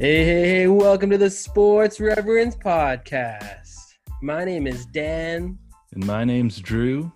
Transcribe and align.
Hey, 0.00 0.24
hey, 0.24 0.48
hey, 0.48 0.66
welcome 0.68 1.10
to 1.10 1.18
the 1.18 1.28
Sports 1.28 1.98
Reverends 1.98 2.56
Podcast. 2.56 3.74
My 4.22 4.44
name 4.44 4.68
is 4.68 4.86
Dan. 4.86 5.58
And 5.92 6.06
my 6.06 6.24
name's 6.24 6.60
Drew, 6.60 7.10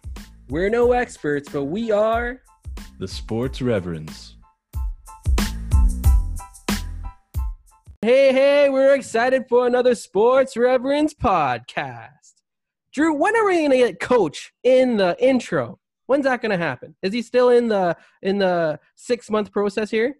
We're 0.48 0.68
no 0.68 0.90
experts, 0.92 1.48
but 1.48 1.64
we 1.66 1.92
are. 1.92 2.40
the 2.98 3.06
Sports 3.06 3.62
Reverends. 3.62 4.36
Hey, 8.00 8.32
hey, 8.32 8.68
we're 8.68 8.94
excited 8.94 9.44
for 9.48 9.66
another 9.68 9.94
Sports 9.94 10.56
Reverends 10.56 11.14
Podcast. 11.14 12.08
Drew, 12.92 13.14
when 13.14 13.36
are 13.36 13.46
we 13.46 13.58
going 13.58 13.70
to 13.70 13.76
get 13.76 14.00
Coach 14.00 14.52
in 14.64 14.96
the 14.96 15.16
intro? 15.24 15.78
When's 16.06 16.24
that 16.24 16.42
going 16.42 16.50
to 16.50 16.58
happen? 16.58 16.96
Is 17.00 17.12
he 17.12 17.22
still 17.22 17.50
in 17.50 17.68
the 17.68 17.96
in 18.22 18.38
the 18.38 18.80
six 18.96 19.30
month 19.30 19.52
process 19.52 19.88
here? 19.88 20.16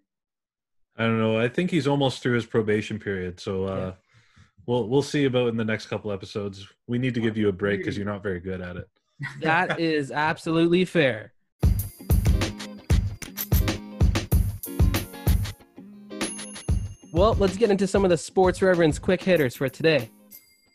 I 0.97 1.03
don't 1.03 1.19
know. 1.19 1.39
I 1.39 1.47
think 1.47 1.71
he's 1.71 1.87
almost 1.87 2.21
through 2.21 2.35
his 2.35 2.45
probation 2.45 2.99
period, 2.99 3.39
so 3.39 3.65
uh, 3.65 3.75
Yeah. 3.77 3.91
we'll 4.67 4.87
we'll 4.87 5.01
see 5.01 5.25
about 5.25 5.47
in 5.47 5.57
the 5.57 5.65
next 5.65 5.87
couple 5.87 6.11
episodes. 6.11 6.67
We 6.87 6.99
need 6.99 7.13
to 7.15 7.19
give 7.21 7.35
you 7.37 7.49
a 7.49 7.51
break 7.51 7.79
because 7.79 7.97
you're 7.97 8.05
not 8.05 8.21
very 8.23 8.39
good 8.39 8.61
at 8.61 8.77
it. 8.77 8.87
That 9.41 9.79
is 9.79 10.11
absolutely 10.11 10.85
fair. 10.85 11.33
Well, 17.11 17.35
let's 17.35 17.57
get 17.57 17.69
into 17.69 17.85
some 17.85 18.03
of 18.03 18.09
the 18.09 18.17
sports 18.17 18.61
reverends 18.61 18.97
quick 18.97 19.21
hitters 19.21 19.55
for 19.55 19.69
today. 19.69 20.09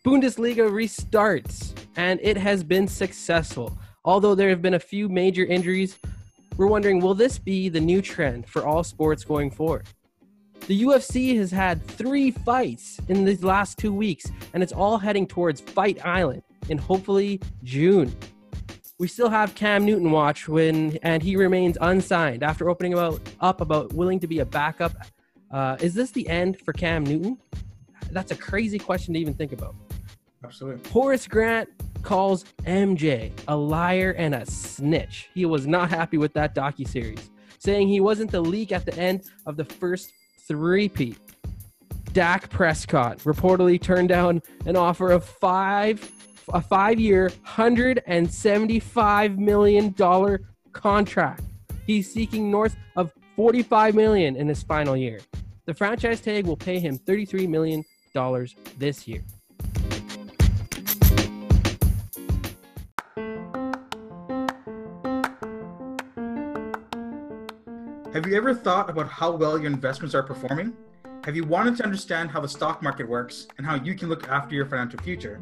Bundesliga 0.06 0.70
restarts, 0.70 1.74
and 1.96 2.20
it 2.22 2.36
has 2.36 2.62
been 2.62 2.86
successful. 2.86 3.76
Although 4.04 4.34
there 4.36 4.48
have 4.48 4.62
been 4.62 4.74
a 4.74 4.78
few 4.78 5.08
major 5.08 5.44
injuries, 5.44 5.98
we're 6.56 6.68
wondering 6.68 7.00
will 7.00 7.14
this 7.14 7.38
be 7.38 7.68
the 7.68 7.80
new 7.80 8.00
trend 8.00 8.46
for 8.48 8.64
all 8.64 8.84
sports 8.84 9.24
going 9.24 9.50
forward? 9.50 9.86
The 10.68 10.82
UFC 10.82 11.34
has 11.38 11.50
had 11.50 11.82
three 11.82 12.30
fights 12.30 13.00
in 13.08 13.24
these 13.24 13.42
last 13.42 13.78
two 13.78 13.90
weeks, 13.90 14.30
and 14.52 14.62
it's 14.62 14.74
all 14.74 14.98
heading 14.98 15.26
towards 15.26 15.62
Fight 15.62 16.04
Island 16.04 16.42
in 16.68 16.76
hopefully 16.76 17.40
June. 17.64 18.14
We 18.98 19.08
still 19.08 19.30
have 19.30 19.54
Cam 19.54 19.86
Newton 19.86 20.10
watch 20.10 20.46
when, 20.46 20.98
and 21.02 21.22
he 21.22 21.36
remains 21.36 21.78
unsigned 21.80 22.42
after 22.42 22.68
opening 22.68 22.92
about, 22.92 23.18
up 23.40 23.62
about 23.62 23.94
willing 23.94 24.20
to 24.20 24.26
be 24.26 24.40
a 24.40 24.44
backup. 24.44 24.92
Uh, 25.50 25.78
is 25.80 25.94
this 25.94 26.10
the 26.10 26.28
end 26.28 26.60
for 26.60 26.74
Cam 26.74 27.02
Newton? 27.02 27.38
That's 28.10 28.32
a 28.32 28.36
crazy 28.36 28.78
question 28.78 29.14
to 29.14 29.20
even 29.20 29.32
think 29.32 29.52
about. 29.52 29.74
Absolutely. 30.44 30.90
Horace 30.90 31.26
Grant 31.26 31.70
calls 32.02 32.44
MJ 32.64 33.32
a 33.48 33.56
liar 33.56 34.14
and 34.18 34.34
a 34.34 34.44
snitch. 34.44 35.30
He 35.32 35.46
was 35.46 35.66
not 35.66 35.88
happy 35.88 36.18
with 36.18 36.34
that 36.34 36.54
docu-series, 36.54 37.30
saying 37.58 37.88
he 37.88 38.00
wasn't 38.00 38.30
the 38.30 38.42
leak 38.42 38.70
at 38.70 38.84
the 38.84 38.94
end 38.98 39.22
of 39.46 39.56
the 39.56 39.64
first 39.64 40.12
three-peat. 40.48 41.18
Dak 42.12 42.50
Prescott 42.50 43.18
reportedly 43.18 43.80
turned 43.80 44.08
down 44.08 44.42
an 44.66 44.74
offer 44.74 45.12
of 45.12 45.24
five 45.24 46.10
a 46.54 46.60
five-year, 46.62 47.30
hundred 47.42 48.02
and 48.06 48.32
seventy-five 48.32 49.38
million 49.38 49.92
dollar 49.92 50.40
contract. 50.72 51.42
He's 51.86 52.10
seeking 52.10 52.50
north 52.50 52.74
of 52.96 53.12
forty-five 53.36 53.94
million 53.94 54.34
in 54.34 54.48
his 54.48 54.62
final 54.62 54.96
year. 54.96 55.20
The 55.66 55.74
franchise 55.74 56.22
tag 56.22 56.46
will 56.46 56.56
pay 56.56 56.78
him 56.78 56.96
thirty-three 56.96 57.46
million 57.46 57.84
dollars 58.14 58.56
this 58.78 59.06
year. 59.06 59.22
You 68.28 68.36
ever 68.36 68.54
thought 68.54 68.90
about 68.90 69.08
how 69.08 69.30
well 69.30 69.58
your 69.58 69.70
investments 69.70 70.14
are 70.14 70.22
performing? 70.22 70.76
Have 71.24 71.34
you 71.34 71.44
wanted 71.44 71.78
to 71.78 71.84
understand 71.84 72.30
how 72.30 72.40
the 72.40 72.48
stock 72.48 72.82
market 72.82 73.08
works 73.08 73.46
and 73.56 73.66
how 73.66 73.76
you 73.76 73.94
can 73.94 74.10
look 74.10 74.28
after 74.28 74.54
your 74.54 74.66
financial 74.66 75.00
future, 75.00 75.40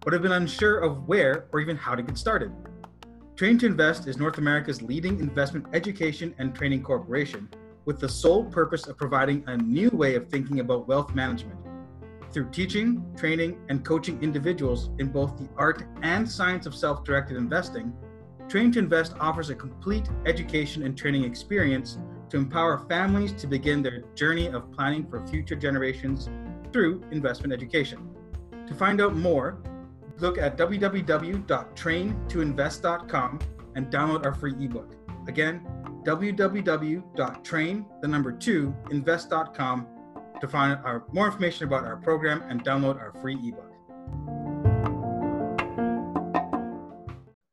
but 0.00 0.12
have 0.12 0.22
been 0.22 0.32
unsure 0.32 0.78
of 0.78 1.08
where 1.08 1.46
or 1.52 1.58
even 1.58 1.76
how 1.76 1.96
to 1.96 2.02
get 2.02 2.16
started? 2.16 2.52
Train 3.34 3.58
to 3.58 3.66
Invest 3.66 4.06
is 4.06 4.18
North 4.18 4.38
America's 4.38 4.80
leading 4.82 5.18
investment 5.18 5.66
education 5.72 6.32
and 6.38 6.54
training 6.54 6.82
corporation 6.82 7.48
with 7.86 7.98
the 7.98 8.08
sole 8.08 8.44
purpose 8.44 8.86
of 8.86 8.96
providing 8.96 9.42
a 9.48 9.56
new 9.56 9.90
way 9.90 10.14
of 10.14 10.28
thinking 10.28 10.60
about 10.60 10.86
wealth 10.86 11.14
management. 11.16 11.58
Through 12.30 12.50
teaching, 12.50 13.04
training, 13.16 13.58
and 13.68 13.84
coaching 13.84 14.22
individuals 14.22 14.90
in 14.98 15.08
both 15.08 15.36
the 15.38 15.48
art 15.56 15.82
and 16.02 16.28
science 16.28 16.66
of 16.66 16.74
self 16.74 17.02
directed 17.02 17.36
investing, 17.36 17.92
Train 18.48 18.72
to 18.72 18.78
Invest 18.78 19.14
offers 19.20 19.50
a 19.50 19.54
complete 19.54 20.08
education 20.24 20.84
and 20.84 20.96
training 20.96 21.24
experience 21.24 21.98
to 22.30 22.36
empower 22.36 22.78
families 22.88 23.32
to 23.32 23.46
begin 23.46 23.82
their 23.82 24.00
journey 24.14 24.48
of 24.48 24.70
planning 24.72 25.06
for 25.08 25.24
future 25.26 25.56
generations 25.56 26.28
through 26.72 27.02
investment 27.10 27.52
education. 27.52 28.08
To 28.66 28.74
find 28.74 29.00
out 29.00 29.16
more, 29.16 29.62
look 30.18 30.36
at 30.38 30.58
www.traintoinvest.com 30.58 33.38
and 33.74 33.86
download 33.86 34.24
our 34.24 34.34
free 34.34 34.54
ebook. 34.58 34.94
Again, 35.26 35.66
www.train 36.04 37.86
the 38.00 38.08
number 38.08 38.32
2 38.32 38.74
invest.com 38.90 39.86
to 40.40 40.48
find 40.48 40.78
our 40.84 41.04
more 41.12 41.26
information 41.26 41.66
about 41.66 41.84
our 41.84 41.96
program 41.96 42.42
and 42.48 42.64
download 42.64 43.00
our 43.00 43.12
free 43.20 43.36
ebook. 43.36 43.64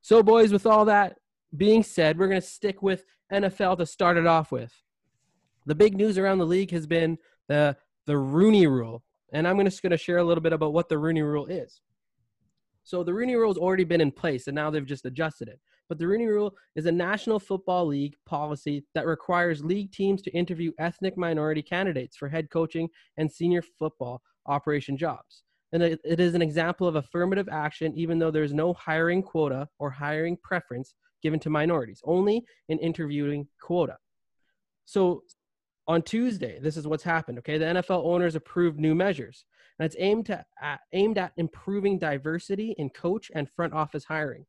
So, 0.02 0.22
boys, 0.22 0.54
with 0.54 0.66
all 0.66 0.86
that 0.86 1.18
being 1.56 1.84
said, 1.84 2.18
we're 2.18 2.28
going 2.28 2.42
to 2.42 2.48
stick 2.48 2.84
with 2.84 3.06
NFL 3.32 3.78
to 3.78 3.86
start 3.86 4.18
it 4.18 4.28
off 4.28 4.52
with. 4.52 4.74
The 5.66 5.76
big 5.76 5.96
news 5.96 6.18
around 6.18 6.38
the 6.38 6.46
league 6.46 6.72
has 6.72 6.86
been 6.86 7.18
the 7.48 7.76
the 8.06 8.18
Rooney 8.18 8.68
Rule, 8.68 9.04
and 9.34 9.48
I'm 9.48 9.64
just 9.66 9.82
going 9.82 9.92
to 9.92 9.98
share 9.98 10.18
a 10.18 10.24
little 10.24 10.42
bit 10.42 10.54
about 10.54 10.74
what 10.74 10.90
the 10.90 10.98
Rooney 10.98 11.24
Rule 11.24 11.48
is. 11.48 11.82
So, 12.84 13.04
the 13.04 13.14
Rooney 13.14 13.36
Rule 13.36 13.50
has 13.50 13.58
already 13.58 13.84
been 13.84 14.02
in 14.02 14.12
place, 14.12 14.46
and 14.46 14.56
now 14.56 14.70
they've 14.70 14.86
just 14.86 15.06
adjusted 15.06 15.48
it. 15.48 15.60
But 15.90 15.98
the 15.98 16.08
Rooney 16.08 16.28
Rule 16.28 16.56
is 16.76 16.86
a 16.86 16.92
National 16.92 17.40
Football 17.40 17.88
League 17.88 18.16
policy 18.28 18.86
that 18.94 19.08
requires 19.08 19.64
league 19.64 19.92
teams 19.92 20.22
to 20.24 20.32
interview 20.32 20.72
ethnic 20.78 21.18
minority 21.18 21.64
candidates 21.64 22.16
for 22.16 22.30
head 22.30 22.52
coaching 22.52 22.90
and 23.18 23.32
senior 23.32 23.64
football 23.64 24.22
operation 24.46 24.96
jobs 24.98 25.44
and 25.76 25.84
it 25.84 26.20
is 26.22 26.36
an 26.36 26.42
example 26.42 26.88
of 26.88 26.96
affirmative 26.96 27.50
action 27.52 27.94
even 27.96 28.18
though 28.18 28.32
there's 28.32 28.54
no 28.54 28.74
hiring 28.74 29.22
quota 29.22 29.68
or 29.78 29.90
hiring 29.90 30.38
preference 30.38 30.96
given 31.26 31.40
to 31.40 31.50
minorities 31.50 32.02
only 32.16 32.38
in 32.70 32.78
interviewing 32.90 33.48
quota. 33.68 33.98
So 34.86 35.24
on 35.88 36.02
tuesday 36.02 36.56
this 36.66 36.78
is 36.78 36.86
what's 36.90 37.08
happened 37.16 37.38
okay? 37.40 37.58
The 37.58 37.72
nfl 37.78 38.06
owners 38.12 38.36
approved 38.36 38.80
new 38.80 38.96
measures 39.06 39.38
and 39.78 39.86
it's 39.88 39.96
aimed 40.00 40.26
to 40.28 40.46
at, 40.62 40.80
aimed 40.94 41.18
at 41.18 41.32
improving 41.38 41.98
diversity 41.98 42.70
in 42.78 42.90
coach 42.90 43.32
and 43.36 43.50
front 43.50 43.74
office 43.74 44.06
hiring. 44.06 44.46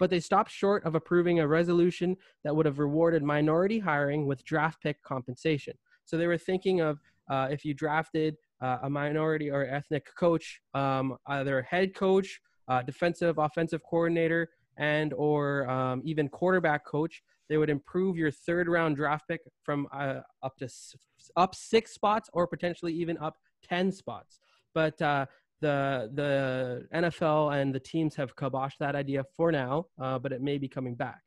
But 0.00 0.10
they 0.10 0.20
stopped 0.20 0.50
short 0.50 0.84
of 0.84 0.94
approving 0.94 1.40
a 1.40 1.48
resolution 1.48 2.16
that 2.44 2.54
would 2.54 2.66
have 2.66 2.78
rewarded 2.78 3.22
minority 3.22 3.78
hiring 3.78 4.26
with 4.26 4.44
draft 4.44 4.82
pick 4.82 5.02
compensation. 5.02 5.74
So 6.04 6.18
they 6.18 6.26
were 6.26 6.38
thinking 6.50 6.80
of 6.80 6.98
uh, 7.30 7.48
if 7.50 7.64
you 7.64 7.72
drafted 7.72 8.36
uh, 8.60 8.78
a 8.82 8.90
minority 8.90 9.48
or 9.50 9.64
ethnic 9.64 10.06
coach, 10.14 10.60
um, 10.74 11.16
either 11.26 11.62
head 11.62 11.94
coach, 11.94 12.40
uh, 12.68 12.82
defensive, 12.82 13.38
offensive 13.38 13.82
coordinator, 13.88 14.50
and 14.76 15.12
or 15.14 15.68
um, 15.68 16.02
even 16.04 16.28
quarterback 16.28 16.84
coach, 16.84 17.22
they 17.48 17.56
would 17.56 17.70
improve 17.70 18.16
your 18.16 18.30
third 18.30 18.68
round 18.68 18.96
draft 18.96 19.24
pick 19.28 19.40
from 19.62 19.86
uh, 19.92 20.20
up 20.42 20.56
to 20.58 20.64
s- 20.64 20.94
up 21.36 21.54
six 21.54 21.92
spots 21.92 22.28
or 22.32 22.46
potentially 22.46 22.92
even 22.92 23.16
up 23.18 23.36
ten 23.62 23.92
spots. 23.92 24.38
But 24.74 25.00
uh, 25.00 25.26
the 25.60 26.10
the 26.14 26.86
NFL 26.94 27.60
and 27.60 27.74
the 27.74 27.80
teams 27.80 28.14
have 28.16 28.36
kiboshed 28.36 28.78
that 28.80 28.94
idea 28.94 29.24
for 29.36 29.50
now, 29.50 29.86
uh, 30.00 30.18
but 30.18 30.32
it 30.32 30.42
may 30.42 30.58
be 30.58 30.68
coming 30.68 30.94
back. 30.94 31.22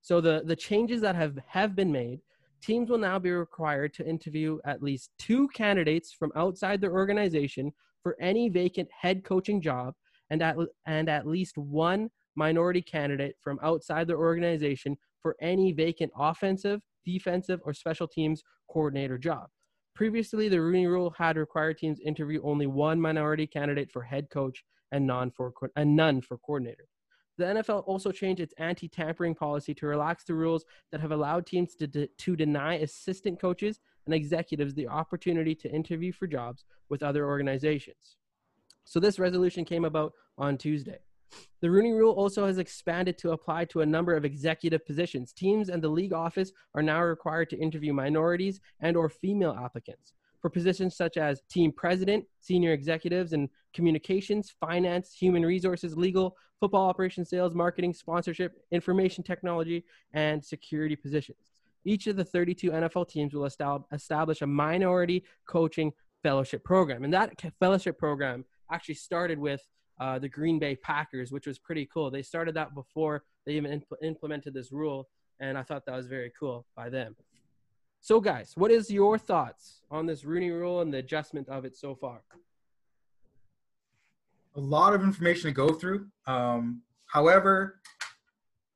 So 0.00 0.20
the 0.20 0.42
the 0.44 0.56
changes 0.56 1.00
that 1.02 1.14
have 1.14 1.38
have 1.46 1.76
been 1.76 1.92
made 1.92 2.20
teams 2.60 2.90
will 2.90 2.98
now 2.98 3.18
be 3.18 3.30
required 3.30 3.94
to 3.94 4.08
interview 4.08 4.58
at 4.64 4.82
least 4.82 5.10
two 5.18 5.48
candidates 5.48 6.12
from 6.12 6.32
outside 6.36 6.80
their 6.80 6.92
organization 6.92 7.72
for 8.02 8.16
any 8.20 8.48
vacant 8.48 8.88
head 8.90 9.24
coaching 9.24 9.60
job 9.60 9.94
and 10.30 10.42
at, 10.42 10.56
and 10.86 11.08
at 11.08 11.26
least 11.26 11.56
one 11.56 12.10
minority 12.38 12.80
candidate 12.80 13.36
from 13.40 13.58
outside 13.62 14.06
their 14.06 14.18
organization 14.18 14.96
for 15.20 15.36
any 15.42 15.72
vacant 15.72 16.12
offensive, 16.16 16.80
defensive, 17.04 17.60
or 17.64 17.74
special 17.74 18.06
teams 18.06 18.42
coordinator 18.70 19.18
job. 19.18 19.48
Previously, 19.94 20.48
the 20.48 20.60
Rooney 20.60 20.86
Rule 20.86 21.12
had 21.18 21.36
required 21.36 21.76
teams 21.76 21.98
interview 22.00 22.40
only 22.44 22.68
one 22.68 23.00
minority 23.00 23.46
candidate 23.46 23.90
for 23.90 24.02
head 24.02 24.30
coach 24.30 24.64
and 24.92 25.06
none 25.06 25.30
for 25.32 25.52
and 25.74 25.96
none 25.96 26.20
for 26.20 26.38
coordinator. 26.38 26.86
The 27.36 27.44
NFL 27.44 27.84
also 27.86 28.10
changed 28.10 28.40
its 28.40 28.54
anti-tampering 28.58 29.34
policy 29.34 29.74
to 29.74 29.86
relax 29.86 30.24
the 30.24 30.34
rules 30.34 30.64
that 30.90 31.00
have 31.00 31.12
allowed 31.12 31.46
teams 31.46 31.74
to, 31.76 31.86
de- 31.86 32.06
to 32.06 32.36
deny 32.36 32.74
assistant 32.74 33.40
coaches 33.40 33.80
and 34.06 34.14
executives 34.14 34.74
the 34.74 34.88
opportunity 34.88 35.54
to 35.56 35.70
interview 35.70 36.12
for 36.12 36.26
jobs 36.26 36.64
with 36.88 37.02
other 37.02 37.26
organizations. 37.26 38.16
So 38.84 38.98
this 38.98 39.18
resolution 39.18 39.64
came 39.64 39.84
about 39.84 40.12
on 40.36 40.58
Tuesday. 40.58 40.98
The 41.60 41.70
Rooney 41.70 41.92
Rule 41.92 42.12
also 42.12 42.46
has 42.46 42.58
expanded 42.58 43.18
to 43.18 43.32
apply 43.32 43.64
to 43.66 43.80
a 43.80 43.86
number 43.86 44.14
of 44.14 44.24
executive 44.24 44.86
positions. 44.86 45.32
Teams 45.32 45.68
and 45.68 45.82
the 45.82 45.88
league 45.88 46.12
office 46.12 46.52
are 46.74 46.82
now 46.82 47.02
required 47.02 47.50
to 47.50 47.58
interview 47.58 47.92
minorities 47.92 48.60
and 48.80 48.96
or 48.96 49.08
female 49.08 49.56
applicants. 49.58 50.12
for 50.40 50.50
positions 50.50 50.96
such 50.96 51.16
as 51.16 51.42
team 51.50 51.72
president, 51.72 52.24
senior 52.40 52.72
executives 52.72 53.32
in 53.32 53.48
communications, 53.74 54.54
finance, 54.60 55.12
human 55.12 55.44
resources, 55.44 55.96
legal, 55.96 56.36
football 56.60 56.88
operations, 56.88 57.28
sales, 57.28 57.54
marketing, 57.54 57.92
sponsorship, 57.92 58.52
information 58.70 59.22
technology, 59.24 59.84
and 60.12 60.44
security 60.44 60.96
positions. 60.96 61.52
Each 61.84 62.06
of 62.06 62.16
the 62.16 62.24
32 62.24 62.70
NFL 62.70 63.08
teams 63.08 63.34
will 63.34 63.46
establish 63.92 64.42
a 64.42 64.46
minority 64.46 65.24
coaching 65.46 65.92
fellowship 66.22 66.64
program. 66.64 67.04
And 67.04 67.14
that 67.14 67.40
fellowship 67.60 67.98
program 67.98 68.44
actually 68.70 68.96
started 68.96 69.38
with 69.38 69.62
uh, 70.00 70.18
the 70.18 70.28
Green 70.28 70.58
Bay 70.58 70.76
Packers, 70.76 71.32
which 71.32 71.46
was 71.46 71.58
pretty 71.58 71.88
cool. 71.92 72.10
They 72.10 72.22
started 72.22 72.54
that 72.54 72.74
before 72.74 73.24
they 73.46 73.52
even 73.52 73.80
impl- 73.80 74.02
implemented 74.02 74.54
this 74.54 74.72
rule, 74.72 75.08
and 75.40 75.56
I 75.58 75.62
thought 75.62 75.86
that 75.86 75.96
was 75.96 76.06
very 76.06 76.32
cool 76.38 76.66
by 76.76 76.88
them. 76.88 77.16
So, 78.00 78.20
guys, 78.20 78.52
what 78.54 78.70
is 78.70 78.90
your 78.90 79.18
thoughts 79.18 79.82
on 79.90 80.06
this 80.06 80.24
Rooney 80.24 80.50
Rule 80.50 80.80
and 80.80 80.92
the 80.92 80.98
adjustment 80.98 81.48
of 81.48 81.64
it 81.64 81.76
so 81.76 81.94
far? 81.94 82.22
a 84.58 84.60
lot 84.60 84.92
of 84.92 85.02
information 85.02 85.44
to 85.44 85.52
go 85.52 85.72
through. 85.72 86.06
Um, 86.26 86.82
however, 87.06 87.80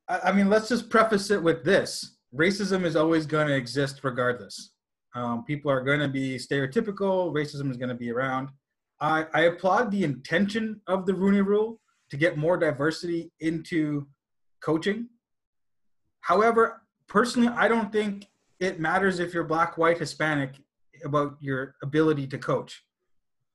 I, 0.08 0.20
I 0.26 0.32
mean, 0.32 0.48
let's 0.48 0.68
just 0.68 0.88
preface 0.88 1.30
it 1.30 1.42
with 1.42 1.64
this: 1.64 2.16
racism 2.34 2.84
is 2.84 2.96
always 2.96 3.26
going 3.26 3.48
to 3.48 3.54
exist 3.54 4.00
regardless. 4.02 4.70
Um, 5.14 5.44
people 5.44 5.70
are 5.70 5.82
going 5.82 6.00
to 6.00 6.08
be 6.08 6.36
stereotypical. 6.36 7.32
Racism 7.32 7.70
is 7.70 7.76
going 7.76 7.90
to 7.90 7.94
be 7.94 8.10
around. 8.10 8.48
I, 9.02 9.26
I 9.34 9.40
applaud 9.42 9.90
the 9.90 10.04
intention 10.04 10.80
of 10.86 11.04
the 11.04 11.12
Rooney 11.12 11.42
Rule 11.42 11.80
to 12.10 12.16
get 12.16 12.38
more 12.38 12.56
diversity 12.56 13.30
into 13.40 14.06
coaching. 14.62 15.08
However, 16.20 16.82
personally, 17.08 17.48
I 17.48 17.68
don't 17.68 17.92
think 17.92 18.26
it 18.60 18.80
matters 18.80 19.18
if 19.18 19.34
you're 19.34 19.44
black, 19.44 19.76
white, 19.76 19.98
Hispanic 19.98 20.54
about 21.04 21.36
your 21.40 21.74
ability 21.82 22.26
to 22.28 22.38
coach. 22.38 22.84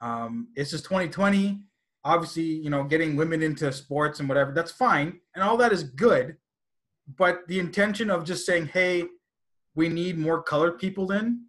Um, 0.02 0.50
it's 0.56 0.70
just 0.70 0.84
2020 0.84 1.62
obviously, 2.08 2.44
you 2.44 2.70
know, 2.70 2.86
getting 2.86 3.18
women 3.18 3.44
into 3.44 3.72
sports 3.72 4.20
and 4.20 4.30
whatever, 4.30 4.54
that's 4.54 4.72
fine. 4.72 5.20
And 5.36 5.44
all 5.44 5.58
that 5.58 5.74
is 5.74 5.84
good. 5.84 6.38
But 7.18 7.46
the 7.48 7.60
intention 7.60 8.10
of 8.10 8.24
just 8.24 8.46
saying, 8.46 8.68
hey, 8.68 9.04
we 9.76 9.90
need 9.90 10.18
more 10.18 10.42
colored 10.42 10.80
people 10.80 11.12
in, 11.12 11.44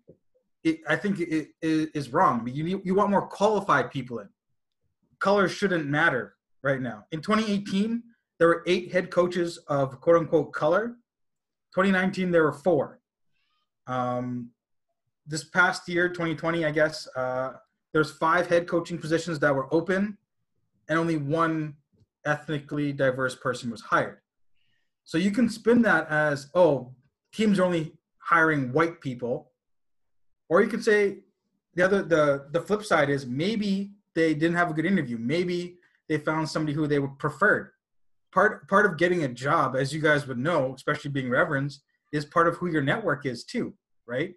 it, 0.65 0.81
I 0.89 0.97
think 0.97 1.21
it, 1.21 1.49
it 1.63 1.91
is 1.95 2.13
wrong. 2.13 2.49
You, 2.53 2.65
need, 2.65 2.81
you 2.85 2.95
want 2.95 3.11
more 3.11 3.27
qualified 3.27 3.91
people 3.91 4.19
in. 4.19 4.29
Color 5.19 5.49
shouldn't 5.49 5.87
matter 5.87 6.37
right 6.63 6.81
now. 6.81 7.05
In 7.13 7.21
2018, 7.21 8.03
there 8.39 8.49
were 8.49 8.63
eight 8.67 8.93
head 8.93 9.11
coaches 9.11 9.59
of 9.69 10.01
quote 10.01 10.17
unquote 10.17 10.53
color. 10.53 10.97
2019, 11.75 12.31
there 12.31 12.45
were 12.45 12.53
four. 12.53 13.01
Um, 13.87 14.51
this 15.27 15.45
past 15.45 15.89
year, 15.89 16.09
2020, 16.09 16.65
I 16.65 16.71
guess, 16.71 17.07
uh, 17.17 17.53
there's 17.93 18.11
five 18.13 18.47
head 18.47 18.67
coaching 18.67 18.99
positions 18.99 19.39
that 19.41 19.55
were 19.55 19.73
open 19.73 20.17
and 20.89 20.99
only 20.99 21.17
one 21.17 21.75
ethnically 22.25 22.93
diverse 22.93 23.35
person 23.35 23.71
was 23.71 23.81
hired. 23.81 24.19
So 25.05 25.19
you 25.19 25.31
can 25.31 25.49
spin 25.49 25.83
that 25.83 26.09
as, 26.09 26.49
oh, 26.55 26.93
teams 27.33 27.59
are 27.59 27.65
only 27.65 27.95
hiring 28.19 28.73
white 28.73 29.01
people. 29.01 29.53
Or 30.49 30.62
you 30.62 30.69
could 30.69 30.85
say 30.85 31.19
the 31.75 31.83
other 31.83 32.03
the 32.03 32.47
the 32.50 32.61
flip 32.61 32.85
side 32.85 33.11
is 33.11 33.27
maybe 33.27 33.93
they 34.15 34.35
didn't 34.35 34.56
have 34.56 34.71
a 34.71 34.75
good 34.75 34.87
interview. 34.87 35.19
Maybe 35.19 35.79
they 36.09 36.19
found 36.19 36.49
somebody 36.49 36.73
who 36.73 36.87
they 36.87 36.99
preferred. 37.19 37.71
Part 38.33 38.69
part 38.69 38.87
of 38.87 38.97
getting 38.97 39.25
a 39.25 39.29
job, 39.29 39.77
as 39.77 39.93
you 39.93 40.00
guys 40.00 40.27
would 40.27 40.39
know, 40.39 40.75
especially 40.75 41.11
being 41.11 41.31
reverends, 41.31 41.83
is 42.12 42.25
part 42.25 42.49
of 42.49 42.56
who 42.56 42.71
your 42.71 42.83
network 42.83 43.27
is 43.27 43.45
too, 43.45 43.75
right? 44.06 44.35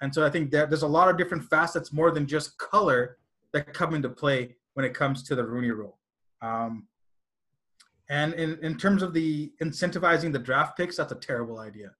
And 0.00 0.14
so 0.14 0.24
I 0.24 0.30
think 0.30 0.50
that 0.52 0.70
there's 0.70 0.82
a 0.82 0.88
lot 0.88 1.08
of 1.08 1.16
different 1.16 1.44
facets 1.44 1.92
more 1.92 2.10
than 2.10 2.26
just 2.26 2.56
color 2.58 3.18
that 3.52 3.72
come 3.72 3.94
into 3.94 4.08
play 4.08 4.56
when 4.74 4.84
it 4.84 4.94
comes 4.94 5.22
to 5.24 5.34
the 5.34 5.44
Rooney 5.44 5.70
Rule. 5.70 5.98
Um, 6.40 6.86
and 8.08 8.32
in, 8.34 8.58
in 8.62 8.76
terms 8.78 9.02
of 9.02 9.12
the 9.12 9.52
incentivizing 9.62 10.32
the 10.32 10.38
draft 10.38 10.76
picks, 10.76 10.96
that's 10.96 11.12
a 11.12 11.16
terrible 11.16 11.58
idea. 11.58 11.90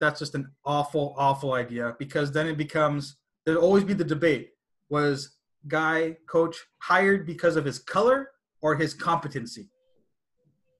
That's 0.00 0.18
just 0.18 0.34
an 0.34 0.50
awful, 0.64 1.14
awful 1.16 1.54
idea 1.54 1.94
because 1.98 2.32
then 2.32 2.46
it 2.46 2.56
becomes 2.56 3.16
there'll 3.44 3.62
always 3.62 3.84
be 3.84 3.94
the 3.94 4.04
debate: 4.04 4.50
was 4.88 5.36
guy 5.68 6.16
coach 6.28 6.56
hired 6.78 7.26
because 7.26 7.56
of 7.56 7.64
his 7.64 7.78
color 7.78 8.30
or 8.60 8.76
his 8.76 8.94
competency, 8.94 9.70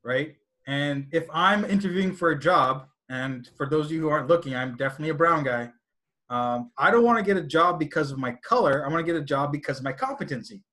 right? 0.05 0.37
And 0.67 1.07
if 1.13 1.27
I'm 1.33 1.65
interviewing 1.65 2.15
for 2.15 2.31
a 2.31 2.39
job, 2.39 2.89
and 3.09 3.49
for 3.57 3.69
those 3.69 3.87
of 3.87 3.93
you 3.93 4.01
who 4.01 4.09
aren't 4.09 4.29
looking, 4.29 4.55
I'm 4.55 4.77
definitely 4.77 5.11
a 5.11 5.15
brown 5.15 5.45
guy. 5.45 5.71
Um, 6.29 6.73
I 6.77 6.91
don't 6.91 7.05
want 7.05 7.19
to 7.19 7.25
get 7.25 7.37
a 7.37 7.47
job 7.47 7.79
because 7.79 8.11
of 8.11 8.19
my 8.19 8.33
color. 8.43 8.85
I 8.85 8.89
want 8.89 9.05
to 9.07 9.13
get 9.13 9.21
a 9.21 9.25
job 9.25 9.53
because 9.53 9.79
of 9.79 9.85
my 9.85 9.93
competency 9.93 10.65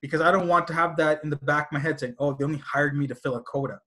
because 0.00 0.20
I 0.20 0.32
don't 0.32 0.48
want 0.48 0.66
to 0.68 0.74
have 0.74 0.96
that 0.96 1.22
in 1.22 1.30
the 1.30 1.36
back 1.36 1.66
of 1.66 1.72
my 1.72 1.78
head 1.78 2.00
saying, 2.00 2.16
"Oh, 2.18 2.34
they 2.34 2.44
only 2.44 2.58
hired 2.58 2.96
me 2.96 3.06
to 3.06 3.14
fill 3.14 3.36
a 3.36 3.42
quota," 3.42 3.80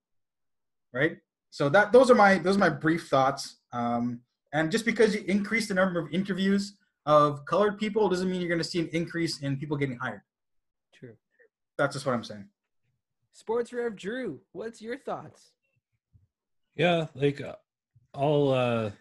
right? 0.93 1.17
So 1.49 1.69
that 1.69 1.91
those 1.91 2.09
are 2.09 2.15
my 2.15 2.37
those 2.37 2.55
are 2.55 2.59
my 2.59 2.69
brief 2.69 3.07
thoughts. 3.09 3.59
Um, 3.73 4.21
and 4.53 4.71
just 4.71 4.85
because 4.85 5.15
you 5.15 5.23
increase 5.27 5.67
the 5.67 5.73
number 5.73 5.99
of 5.99 6.13
interviews 6.13 6.75
of 7.05 7.43
colored 7.45 7.77
people 7.77 8.07
doesn't 8.07 8.29
mean 8.29 8.39
you're 8.39 8.49
going 8.49 8.61
to 8.61 8.63
see 8.63 8.79
an 8.79 8.89
increase 8.93 9.39
in 9.41 9.57
people 9.57 9.75
getting 9.75 9.97
hired. 9.97 10.21
True. 10.93 11.15
That's 11.77 11.95
just 11.95 12.05
what 12.05 12.13
I'm 12.13 12.23
saying. 12.23 12.47
Sports 13.33 13.73
Rev 13.73 13.95
Drew, 13.95 14.39
what's 14.51 14.81
your 14.81 14.97
thoughts? 14.97 15.53
Yeah, 16.75 17.07
like 17.15 17.41
uh, 17.41 17.55
I'll 18.13 18.49
uh 18.49 18.91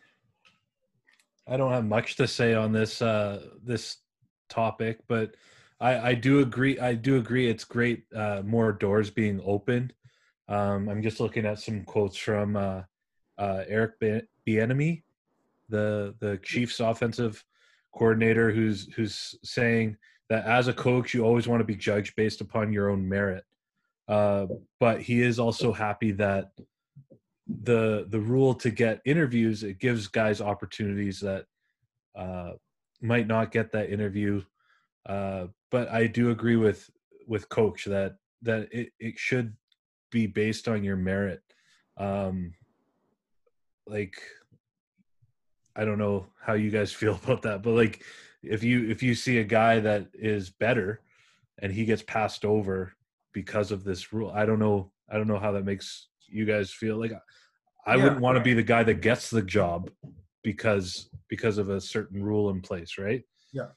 I 1.47 1.57
don't 1.57 1.73
have 1.73 1.85
much 1.85 2.17
to 2.17 2.27
say 2.27 2.55
on 2.55 2.73
this 2.73 3.03
uh 3.03 3.47
this 3.63 3.99
topic, 4.49 5.01
but 5.07 5.35
I 5.81 6.11
I 6.11 6.15
do 6.15 6.41
agree 6.41 6.79
I 6.79 6.95
do 6.95 7.17
agree 7.17 7.49
it's 7.49 7.65
great 7.65 8.05
uh 8.15 8.43
more 8.45 8.73
doors 8.73 9.11
being 9.11 9.41
opened. 9.45 9.93
Um 10.49 10.89
I'm 10.89 11.03
just 11.03 11.21
looking 11.21 11.45
at 11.45 11.61
some 11.61 11.85
quotes 11.85 12.17
from 12.17 12.57
uh 12.57 12.83
uh 13.39 13.65
Eric 13.69 14.01
Bieniemy, 14.01 14.27
the 14.47 14.61
enemy, 14.61 15.05
the 15.69 16.15
the 16.21 16.39
Chiefs 16.43 16.81
offensive 16.81 17.45
coordinator 17.93 18.51
who's 18.51 18.93
who's 18.95 19.35
saying 19.45 19.97
that 20.29 20.47
as 20.47 20.69
a 20.69 20.73
coach 20.73 21.13
you 21.13 21.25
always 21.25 21.47
want 21.47 21.61
to 21.61 21.65
be 21.65 21.77
judged 21.77 22.17
based 22.17 22.41
upon 22.41 22.73
your 22.73 22.91
own 22.91 23.07
merit. 23.09 23.45
Uh 24.09 24.47
but 24.81 25.01
he 25.01 25.23
is 25.23 25.39
also 25.39 25.73
happy 25.73 26.13
that 26.13 26.53
the 27.47 28.07
the 28.09 28.21
rule 28.21 28.55
to 28.55 28.71
get 28.71 29.03
interviews 29.05 29.63
it 29.63 29.79
gives 29.79 30.09
guys 30.09 30.41
opportunities 30.41 31.21
that 31.21 31.45
uh, 32.15 32.53
might 33.01 33.27
not 33.27 33.51
get 33.51 33.73
that 33.73 33.91
interview. 33.91 34.43
Uh, 35.07 35.47
but 35.71 35.89
i 35.89 36.07
do 36.07 36.31
agree 36.31 36.57
with 36.57 36.89
with 37.27 37.49
coach 37.49 37.85
that 37.85 38.17
that 38.43 38.69
it, 38.73 38.93
it 38.99 39.19
should 39.19 39.55
be 40.11 40.27
based 40.27 40.69
on 40.69 40.85
your 40.85 40.97
merit. 40.97 41.43
Um 41.97 42.55
like 43.87 44.21
i 45.77 45.85
don't 45.85 45.99
know 45.99 46.27
how 46.41 46.53
you 46.55 46.71
guys 46.71 46.93
feel 47.01 47.19
about 47.23 47.43
that 47.43 47.63
but 47.63 47.73
like 47.73 48.03
if 48.43 48.63
you 48.63 48.89
if 48.89 49.03
you 49.03 49.15
see 49.15 49.39
a 49.39 49.45
guy 49.45 49.81
that 49.81 50.09
is 50.15 50.51
better 50.51 51.01
and 51.61 51.73
he 51.73 51.85
gets 51.85 52.03
passed 52.03 52.45
over 52.45 52.93
because 53.33 53.71
of 53.71 53.85
this 53.85 54.13
rule 54.13 54.31
i 54.35 54.45
don't 54.45 54.59
know 54.59 54.91
i 55.11 55.17
don't 55.17 55.29
know 55.29 55.39
how 55.39 55.53
that 55.53 55.65
makes 55.65 56.09
you 56.27 56.45
guys 56.45 56.71
feel 56.71 56.97
like 56.99 57.13
I 57.87 57.97
Yeah, 57.97 58.05
wouldn't 58.05 58.21
want 58.21 58.39
to 58.39 58.45
be 58.45 58.55
the 58.55 58.63
guy 58.63 58.83
that 58.85 59.01
gets 59.01 59.29
the 59.31 59.43
job 59.43 59.91
because 60.43 61.11
because 61.29 61.59
of 61.59 61.69
a 61.69 61.81
certain 61.81 62.23
rule 62.23 62.51
in 62.51 62.61
place, 62.61 62.97
right? 62.99 63.23
Yeah. 63.53 63.69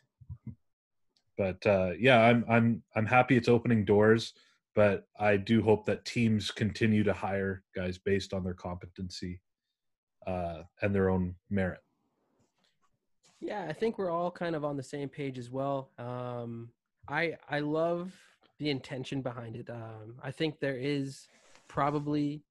But 1.38 1.66
uh, 1.66 1.92
yeah, 2.00 2.22
I'm 2.22 2.46
I'm 2.48 2.84
I'm 2.96 3.06
happy 3.06 3.36
it's 3.36 3.50
opening 3.50 3.84
doors, 3.84 4.34
but 4.76 5.08
I 5.20 5.38
do 5.38 5.62
hope 5.62 5.86
that 5.86 6.06
teams 6.06 6.52
continue 6.52 7.04
to 7.04 7.14
hire 7.14 7.64
guys 7.76 7.98
based 7.98 8.34
on 8.34 8.44
their 8.44 8.54
competency 8.54 9.42
uh, 10.26 10.64
and 10.82 10.94
their 10.94 11.10
own 11.10 11.36
merit. 11.50 11.80
Yeah, 13.40 13.66
I 13.68 13.74
think 13.74 13.98
we're 13.98 14.12
all 14.12 14.32
kind 14.32 14.56
of 14.56 14.64
on 14.64 14.78
the 14.78 14.84
same 14.84 15.10
page 15.10 15.38
as 15.38 15.52
well. 15.52 15.92
Um, 16.00 16.70
I 17.08 17.36
I 17.50 17.60
love 17.60 18.14
the 18.60 18.70
intention 18.70 19.22
behind 19.22 19.56
it. 19.56 19.70
Um, 19.70 20.16
I 20.24 20.32
think 20.32 20.60
there 20.60 20.78
is 20.78 21.28
probably 21.68 22.44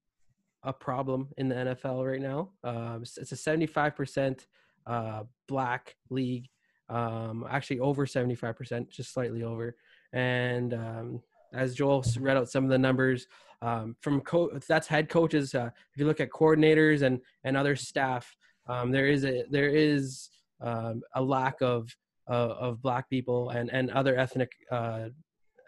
a 0.63 0.71
problem 0.73 1.29
in 1.37 1.49
the 1.49 1.55
NFL 1.55 2.09
right 2.09 2.21
now. 2.21 2.51
Um, 2.63 3.03
it's 3.03 3.31
a 3.31 3.35
seventy-five 3.35 3.95
percent 3.95 4.47
uh, 4.87 5.23
black 5.47 5.95
league, 6.09 6.47
um, 6.89 7.45
actually 7.49 7.79
over 7.79 8.05
seventy-five 8.05 8.55
percent, 8.55 8.89
just 8.89 9.13
slightly 9.13 9.43
over. 9.43 9.75
And 10.13 10.73
um, 10.73 11.21
as 11.55 11.75
Joel 11.75 12.03
read 12.19 12.37
out 12.37 12.49
some 12.49 12.63
of 12.63 12.69
the 12.69 12.77
numbers 12.77 13.27
um, 13.61 13.95
from 14.01 14.21
co- 14.21 14.51
that's 14.67 14.87
head 14.87 15.09
coaches. 15.09 15.55
Uh, 15.55 15.69
if 15.93 15.99
you 15.99 16.05
look 16.05 16.19
at 16.19 16.29
coordinators 16.29 17.01
and 17.01 17.19
and 17.43 17.57
other 17.57 17.75
staff, 17.75 18.35
um, 18.67 18.91
there 18.91 19.07
is 19.07 19.25
a 19.25 19.43
there 19.49 19.69
is 19.69 20.29
um, 20.61 21.01
a 21.15 21.21
lack 21.21 21.61
of 21.61 21.95
uh, 22.29 22.55
of 22.59 22.81
black 22.81 23.09
people 23.09 23.49
and 23.49 23.71
and 23.71 23.91
other 23.91 24.17
ethnic 24.17 24.51
uh, 24.71 25.09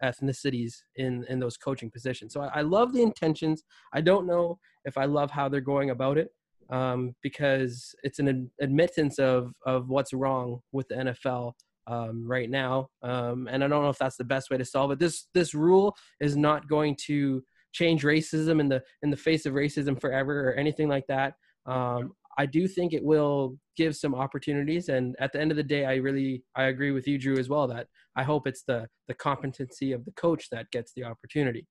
ethnicities 0.03 0.75
in 0.96 1.25
in 1.29 1.39
those 1.39 1.58
coaching 1.58 1.89
positions. 1.89 2.34
So 2.34 2.41
I, 2.41 2.60
I 2.60 2.62
love 2.62 2.94
the 2.94 3.01
intentions. 3.01 3.63
I 3.94 4.01
don't 4.01 4.27
know 4.27 4.60
if 4.86 4.98
I 4.98 5.06
love 5.06 5.32
how 5.32 5.50
they're 5.50 5.62
going 5.62 5.89
about 5.89 6.17
it, 6.17 6.29
um, 6.70 7.15
because 7.24 7.96
it's 8.03 8.20
an 8.20 8.51
admittance 8.62 9.20
of 9.20 9.53
of 9.65 9.89
what's 9.89 10.13
wrong 10.13 10.60
with 10.72 10.88
the 10.89 10.96
NFL 10.96 11.53
um, 11.88 12.27
right 12.27 12.50
now. 12.50 12.89
Um, 13.01 13.48
and 13.50 13.63
I 13.63 13.67
don't 13.67 13.82
know 13.82 13.89
if 13.89 13.98
that's 13.98 14.17
the 14.17 14.24
best 14.24 14.50
way 14.50 14.58
to 14.58 14.65
solve 14.65 14.91
it. 14.91 15.00
This 15.00 15.27
this 15.34 15.53
rule 15.53 15.96
is 16.20 16.36
not 16.38 16.67
going 16.67 16.96
to 17.08 17.44
change 17.74 18.03
racism 18.03 18.60
in 18.60 18.70
the 18.70 18.84
in 19.01 19.10
the 19.10 19.17
face 19.17 19.46
of 19.46 19.53
racism 19.53 20.00
forever 20.00 20.50
or 20.50 20.53
anything 20.53 20.88
like 20.88 21.08
that. 21.08 21.34
Um, 21.65 22.13
I 22.39 22.46
do 22.46 22.67
think 22.67 22.94
it 22.94 23.03
will 23.03 23.58
give 23.75 23.96
some 23.96 24.13
opportunities, 24.13 24.89
and 24.89 25.15
at 25.20 25.32
the 25.32 25.41
end 25.41 25.51
of 25.51 25.58
the 25.58 25.63
day, 25.63 25.86
I 25.86 25.96
really 25.96 26.44
I 26.56 26.65
agree 26.65 26.91
with 26.91 27.08
you, 27.08 27.17
Drew, 27.17 27.38
as 27.38 27.50
well. 27.50 27.67
That 27.67 27.88
I 28.15 28.24
hope 28.24 28.48
it's 28.48 28.63
the 28.63 28.88
the 29.08 29.13
competency 29.13 29.91
of 29.91 30.06
the 30.06 30.12
coach 30.12 30.50
that 30.51 30.70
gets 30.72 30.94
the 30.94 31.03
opportunity. 31.03 31.65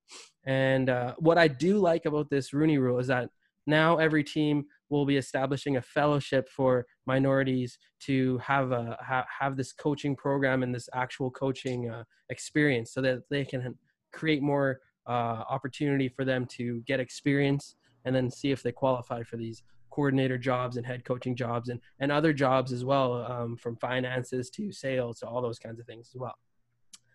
And 0.45 0.91
uh, 0.91 1.15
what 1.19 1.39
I 1.39 1.49
do 1.49 1.79
like 1.79 2.07
about 2.07 2.31
this 2.31 2.53
Rooney 2.53 2.79
Rule 2.79 2.99
is 2.99 3.09
that 3.09 3.29
now 3.67 3.99
every 3.99 4.25
team 4.25 4.65
will 4.89 5.07
be 5.07 5.17
establishing 5.17 5.77
a 5.77 5.83
fellowship 5.83 6.49
for 6.49 6.87
minorities 7.07 7.79
to 8.01 8.39
have 8.39 8.73
a 8.73 8.97
ha- 9.01 9.27
have 9.41 9.57
this 9.57 9.73
coaching 9.73 10.15
program 10.17 10.63
and 10.63 10.75
this 10.75 10.89
actual 10.95 11.31
coaching 11.31 11.91
uh, 11.91 12.05
experience, 12.31 12.93
so 12.93 13.01
that 13.01 13.21
they 13.31 13.45
can 13.45 13.75
create 14.13 14.43
more 14.43 14.81
uh, 15.07 15.45
opportunity 15.51 16.09
for 16.09 16.25
them 16.25 16.47
to 16.47 16.83
get 16.87 17.01
experience 17.01 17.77
and 18.05 18.15
then 18.15 18.31
see 18.31 18.51
if 18.51 18.63
they 18.63 18.73
qualify 18.73 19.23
for 19.23 19.37
these 19.37 19.63
coordinator 19.91 20.37
jobs 20.37 20.77
and 20.77 20.87
head 20.87 21.05
coaching 21.05 21.35
jobs 21.35 21.69
and, 21.71 21.81
and 22.01 22.13
other 22.13 22.33
jobs 22.33 22.73
as 22.73 22.85
well 22.85 23.25
um, 23.31 23.57
from 23.57 23.77
finances 23.77 24.51
to 24.51 24.71
sales 24.71 25.21
to 25.21 25.27
all 25.27 25.41
those 25.41 25.59
kinds 25.59 25.81
of 25.81 25.87
things 25.87 26.11
as 26.15 26.21
well. 26.21 26.35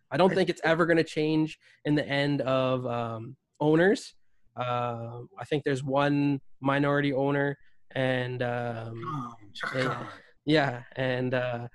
I 0.09 0.17
don't 0.17 0.33
think 0.33 0.49
it's 0.49 0.61
ever 0.63 0.85
going 0.85 0.97
to 0.97 1.03
change 1.03 1.57
in 1.85 1.95
the 1.95 2.05
end 2.05 2.41
of 2.41 2.85
um, 2.85 3.37
owners 3.59 4.15
uh, 4.57 5.19
i 5.39 5.45
think 5.45 5.63
there's 5.63 5.83
one 5.83 6.39
minority 6.61 7.13
owner 7.13 7.57
and 7.95 8.41
um, 8.41 9.33
yeah, 9.75 10.03
yeah 10.45 10.83
and 10.95 11.33
uh, 11.33 11.67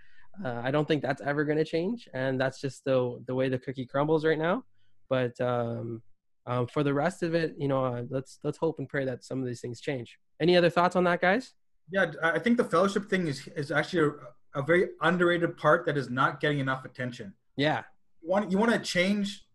uh, 0.44 0.60
i 0.64 0.70
don't 0.70 0.88
think 0.88 1.02
that's 1.02 1.22
ever 1.22 1.44
going 1.44 1.58
to 1.58 1.64
change 1.64 2.08
and 2.14 2.40
that's 2.40 2.60
just 2.60 2.84
the, 2.84 3.22
the 3.26 3.34
way 3.34 3.48
the 3.48 3.58
cookie 3.58 3.86
crumbles 3.86 4.24
right 4.24 4.38
now 4.38 4.62
but 5.08 5.38
um, 5.40 6.02
um, 6.46 6.66
for 6.66 6.82
the 6.82 6.94
rest 6.94 7.22
of 7.22 7.34
it, 7.34 7.54
you 7.58 7.68
know, 7.68 7.84
uh, 7.84 8.02
let's 8.08 8.38
let's 8.44 8.58
hope 8.58 8.78
and 8.78 8.88
pray 8.88 9.04
that 9.04 9.24
some 9.24 9.40
of 9.40 9.46
these 9.46 9.60
things 9.60 9.80
change. 9.80 10.18
Any 10.40 10.56
other 10.56 10.70
thoughts 10.70 10.96
on 10.96 11.04
that, 11.04 11.20
guys? 11.20 11.54
Yeah, 11.90 12.12
I 12.22 12.38
think 12.38 12.56
the 12.56 12.64
fellowship 12.64 13.10
thing 13.10 13.26
is 13.26 13.48
is 13.56 13.72
actually 13.72 14.08
a, 14.54 14.60
a 14.60 14.62
very 14.62 14.88
underrated 15.02 15.56
part 15.56 15.86
that 15.86 15.96
is 15.96 16.08
not 16.08 16.40
getting 16.40 16.60
enough 16.60 16.84
attention. 16.84 17.34
Yeah, 17.56 17.82
you 18.22 18.28
want 18.28 18.50
you 18.50 18.58
want 18.58 18.72
to 18.72 18.78
change 18.78 19.45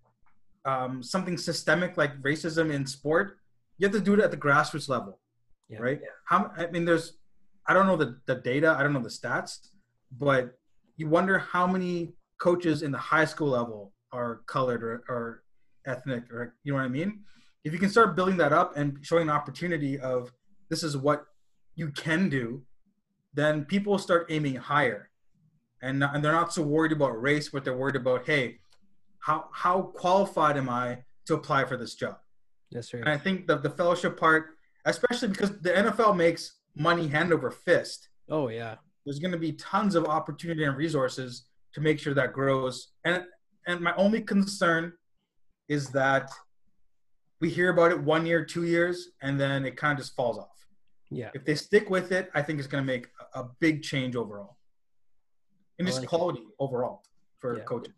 um, 0.65 1.01
something 1.03 1.37
systemic 1.37 1.97
like 1.97 2.19
racism 2.21 2.71
in 2.71 2.85
sport, 2.85 3.37
you 3.77 3.87
have 3.87 3.93
to 3.93 4.01
do 4.01 4.13
it 4.13 4.19
at 4.19 4.31
the 4.31 4.37
grassroots 4.37 4.89
level, 4.89 5.19
yeah. 5.69 5.79
right? 5.79 5.99
Yeah. 6.01 6.09
How 6.25 6.51
I 6.57 6.67
mean, 6.67 6.85
there's 6.85 7.17
I 7.67 7.73
don't 7.73 7.87
know 7.87 7.97
the 7.97 8.19
the 8.25 8.35
data, 8.35 8.75
I 8.77 8.83
don't 8.83 8.93
know 8.93 9.01
the 9.01 9.09
stats, 9.09 9.69
but 10.17 10.57
you 10.97 11.07
wonder 11.07 11.39
how 11.39 11.65
many 11.65 12.13
coaches 12.39 12.83
in 12.83 12.91
the 12.91 12.97
high 12.97 13.25
school 13.25 13.49
level 13.49 13.93
are 14.11 14.41
colored 14.47 14.83
or, 14.83 15.03
or 15.07 15.43
ethnic 15.85 16.23
or 16.31 16.55
you 16.63 16.73
know 16.73 16.77
what 16.77 16.85
I 16.85 16.89
mean? 16.89 17.21
If 17.63 17.73
you 17.73 17.79
can 17.79 17.89
start 17.89 18.15
building 18.15 18.37
that 18.37 18.53
up 18.53 18.75
and 18.75 18.97
showing 19.01 19.23
an 19.23 19.29
opportunity 19.29 19.99
of 19.99 20.31
this 20.69 20.83
is 20.83 20.97
what 20.97 21.25
you 21.75 21.91
can 21.91 22.29
do, 22.29 22.63
then 23.33 23.65
people 23.65 23.97
start 23.97 24.27
aiming 24.29 24.55
higher. 24.55 25.09
And, 25.81 26.03
and 26.03 26.23
they're 26.23 26.31
not 26.31 26.53
so 26.53 26.61
worried 26.61 26.91
about 26.91 27.21
race, 27.21 27.49
but 27.49 27.63
they're 27.63 27.77
worried 27.77 27.95
about, 27.95 28.25
hey, 28.25 28.59
how 29.21 29.49
how 29.53 29.81
qualified 29.81 30.57
am 30.57 30.69
I 30.69 30.99
to 31.27 31.35
apply 31.35 31.65
for 31.65 31.77
this 31.77 31.95
job? 31.95 32.17
Yes, 32.69 32.89
sir. 32.89 32.99
And 32.99 33.09
I 33.09 33.17
think 33.17 33.47
the, 33.47 33.57
the 33.57 33.69
fellowship 33.69 34.19
part, 34.19 34.57
especially 34.85 35.29
because 35.29 35.59
the 35.61 35.71
NFL 35.71 36.15
makes 36.15 36.57
money 36.75 37.07
hand 37.07 37.31
over 37.33 37.51
fist. 37.51 38.09
Oh 38.29 38.49
yeah. 38.49 38.75
There's 39.05 39.19
going 39.19 39.31
to 39.31 39.37
be 39.37 39.53
tons 39.53 39.95
of 39.95 40.05
opportunity 40.05 40.63
and 40.63 40.77
resources 40.77 41.45
to 41.73 41.81
make 41.81 41.99
sure 41.99 42.13
that 42.13 42.33
grows. 42.33 42.89
And 43.05 43.23
and 43.67 43.79
my 43.81 43.93
only 43.95 44.21
concern 44.21 44.93
is 45.69 45.89
that 45.89 46.29
we 47.39 47.49
hear 47.49 47.69
about 47.69 47.91
it 47.91 47.99
one 47.99 48.25
year, 48.25 48.43
two 48.45 48.65
years, 48.65 49.09
and 49.21 49.39
then 49.39 49.65
it 49.65 49.77
kind 49.77 49.93
of 49.93 50.03
just 50.03 50.15
falls 50.15 50.37
off. 50.37 50.67
Yeah. 51.09 51.29
If 51.33 51.43
they 51.43 51.55
stick 51.55 51.89
with 51.89 52.11
it, 52.11 52.29
I 52.33 52.41
think 52.41 52.59
it's 52.59 52.67
going 52.67 52.83
to 52.83 52.85
make 52.85 53.07
a, 53.33 53.45
big 53.59 53.81
change 53.81 54.15
overall. 54.15 54.57
And 55.77 55.87
just 55.87 55.99
like 55.99 56.09
quality 56.09 56.39
it. 56.39 56.47
overall 56.59 57.03
for 57.39 57.57
yeah. 57.57 57.63
coaching. 57.63 57.93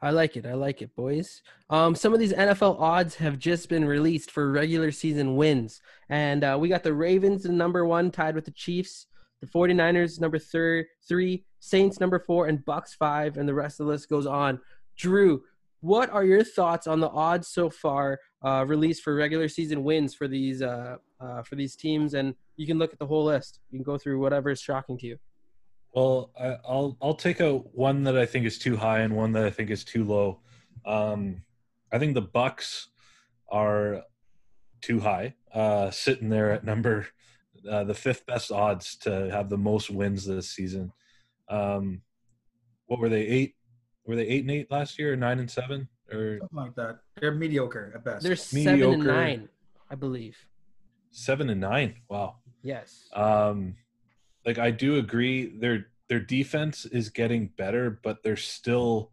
I 0.00 0.10
like 0.10 0.36
it. 0.36 0.46
I 0.46 0.54
like 0.54 0.80
it, 0.80 0.94
boys. 0.94 1.42
Um, 1.70 1.94
some 1.94 2.14
of 2.14 2.20
these 2.20 2.32
NFL 2.32 2.80
odds 2.80 3.16
have 3.16 3.38
just 3.38 3.68
been 3.68 3.84
released 3.84 4.30
for 4.30 4.52
regular 4.52 4.92
season 4.92 5.34
wins. 5.34 5.80
And 6.08 6.44
uh, 6.44 6.56
we 6.60 6.68
got 6.68 6.84
the 6.84 6.94
Ravens 6.94 7.44
number 7.46 7.84
one, 7.84 8.12
tied 8.12 8.36
with 8.36 8.44
the 8.44 8.52
Chiefs. 8.52 9.06
The 9.40 9.46
49ers 9.46 10.20
number 10.20 10.38
thir- 10.38 10.86
three, 11.08 11.44
Saints 11.60 11.98
number 11.98 12.18
four, 12.20 12.46
and 12.46 12.64
Bucks 12.64 12.94
five. 12.94 13.36
And 13.36 13.48
the 13.48 13.54
rest 13.54 13.80
of 13.80 13.86
the 13.86 13.92
list 13.92 14.08
goes 14.08 14.26
on. 14.26 14.60
Drew, 14.96 15.42
what 15.80 16.10
are 16.10 16.24
your 16.24 16.44
thoughts 16.44 16.86
on 16.86 17.00
the 17.00 17.08
odds 17.08 17.48
so 17.48 17.68
far 17.70 18.20
uh, 18.44 18.64
released 18.66 19.02
for 19.02 19.14
regular 19.14 19.48
season 19.48 19.82
wins 19.84 20.14
for 20.14 20.28
these 20.28 20.62
uh, 20.62 20.96
uh, 21.20 21.42
for 21.42 21.56
these 21.56 21.74
teams? 21.76 22.14
And 22.14 22.34
you 22.56 22.66
can 22.66 22.78
look 22.78 22.92
at 22.92 22.98
the 22.98 23.06
whole 23.06 23.24
list. 23.24 23.60
You 23.70 23.78
can 23.78 23.84
go 23.84 23.98
through 23.98 24.20
whatever 24.20 24.50
is 24.50 24.60
shocking 24.60 24.98
to 24.98 25.06
you. 25.06 25.18
Well, 25.94 26.30
I, 26.38 26.58
will 26.68 26.96
I'll 27.00 27.14
take 27.14 27.40
a 27.40 27.54
one 27.54 28.04
that 28.04 28.16
I 28.16 28.26
think 28.26 28.46
is 28.46 28.58
too 28.58 28.76
high 28.76 29.00
and 29.00 29.16
one 29.16 29.32
that 29.32 29.44
I 29.44 29.50
think 29.50 29.70
is 29.70 29.84
too 29.84 30.04
low. 30.04 30.40
Um, 30.84 31.42
I 31.92 31.98
think 31.98 32.14
the 32.14 32.22
Bucks 32.22 32.88
are 33.50 34.02
too 34.80 35.00
high, 35.00 35.34
uh, 35.52 35.90
sitting 35.90 36.28
there 36.28 36.52
at 36.52 36.64
number 36.64 37.08
uh, 37.68 37.84
the 37.84 37.94
fifth 37.94 38.26
best 38.26 38.52
odds 38.52 38.96
to 38.96 39.30
have 39.30 39.48
the 39.48 39.58
most 39.58 39.90
wins 39.90 40.26
this 40.26 40.50
season. 40.50 40.92
Um, 41.48 42.02
what 42.86 43.00
were 43.00 43.08
they? 43.08 43.22
Eight 43.22 43.54
were 44.06 44.16
they 44.16 44.26
eight 44.26 44.42
and 44.42 44.50
eight 44.50 44.70
last 44.70 44.98
year, 44.98 45.12
or 45.12 45.16
nine 45.16 45.38
and 45.38 45.50
seven, 45.50 45.88
or 46.12 46.38
something 46.40 46.58
like 46.58 46.74
that? 46.76 47.00
They're 47.20 47.34
mediocre 47.34 47.92
at 47.94 48.04
best. 48.04 48.22
They're 48.22 48.36
mediocre. 48.52 48.78
seven 48.78 48.94
and 48.94 49.04
nine, 49.04 49.48
I 49.90 49.94
believe. 49.94 50.36
Seven 51.10 51.50
and 51.50 51.60
nine. 51.60 51.96
Wow. 52.08 52.36
Yes. 52.62 53.08
Um, 53.12 53.76
like 54.48 54.58
I 54.58 54.70
do 54.70 54.96
agree, 54.96 55.58
their 55.58 55.88
their 56.08 56.20
defense 56.20 56.86
is 56.86 57.10
getting 57.10 57.48
better, 57.58 58.00
but 58.02 58.22
they're 58.22 58.34
still 58.34 59.12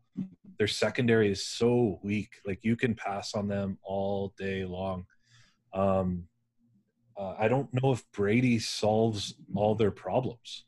their 0.58 0.68
secondary 0.68 1.30
is 1.30 1.46
so 1.46 2.00
weak. 2.02 2.30
Like 2.46 2.60
you 2.64 2.78
can 2.78 2.96
pass 2.96 3.34
on 3.34 3.50
them 3.50 3.78
all 3.84 4.34
day 4.38 4.64
long. 4.64 5.06
Um, 5.74 6.30
uh, 7.20 7.34
I 7.38 7.50
don't 7.50 7.68
know 7.74 7.92
if 7.92 8.10
Brady 8.14 8.60
solves 8.60 9.36
all 9.54 9.76
their 9.76 9.92
problems 9.92 10.64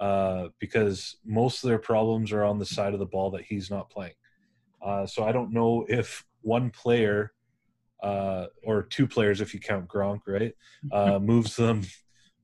uh, 0.00 0.48
because 0.58 1.16
most 1.24 1.64
of 1.64 1.68
their 1.68 1.78
problems 1.78 2.30
are 2.30 2.44
on 2.44 2.58
the 2.58 2.66
side 2.66 2.92
of 2.92 2.98
the 2.98 3.06
ball 3.06 3.30
that 3.30 3.46
he's 3.48 3.70
not 3.70 3.88
playing. 3.88 4.18
Uh, 4.84 5.06
so 5.06 5.24
I 5.24 5.32
don't 5.32 5.50
know 5.50 5.86
if 5.88 6.26
one 6.42 6.68
player 6.68 7.32
uh, 8.02 8.48
or 8.62 8.82
two 8.82 9.06
players, 9.08 9.40
if 9.40 9.54
you 9.54 9.60
count 9.60 9.88
Gronk, 9.88 10.20
right, 10.26 10.52
uh, 10.92 11.18
moves 11.22 11.56
them 11.56 11.84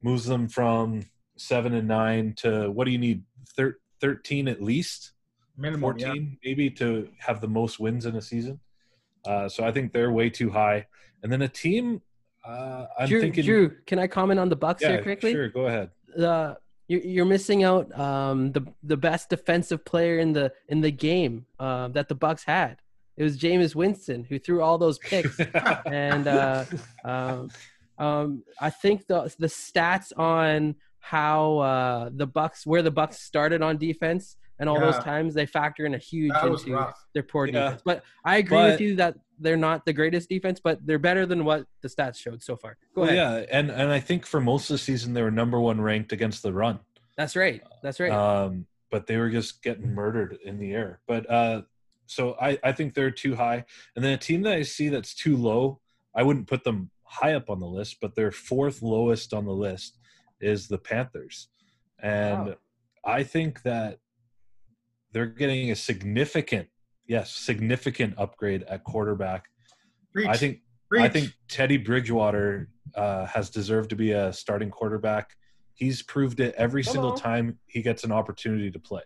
moves 0.03 0.25
them 0.25 0.49
from 0.49 1.03
seven 1.37 1.75
and 1.75 1.89
nine 1.89 2.35
to 2.39 2.71
what 2.71 2.85
do 2.85 2.91
you 2.91 2.99
need? 2.99 3.23
Thir- 3.57 3.79
Thirteen 4.01 4.49
at 4.49 4.61
least, 4.61 5.13
Minimum, 5.57 5.81
fourteen 5.81 6.39
yeah. 6.43 6.51
maybe 6.51 6.71
to 6.71 7.09
have 7.19 7.41
the 7.41 7.49
most 7.49 7.81
wins 7.81 8.07
in 8.07 8.17
a 8.17 8.23
season. 8.23 8.61
Uh, 9.25 9.49
so 9.49 9.65
I 9.65 9.73
think 9.73 9.93
they're 9.93 10.13
way 10.13 10.29
too 10.29 10.51
high. 10.51 10.87
And 11.23 11.33
then 11.33 11.41
a 11.43 11.49
team, 11.49 12.03
uh, 12.47 12.87
I'm 12.99 13.09
Drew, 13.09 13.21
thinking. 13.21 13.45
Drew, 13.45 13.77
can 13.87 13.99
I 13.99 14.07
comment 14.07 14.39
on 14.39 14.49
the 14.51 14.57
Bucks 14.57 14.83
yeah, 14.83 14.91
here 14.91 15.03
quickly? 15.03 15.33
Sure, 15.33 15.49
go 15.49 15.67
ahead. 15.67 15.91
The 16.15 16.59
you're 16.87 17.25
missing 17.25 17.65
out 17.65 17.99
um, 17.99 18.53
the 18.53 18.63
the 18.83 18.97
best 18.97 19.31
defensive 19.31 19.85
player 19.85 20.19
in 20.19 20.33
the 20.33 20.53
in 20.69 20.81
the 20.81 20.91
game 20.91 21.47
uh, 21.59 21.89
that 21.89 22.09
the 22.09 22.15
Bucks 22.15 22.45
had. 22.45 22.79
It 23.17 23.23
was 23.23 23.39
Jameis 23.39 23.75
Winston 23.75 24.25
who 24.25 24.39
threw 24.39 24.61
all 24.61 24.77
those 24.77 24.99
picks, 24.99 25.39
and 25.87 26.27
uh, 26.27 26.65
um, 27.05 27.51
um, 27.99 28.43
I 28.61 28.71
think 28.71 29.07
the 29.07 29.35
the 29.39 29.47
stats 29.47 30.13
on 30.19 30.75
how 31.05 31.59
uh, 31.59 32.11
the 32.15 32.27
Bucks 32.27 32.67
where 32.67 32.81
the 32.81 32.91
Bucks 32.91 33.21
started 33.21 33.61
on 33.61 33.77
defense 33.77 34.39
and 34.59 34.71
all 34.71 34.81
yeah. 34.81 34.91
those 34.91 35.05
times 35.05 35.35
they 35.35 35.45
factor 35.45 35.85
in 35.85 35.93
a 35.93 35.99
huge 35.99 36.33
into 36.43 36.95
their 37.13 37.23
poor 37.23 37.47
yeah. 37.47 37.53
defense. 37.65 37.83
But 37.85 38.05
I 38.25 38.39
agree 38.39 38.57
but, 38.57 38.71
with 38.73 38.81
you 38.81 38.97
that 38.97 39.17
they're 39.39 39.59
not 39.59 39.85
the 39.85 39.93
greatest 39.93 40.31
defense, 40.31 40.61
but 40.65 40.79
they're 40.87 40.99
better 40.99 41.27
than 41.27 41.45
what 41.45 41.67
the 41.83 41.89
stats 41.89 42.17
showed 42.17 42.43
so 42.43 42.57
far. 42.57 42.79
Go 42.95 43.03
well, 43.03 43.11
ahead. 43.11 43.49
Yeah, 43.51 43.59
and 43.59 43.71
and 43.71 43.93
I 43.93 44.01
think 44.01 44.25
for 44.25 44.41
most 44.41 44.71
of 44.71 44.75
the 44.75 44.79
season 44.79 45.13
they 45.13 45.21
were 45.21 45.31
number 45.31 45.61
one 45.61 45.79
ranked 45.79 46.13
against 46.13 46.43
the 46.43 46.55
run. 46.55 46.81
That's 47.19 47.37
right. 47.37 47.63
That's 47.83 48.01
right. 48.01 48.11
Um, 48.11 48.67
but 48.91 49.07
they 49.07 49.19
were 49.19 49.29
just 49.29 49.63
getting 49.63 49.95
murdered 49.95 50.39
in 50.43 50.59
the 50.59 50.73
air. 50.73 51.01
But 51.07 51.31
uh, 51.31 51.63
so 52.07 52.35
I 52.41 52.59
I 52.65 52.73
think 52.73 52.95
they're 52.95 53.11
too 53.11 53.35
high. 53.35 53.67
And 53.95 54.03
then 54.03 54.13
a 54.13 54.19
team 54.19 54.41
that 54.43 54.55
I 54.55 54.63
see 54.63 54.89
that's 54.89 55.15
too 55.15 55.37
low, 55.37 55.81
I 56.15 56.23
wouldn't 56.23 56.47
put 56.47 56.65
them 56.65 56.91
high 57.03 57.35
up 57.35 57.51
on 57.51 57.61
the 57.61 57.67
list, 57.67 57.99
but 58.01 58.15
they're 58.15 58.33
fourth 58.33 58.81
lowest 58.81 59.35
on 59.35 59.45
the 59.45 59.53
list 59.53 59.99
is 60.41 60.69
the 60.69 60.79
Panthers, 60.79 61.49
and 62.03 62.47
wow. 62.47 62.55
I 63.05 63.23
think 63.23 63.63
that 63.63 63.99
they're 65.13 65.27
getting 65.27 65.71
a 65.71 65.77
significant, 65.77 66.69
yes, 67.07 67.33
significant 67.33 68.15
upgrade 68.19 68.65
at 68.65 68.85
quarterback. 68.85 69.47
Preach. 70.13 70.29
I 70.29 70.37
think 70.37 70.61
I 70.93 71.09
think 71.09 71.33
Teddy 71.49 71.77
Bridgewater 71.77 72.69
uh, 72.95 73.27
has 73.27 73.51
deserved 73.51 73.91
to 73.91 73.97
be 73.97 74.13
a 74.13 74.33
starting 74.33 74.71
quarterback. 74.71 75.37
He's 75.75 76.03
proved 76.03 76.41
it 76.41 76.55
every 76.57 76.85
Come 76.85 76.93
single 76.93 77.11
on. 77.13 77.17
time 77.17 77.59
he 77.67 77.83
gets 77.83 78.05
an 78.05 78.13
opportunity 78.13 78.71
to 78.71 78.79
play. 78.79 79.03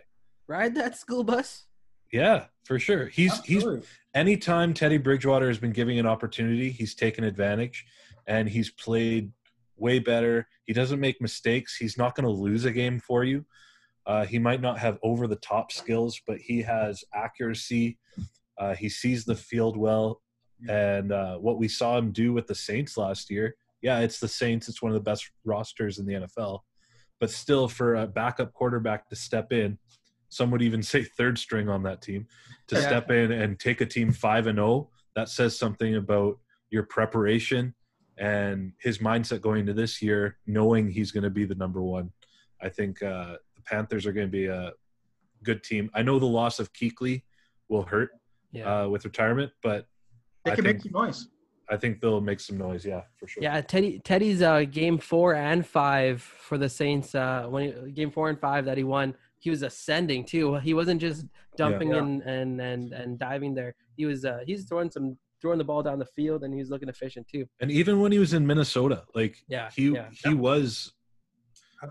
Ride 0.47 0.75
that 0.75 0.97
school 0.99 1.25
bus. 1.25 1.67
Yeah, 2.13 2.47
for 2.65 2.79
sure. 2.79 3.07
He's 3.07 3.39
he's 3.45 3.59
Absolutely. 3.59 3.87
anytime 4.15 4.75
Teddy 4.75 4.99
Bridgewater 4.99 5.49
has 5.49 5.59
been 5.59 5.73
giving 5.73 5.99
an 5.99 6.07
opportunity, 6.07 6.71
he's 6.71 6.95
taken 6.95 7.25
advantage 7.25 7.87
and 8.27 8.49
he's 8.49 8.71
played 8.71 9.33
way 9.79 9.99
better. 9.99 10.47
He 10.65 10.73
doesn't 10.73 11.01
make 11.01 11.21
mistakes. 11.21 11.77
He's 11.77 11.97
not 11.97 12.15
going 12.15 12.25
to 12.27 12.31
lose 12.33 12.65
a 12.65 12.73
game 12.73 12.99
for 13.01 13.25
you. 13.25 13.45
Uh, 14.07 14.25
he 14.25 14.39
might 14.39 14.61
not 14.61 14.79
have 14.79 14.99
over 15.03 15.27
the 15.27 15.37
top 15.37 15.71
skills, 15.71 16.21
but 16.27 16.39
he 16.39 16.63
has 16.63 17.05
accuracy. 17.15 17.99
Uh, 18.59 18.75
he 18.75 18.89
sees 18.89 19.25
the 19.25 19.35
field 19.35 19.77
well. 19.77 20.23
And 20.69 21.13
uh, 21.13 21.37
what 21.37 21.59
we 21.59 21.69
saw 21.69 21.99
him 21.99 22.11
do 22.11 22.33
with 22.33 22.47
the 22.47 22.55
Saints 22.55 22.97
last 22.97 23.31
year, 23.31 23.55
yeah, 23.83 24.01
it's 24.01 24.19
the 24.19 24.27
Saints. 24.29 24.69
It's 24.69 24.83
one 24.83 24.91
of 24.91 24.95
the 24.95 25.09
best 25.11 25.31
rosters 25.45 25.99
in 25.99 26.07
the 26.07 26.15
NFL. 26.15 26.61
But 27.21 27.31
still, 27.31 27.69
for 27.69 27.97
a 27.97 28.07
backup 28.07 28.53
quarterback 28.53 29.09
to 29.09 29.17
step 29.17 29.53
in, 29.53 29.79
some 30.31 30.51
would 30.51 30.63
even 30.63 30.83
say 30.93 31.05
third 31.05 31.39
string 31.39 31.69
on 31.69 31.83
that 31.85 32.03
team, 32.03 32.27
to 32.69 32.77
Yeah. 32.77 32.87
step 32.87 33.11
in 33.11 33.31
and 33.31 33.59
take 33.61 33.81
a 33.81 33.87
team 33.87 34.11
5 34.13 34.47
and 34.49 34.57
0, 34.59 34.91
that 35.15 35.29
says 35.29 35.57
something 35.59 35.97
about 35.97 36.39
your 36.71 36.85
preparation 36.85 37.75
and 38.19 38.73
his 38.81 38.99
mindset 38.99 39.41
going 39.41 39.61
into 39.61 39.73
this 39.75 40.03
year, 40.03 40.37
knowing 40.47 40.91
he's 40.91 41.11
going 41.13 41.25
to 41.25 41.31
be 41.31 41.45
the 41.45 41.55
number 41.55 41.83
one. 41.83 42.11
I 42.61 42.69
think 42.69 43.03
uh, 43.03 43.37
the 43.55 43.63
Panthers 43.65 44.07
are 44.07 44.13
going 44.13 44.27
to 44.27 44.31
be 44.31 44.47
a 44.47 44.73
good 45.43 45.63
team. 45.63 45.91
I 45.95 46.03
know 46.03 46.19
the 46.19 46.27
loss 46.27 46.59
of 46.59 46.73
Kuechly 46.73 47.23
will 47.69 47.83
hurt 47.83 48.11
Yeah. 48.53 48.83
uh, 48.85 48.89
with 48.89 49.05
retirement, 49.05 49.53
but 49.63 49.87
They 50.45 50.53
I 50.53 50.55
can 50.57 50.65
think 50.65 50.77
make 50.79 50.83
some 50.93 51.03
noise. 51.03 51.29
I 51.71 51.77
think 51.77 52.01
they'll 52.01 52.21
make 52.23 52.41
some 52.41 52.57
noise. 52.57 52.85
Yeah, 52.85 53.03
for 53.17 53.29
sure. 53.29 53.43
Yeah, 53.43 53.61
Teddy 53.61 54.01
Teddy's 54.03 54.41
uh, 54.41 54.65
game 54.65 54.97
four 54.99 55.35
and 55.35 55.67
five 55.67 56.23
for 56.23 56.57
the 56.57 56.69
Saints. 56.69 57.15
Uh, 57.15 57.47
when 57.49 57.65
he, 57.87 57.93
game 57.93 58.11
four 58.11 58.31
and 58.31 58.41
five 58.41 58.65
that 58.65 58.79
he 58.79 58.85
won, 58.85 59.15
he 59.39 59.51
was 59.51 59.63
ascending 59.63 60.25
too. 60.25 60.55
He 60.57 60.73
wasn't 60.73 60.99
just 61.01 61.27
dumping 61.59 61.91
Yeah. 61.91 61.99
and 61.99 62.23
and 62.23 62.61
and 62.61 62.93
and 62.95 63.19
diving 63.19 63.55
there. 63.55 63.75
He 63.97 64.07
was 64.07 64.25
uh, 64.25 64.41
he's 64.47 64.65
throwing 64.65 64.91
some 64.91 65.19
throwing 65.41 65.59
the 65.59 65.65
ball 65.65 65.83
down 65.83 65.99
the 65.99 66.07
field 66.07 66.43
and 66.45 66.53
he 66.53 66.61
was 66.61 66.71
looking 66.71 66.89
efficient 66.89 67.27
too. 67.29 67.47
And 67.61 67.71
even 67.71 68.01
when 68.01 68.13
he 68.13 68.19
was 68.19 68.33
in 68.35 68.47
Minnesota, 68.47 69.05
like 69.15 69.37
Yeah, 69.49 69.71
he 69.75 69.89
yeah. 69.91 70.09
he 70.25 70.35
was 70.35 70.93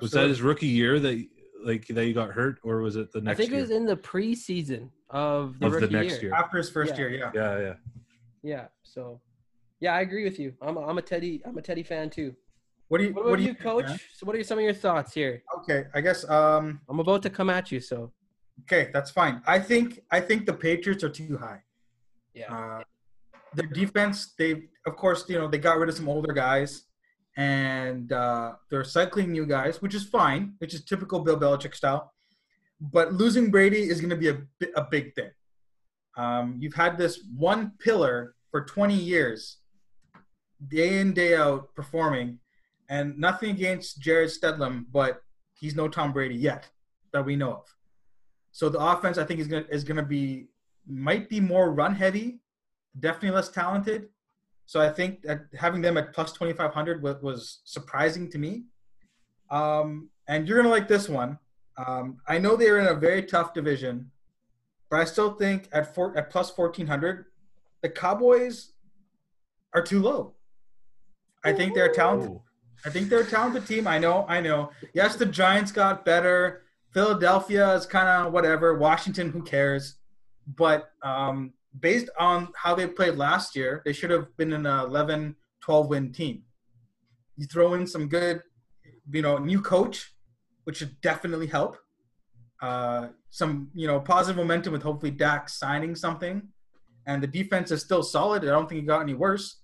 was 0.02 0.12
that 0.12 0.28
his 0.28 0.42
rookie 0.42 0.68
year 0.68 1.00
that 1.00 1.26
like 1.64 1.88
that 1.88 2.04
he 2.04 2.14
got 2.14 2.32
hurt 2.32 2.60
or 2.64 2.82
was 2.82 2.96
it 2.96 3.12
the 3.12 3.22
next 3.22 3.34
I 3.34 3.38
think 3.38 3.52
year? 3.52 3.60
it 3.60 3.62
was 3.64 3.72
in 3.72 3.86
the 3.86 3.96
preseason 3.98 4.90
of 5.10 5.60
the 5.60 5.68
Of 5.68 5.74
the 5.82 5.88
next 5.90 6.14
year. 6.14 6.22
year. 6.24 6.34
after 6.34 6.58
his 6.58 6.70
first 6.70 6.94
Yeah. 6.94 7.00
year? 7.00 7.10
Yeah. 7.10 7.32
yeah, 7.34 7.60
yeah. 7.60 7.74
Yeah, 8.44 8.66
so 8.84 9.20
yeah, 9.80 9.94
I 9.94 10.02
agree 10.02 10.24
with 10.24 10.40
you. 10.40 10.54
I'm 10.62 10.78
a, 10.78 10.86
I'm 10.86 10.98
a 10.98 11.02
Teddy 11.02 11.42
I'm 11.46 11.58
a 11.58 11.62
Teddy 11.62 11.84
fan 11.84 12.10
too. 12.10 12.36
What 12.90 13.00
do 13.00 13.06
you? 13.06 13.14
What 13.14 13.26
What, 13.26 13.36
do 13.38 13.44
you, 13.44 13.50
you, 13.50 13.56
Coach? 13.56 13.86
man? 13.86 14.00
So 14.14 14.26
what 14.26 14.36
are 14.36 14.44
some 14.44 14.58
of 14.60 14.64
your 14.64 14.74
thoughts 14.74 15.14
here? 15.14 15.44
Okay, 15.60 15.86
I 15.94 16.00
guess. 16.02 16.28
Um. 16.30 16.80
I'm 16.90 17.00
about 17.00 17.22
to 17.24 17.30
come 17.30 17.50
at 17.50 17.72
you, 17.72 17.80
so 17.82 18.12
Okay, 18.64 18.90
that's 18.94 19.12
fine. 19.12 19.42
I 19.46 19.60
think 19.60 20.02
I 20.10 20.20
think 20.22 20.46
the 20.46 20.54
Patriots 20.54 21.04
are 21.04 21.10
too 21.10 21.38
high. 21.38 21.62
yeah. 22.34 22.54
Uh, 22.54 22.84
their 23.58 23.68
defense, 23.68 24.34
they 24.38 24.70
of 24.86 24.96
course 24.96 25.26
you 25.28 25.38
know 25.38 25.48
they 25.48 25.58
got 25.58 25.78
rid 25.78 25.90
of 25.90 25.96
some 25.96 26.08
older 26.08 26.34
guys, 26.34 26.84
and 27.36 28.12
uh, 28.12 28.54
they're 28.70 28.84
cycling 28.84 29.32
new 29.32 29.46
guys, 29.46 29.82
which 29.82 29.96
is 29.96 30.04
fine, 30.04 30.54
which 30.60 30.74
is 30.74 30.84
typical 30.84 31.20
Bill 31.20 31.40
Belichick 31.40 31.76
style. 31.76 32.14
But 32.80 33.14
losing 33.14 33.52
Brady 33.52 33.90
is 33.90 34.00
going 34.00 34.12
to 34.12 34.16
be 34.16 34.30
a 34.30 34.38
a 34.76 34.88
big 34.90 35.14
thing. 35.16 35.32
Um, 36.16 36.56
you've 36.60 36.74
had 36.74 36.98
this 36.98 37.20
one 37.36 37.74
pillar 37.80 38.36
for 38.50 38.66
20 38.66 38.96
years, 38.96 39.58
day 40.68 41.00
in 41.00 41.14
day 41.14 41.36
out 41.36 41.76
performing, 41.76 42.40
and 42.90 43.18
nothing 43.20 43.52
against 43.52 44.02
Jarrett 44.02 44.32
Stidham, 44.32 44.86
but 44.92 45.22
he's 45.54 45.76
no 45.76 45.88
Tom 45.88 46.14
Brady 46.14 46.36
yet 46.36 46.70
that 47.14 47.24
we 47.26 47.36
know 47.36 47.52
of. 47.52 47.76
So 48.52 48.70
the 48.70 48.80
offense, 48.80 49.18
I 49.18 49.24
think, 49.24 49.40
is 49.40 49.48
gonna 49.48 49.66
is 49.70 49.84
gonna 49.84 50.04
be 50.06 50.48
might 50.88 51.30
be 51.30 51.40
more 51.40 51.72
run 51.72 51.94
heavy, 51.94 52.40
definitely 53.00 53.32
less 53.32 53.50
talented. 53.50 54.10
So 54.66 54.82
I 54.82 54.90
think 54.90 55.22
that 55.24 55.42
having 55.58 55.82
them 55.82 55.98
at 55.98 56.14
plus 56.14 56.32
twenty 56.34 56.54
five 56.54 56.74
hundred 56.74 57.02
was, 57.02 57.22
was 57.22 57.60
surprising 57.64 58.30
to 58.32 58.38
me. 58.38 58.64
Um, 59.50 60.10
and 60.28 60.48
you're 60.48 60.58
gonna 60.58 60.70
like 60.70 60.88
this 60.88 61.08
one. 61.08 61.40
Um, 61.78 62.18
I 62.28 62.38
know 62.38 62.56
they're 62.56 62.80
in 62.80 62.88
a 62.88 62.94
very 62.94 63.24
tough 63.24 63.54
division, 63.54 64.12
but 64.90 65.00
I 65.00 65.06
still 65.06 65.34
think 65.36 65.70
at 65.72 65.96
four, 65.96 66.18
at 66.18 66.30
plus 66.30 66.50
fourteen 66.50 66.88
hundred, 66.88 67.26
the 67.82 67.90
Cowboys 67.90 68.74
are 69.74 69.82
too 69.82 70.02
low. 70.02 70.34
I 71.46 71.54
think 71.54 71.76
they're 71.76 71.94
talented. 71.94 72.40
I 72.86 72.90
think 72.90 73.10
they're 73.10 73.22
a 73.22 73.26
talented 73.26 73.66
team. 73.66 73.88
I 73.88 73.98
know, 73.98 74.26
I 74.28 74.42
know. 74.42 74.72
Yes, 74.94 75.16
the 75.16 75.26
Giants 75.26 75.72
got 75.72 76.04
better. 76.04 76.64
Philadelphia 76.94 77.74
is 77.74 77.86
kind 77.86 78.08
of 78.08 78.34
whatever. 78.34 78.78
Washington, 78.78 79.32
who 79.32 79.42
cares? 79.42 79.96
But 80.46 80.90
um, 81.04 81.54
based 81.80 82.10
on 82.20 82.50
how 82.56 82.76
they 82.76 82.88
played 82.88 83.16
last 83.16 83.56
year, 83.56 83.82
they 83.86 83.94
should 83.94 84.10
have 84.10 84.36
been 84.38 84.54
an 84.54 84.66
11, 84.66 85.36
12 85.62 85.88
win 85.88 86.12
team. 86.12 86.44
You 87.38 87.46
throw 87.46 87.74
in 87.74 87.86
some 87.86 88.08
good, 88.08 88.42
you 89.12 89.22
know, 89.22 89.38
new 89.38 89.62
coach, 89.62 90.14
which 90.64 90.78
should 90.78 91.00
definitely 91.02 91.48
help. 91.48 91.78
Uh, 92.62 93.10
some, 93.30 93.70
you 93.76 93.86
know, 93.88 94.00
positive 94.00 94.38
momentum 94.38 94.74
with 94.74 94.82
hopefully 94.82 95.12
Dak 95.12 95.48
signing 95.50 95.96
something. 95.96 96.42
And 97.06 97.22
the 97.22 97.28
defense 97.28 97.72
is 97.72 97.82
still 97.82 98.04
solid. 98.04 98.44
I 98.44 98.48
don't 98.48 98.68
think 98.68 98.84
it 98.84 98.88
got 98.88 99.02
any 99.02 99.14
worse. 99.14 99.58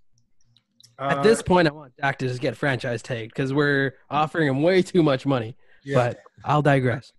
At 1.00 1.18
Uh, 1.20 1.24
this 1.24 1.42
point, 1.42 1.68
I 1.68 1.72
want 1.72 1.94
Dak 1.98 2.20
to 2.20 2.28
just 2.28 2.40
get 2.40 2.56
franchise 2.56 3.02
tagged 3.02 3.34
because 3.34 3.52
we're 3.52 3.96
offering 4.10 4.48
him 4.48 4.62
way 4.62 4.82
too 4.84 5.02
much 5.04 5.26
money. 5.26 5.58
yeah. 5.84 5.96
But 5.96 6.20
I'll 6.46 6.62
digress. 6.62 7.12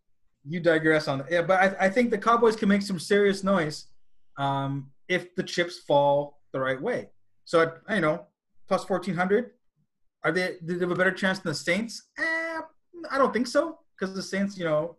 you 0.46 0.61
digress 0.61 1.09
on 1.09 1.18
that. 1.18 1.30
Yeah, 1.30 1.42
but 1.42 1.59
I, 1.61 1.87
I 1.87 1.88
think 1.90 2.11
the 2.11 2.18
Cowboys 2.18 2.54
can 2.54 2.68
make 2.68 2.83
some 2.83 2.98
serious 3.00 3.42
noise 3.42 3.87
um, 4.38 4.90
if 5.09 5.35
the 5.37 5.42
chips 5.42 5.79
fall 5.79 6.40
the 6.53 6.61
right 6.61 6.81
way. 6.81 7.09
So 7.44 7.61
at 7.61 7.94
you 7.94 8.01
know 8.01 8.27
plus 8.68 8.85
fourteen 8.85 9.14
hundred, 9.14 9.51
are 10.25 10.33
they? 10.33 10.57
Do 10.64 10.75
they 10.75 10.81
have 10.81 10.90
a 10.90 10.94
better 10.94 11.12
chance 11.12 11.38
than 11.38 11.51
the 11.51 11.57
Saints? 11.57 12.11
Eh, 12.18 12.61
I 13.11 13.18
don't 13.18 13.33
think 13.33 13.47
so 13.47 13.79
because 13.99 14.14
the 14.14 14.23
Saints, 14.23 14.57
you 14.57 14.64
know, 14.64 14.97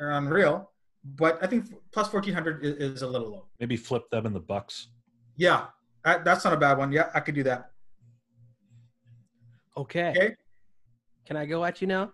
are 0.00 0.12
unreal. 0.12 0.70
But 1.04 1.42
I 1.42 1.46
think 1.46 1.66
plus 1.92 2.08
fourteen 2.08 2.34
hundred 2.34 2.64
is, 2.64 2.96
is 2.96 3.02
a 3.02 3.06
little 3.06 3.30
low. 3.30 3.46
maybe 3.60 3.76
flip 3.76 4.10
them 4.10 4.26
in 4.26 4.32
the 4.32 4.40
Bucks. 4.40 4.88
Yeah, 5.36 5.66
that, 6.04 6.24
that's 6.24 6.44
not 6.44 6.52
a 6.52 6.56
bad 6.56 6.78
one. 6.78 6.92
Yeah, 6.92 7.10
I 7.14 7.20
could 7.20 7.34
do 7.34 7.42
that. 7.44 7.70
Okay. 9.76 10.10
Okay. 10.10 10.34
Can 11.26 11.36
I 11.36 11.44
go 11.44 11.64
at 11.64 11.80
you 11.80 11.86
now? 11.86 12.12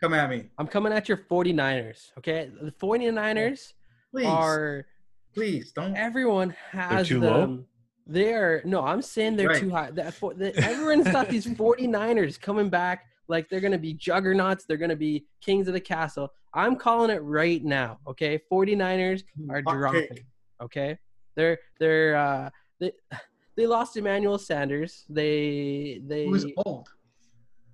Come 0.00 0.14
at 0.14 0.28
me, 0.28 0.50
I'm 0.58 0.66
coming 0.66 0.92
at 0.92 1.08
your 1.08 1.18
49ers. 1.18 2.10
Okay. 2.18 2.50
The 2.60 2.72
49ers 2.72 3.72
please. 4.10 4.26
are, 4.26 4.86
please 5.34 5.72
don't. 5.72 5.96
everyone 5.96 6.54
has 6.70 7.08
too 7.08 7.20
low? 7.20 7.40
them. 7.40 7.66
They're, 8.06 8.60
no, 8.64 8.82
I'm 8.82 9.00
saying 9.02 9.36
they're 9.36 9.48
Right. 9.48 9.60
too 9.60 9.70
high. 9.70 9.90
That, 9.92 10.12
for, 10.14 10.34
the, 10.34 10.54
everyone's 10.58 11.08
thought 11.08 11.28
these 11.28 11.46
49ers 11.62 12.38
coming 12.40 12.68
back 12.68 13.06
like 13.28 13.48
they're 13.48 13.60
going 13.60 13.72
to 13.72 13.78
be 13.78 13.94
juggernauts. 13.94 14.66
They're 14.66 14.76
going 14.76 14.90
to 14.90 14.96
be 14.96 15.24
kings 15.40 15.68
of 15.68 15.74
the 15.74 15.80
castle. 15.80 16.30
I'm 16.52 16.76
calling 16.76 17.10
it 17.10 17.20
right 17.22 17.64
now. 17.64 17.98
Okay. 18.06 18.40
49ers 18.52 19.22
are 19.48 19.62
Hot 19.66 19.74
dropping. 19.74 20.08
take. 20.08 20.24
Okay, 20.62 20.96
they're 21.34 21.58
they're 21.80 22.14
uh, 22.16 22.48
they 22.78 22.92
they 23.56 23.66
lost 23.66 23.96
Emmanuel 23.96 24.38
Sanders. 24.38 25.04
They 25.08 26.00
they 26.06 26.26
Who's 26.26 26.46
old? 26.64 26.88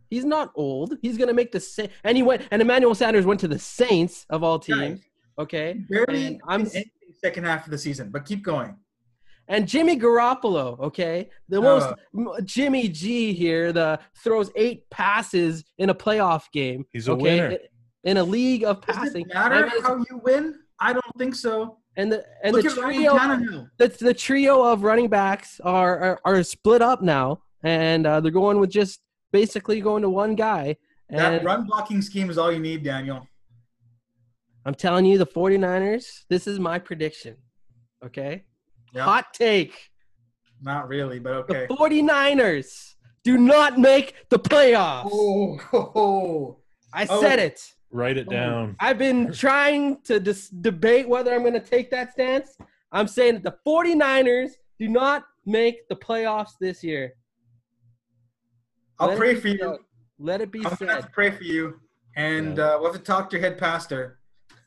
he's 0.08 0.24
not 0.24 0.50
old. 0.54 0.96
He's 1.02 1.18
gonna 1.18 1.34
make 1.34 1.52
the 1.52 1.60
same. 1.60 1.88
And 2.04 2.16
he 2.16 2.22
went 2.22 2.42
and 2.50 2.62
Emmanuel 2.62 2.94
Sanders 2.94 3.26
went 3.26 3.38
to 3.40 3.48
the 3.48 3.58
Saints 3.58 4.24
of 4.30 4.42
all 4.42 4.58
teams. 4.58 5.00
Okay, 5.38 5.74
Barely 5.90 6.40
I'm- 6.48 6.62
in 6.62 6.66
anything 6.68 6.90
second 7.22 7.44
half 7.44 7.64
of 7.66 7.70
the 7.70 7.78
season, 7.78 8.10
but 8.10 8.24
keep 8.24 8.42
going. 8.42 8.76
and 9.48 9.66
Jimmy 9.66 9.98
Garoppolo. 9.98 10.78
Okay, 10.78 11.28
the 11.48 11.58
Uh. 11.58 11.62
most 11.62 11.88
m- 12.16 12.44
Jimmy 12.44 12.88
G 12.88 13.32
here. 13.32 13.72
The 13.72 13.98
throws 14.22 14.50
eight 14.54 14.88
passes 14.90 15.64
in 15.78 15.90
a 15.90 15.94
playoff 15.94 16.44
game. 16.52 16.84
He's 16.92 17.08
a 17.08 17.12
okay, 17.12 17.22
winner. 17.22 17.58
in 18.04 18.16
a 18.18 18.22
league 18.22 18.62
of 18.64 18.80
Does 18.86 18.96
passing. 18.96 19.22
it 19.28 19.34
matter 19.34 19.56
I 19.56 19.62
mean, 19.74 19.82
how 19.82 19.96
you 20.08 20.20
win? 20.22 20.54
I 20.78 20.92
don't 20.92 21.18
think 21.18 21.34
so. 21.34 21.78
and 21.96 22.12
the 22.12 22.24
and 22.44 22.54
Look 22.54 22.62
the 22.62 22.70
trio. 22.80 23.16
Tannehill. 23.18 23.68
the, 23.78 23.88
the 23.88 24.14
trio 24.14 24.62
of 24.62 24.84
running 24.84 25.08
backs 25.08 25.60
are, 25.64 25.98
are 25.98 26.20
are 26.24 26.42
split 26.44 26.80
up 26.80 27.02
now, 27.02 27.42
and 27.64 28.06
uh, 28.06 28.20
they're 28.20 28.30
going 28.30 28.60
with 28.60 28.70
just 28.70 29.00
basically 29.32 29.80
going 29.80 30.02
to 30.02 30.08
one 30.10 30.36
guy. 30.36 30.76
That 31.08 31.32
And 31.34 31.44
run 31.44 31.64
blocking 31.66 32.00
scheme 32.02 32.30
is 32.30 32.38
all 32.38 32.52
you 32.52 32.60
need, 32.60 32.84
Daniel. 32.84 33.26
I'm 34.66 34.74
telling 34.74 35.04
you, 35.04 35.18
the 35.18 35.26
49ers, 35.26 36.24
this 36.28 36.46
is 36.46 36.58
my 36.60 36.78
prediction. 36.78 37.36
Okay? 38.04 38.44
Yeah. 38.92 39.04
Hot 39.04 39.32
take. 39.32 39.74
Not 40.62 40.88
really, 40.88 41.18
but 41.18 41.32
okay. 41.32 41.66
The 41.66 41.74
okay. 41.74 42.00
49ers 42.00 42.94
do 43.24 43.38
not 43.38 43.78
make 43.78 44.14
the 44.28 44.38
playoffs. 44.38 45.08
Oh, 45.12 45.56
ho, 45.58 45.90
ho. 45.94 46.58
I 46.92 47.06
oh. 47.08 47.20
said 47.20 47.38
it. 47.38 47.60
Write 47.90 48.18
it 48.18 48.26
Oh. 48.28 48.32
down. 48.32 48.76
I've 48.80 48.98
been 48.98 49.32
trying 49.32 50.00
to 50.02 50.20
dis- 50.20 50.48
debate 50.50 51.08
whether 51.08 51.34
I'm 51.34 51.40
going 51.40 51.54
to 51.54 51.60
take 51.60 51.90
that 51.90 52.12
stance. 52.12 52.56
I'm 52.92 53.08
saying 53.08 53.34
that 53.34 53.42
the 53.42 53.56
49ers 53.66 54.50
do 54.78 54.88
not 54.88 55.24
make 55.46 55.88
the 55.88 55.96
playoffs 55.96 56.52
this 56.60 56.84
year. 56.84 57.14
I'll 58.98 59.08
Let 59.08 59.18
pray 59.18 59.34
for 59.34 59.48
you. 59.48 59.58
said. 59.58 59.76
Let 60.18 60.42
it 60.42 60.52
be 60.52 60.58
I'm 60.66 60.74
gonna 60.74 60.92
have 60.92 61.06
to 61.06 61.10
pray 61.12 61.30
for 61.30 61.44
you, 61.44 61.80
and 62.14 62.58
Yeah. 62.58 62.74
uh, 62.74 62.78
we'll 62.78 62.92
have 62.92 63.00
to 63.00 63.06
talk 63.06 63.30
to 63.30 63.38
your 63.38 63.48
head 63.48 63.56
pastor. 63.56 64.19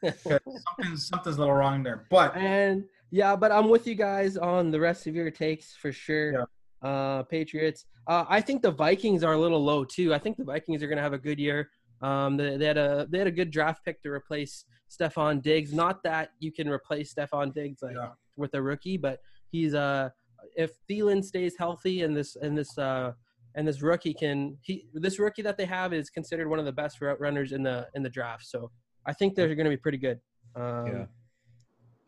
something's 0.24 1.08
something's 1.08 1.38
a 1.38 1.40
little 1.40 1.54
wrong 1.54 1.84
there. 1.84 2.06
But 2.10 2.36
And 2.36 2.86
yeah, 3.12 3.36
but 3.36 3.52
I'm 3.52 3.70
with 3.70 3.88
you 3.88 3.96
guys 3.96 4.38
on 4.38 4.72
the 4.72 4.80
rest 4.80 5.08
of 5.08 5.16
your 5.16 5.30
takes 5.32 5.74
for 5.76 5.92
sure. 5.92 6.48
Uh, 6.82 7.24
Patriots. 7.24 7.86
Uh, 8.08 8.26
I 8.28 8.42
think 8.42 8.62
the 8.62 8.72
Vikings 8.72 9.24
are 9.24 9.34
a 9.34 9.38
little 9.38 9.64
low 9.64 9.86
too. 9.86 10.14
I 10.14 10.18
think 10.20 10.36
the 10.36 10.44
Vikings 10.44 10.84
are 10.84 10.88
going 10.88 10.98
to 10.98 11.04
have 11.04 11.14
a 11.14 11.18
good 11.18 11.40
year. 11.40 11.70
Um, 12.02 12.36
they, 12.36 12.58
they 12.58 12.66
had 12.66 12.78
a 12.78 13.08
they 13.10 13.18
had 13.20 13.28
a 13.28 13.32
good 13.32 13.52
draft 13.52 13.86
pick 13.86 14.02
to 14.04 14.10
replace 14.10 14.66
Stefon 14.90 15.42
Diggs. 15.42 15.74
Not 15.74 16.04
that 16.04 16.32
you 16.40 16.52
can 16.52 16.68
replace 16.68 17.14
Stefon 17.14 17.54
Diggs 17.54 17.82
like 17.82 17.96
Yeah. 17.96 18.10
with 18.36 18.54
a 18.56 18.62
rookie, 18.62 18.98
but 18.98 19.20
he's 19.50 19.74
uh 19.74 20.10
if 20.58 20.72
Thielen 20.90 21.24
stays 21.24 21.56
healthy 21.58 22.02
and 22.02 22.16
this 22.18 22.36
and 22.36 22.58
this 22.58 22.78
uh 22.78 23.14
and 23.56 23.66
this 23.66 23.82
rookie 23.82 24.14
can 24.14 24.58
he 24.62 24.86
this 24.94 25.18
rookie 25.20 25.44
that 25.44 25.56
they 25.58 25.66
have 25.66 25.94
is 25.94 26.10
considered 26.10 26.50
one 26.50 26.60
of 26.60 26.66
the 26.66 26.72
best 26.74 27.00
route 27.00 27.20
runners 27.22 27.54
in 27.54 27.64
the 27.64 27.88
in 27.96 28.04
the 28.04 28.10
draft. 28.10 28.46
So 28.46 28.70
I 29.06 29.14
think 29.14 29.36
they're 29.36 29.54
going 29.56 29.66
to 29.66 29.70
be 29.70 29.78
pretty 29.78 29.98
good. 29.98 30.20
Um, 30.56 30.88
Yeah. 30.88 31.06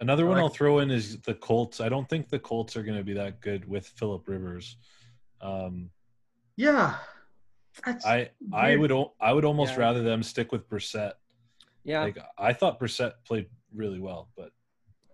Another 0.01 0.25
one 0.25 0.35
like- 0.35 0.43
I'll 0.43 0.49
throw 0.49 0.79
in 0.79 0.91
is 0.91 1.19
the 1.21 1.33
Colts. 1.35 1.79
I 1.79 1.87
don't 1.87 2.07
think 2.09 2.29
the 2.29 2.39
Colts 2.39 2.75
are 2.75 2.83
going 2.83 2.97
to 2.97 3.03
be 3.03 3.13
that 3.13 3.39
good 3.39 3.65
with 3.67 3.87
Philip 3.87 4.27
Rivers. 4.27 4.77
Um, 5.41 5.89
yeah, 6.57 6.97
that's, 7.85 8.05
I 8.05 8.29
I 8.53 8.75
would 8.75 8.91
I 9.19 9.31
would 9.33 9.45
almost 9.45 9.73
Yeah. 9.73 9.79
rather 9.79 10.03
them 10.03 10.21
stick 10.23 10.51
with 10.51 10.67
Brissett. 10.69 11.13
Yeah. 11.83 12.01
Like 12.01 12.17
I 12.37 12.51
thought 12.53 12.79
Brissett 12.79 13.13
played 13.25 13.47
really 13.73 13.99
well, 13.99 14.29
but 14.37 14.51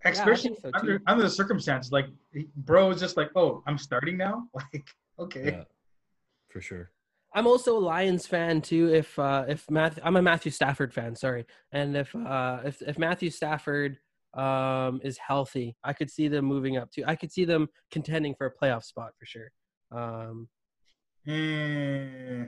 especially 0.06 0.50
think 0.56 0.62
so, 0.62 0.72
under 0.74 1.02
under 1.08 1.24
the 1.24 1.30
circumstances. 1.30 1.92
Like, 1.92 2.08
bro 2.56 2.90
is 2.92 3.00
just 3.00 3.18
like, 3.18 3.30
oh, 3.36 3.64
I'm 3.68 3.78
starting 3.78 4.18
now. 4.18 4.48
Like, 4.54 4.88
okay, 5.20 5.46
yeah, 5.46 5.64
for 6.50 6.62
sure. 6.62 6.92
I'm 7.34 7.48
also 7.48 7.78
a 7.78 7.80
Lions 7.80 8.28
fan 8.28 8.62
too. 8.62 8.94
If 8.94 9.18
uh, 9.18 9.46
if 9.48 9.70
Math, 9.72 9.98
I'm 10.04 10.18
a 10.18 10.22
Matthew 10.22 10.52
Stafford 10.52 10.94
fan. 10.94 11.16
Sorry, 11.16 11.46
and 11.72 11.96
if 11.96 12.14
uh, 12.16 12.60
if 12.66 12.82
if 12.82 12.98
Matthew 12.98 13.30
Stafford 13.30 13.98
um, 14.34 15.00
is 15.04 15.18
healthy, 15.18 15.76
I 15.84 15.94
could 15.94 16.10
see 16.12 16.28
them 16.28 16.46
moving 16.46 16.78
up 16.78 16.92
too. 16.92 17.04
I 17.08 17.16
could 17.16 17.32
see 17.32 17.46
them 17.46 17.70
contending 17.90 18.36
for 18.36 18.48
a 18.48 18.54
playoff 18.54 18.84
spot 18.84 19.12
for 19.18 19.26
sure. 19.26 19.52
Um, 19.92 20.48
Eh, 21.28 22.46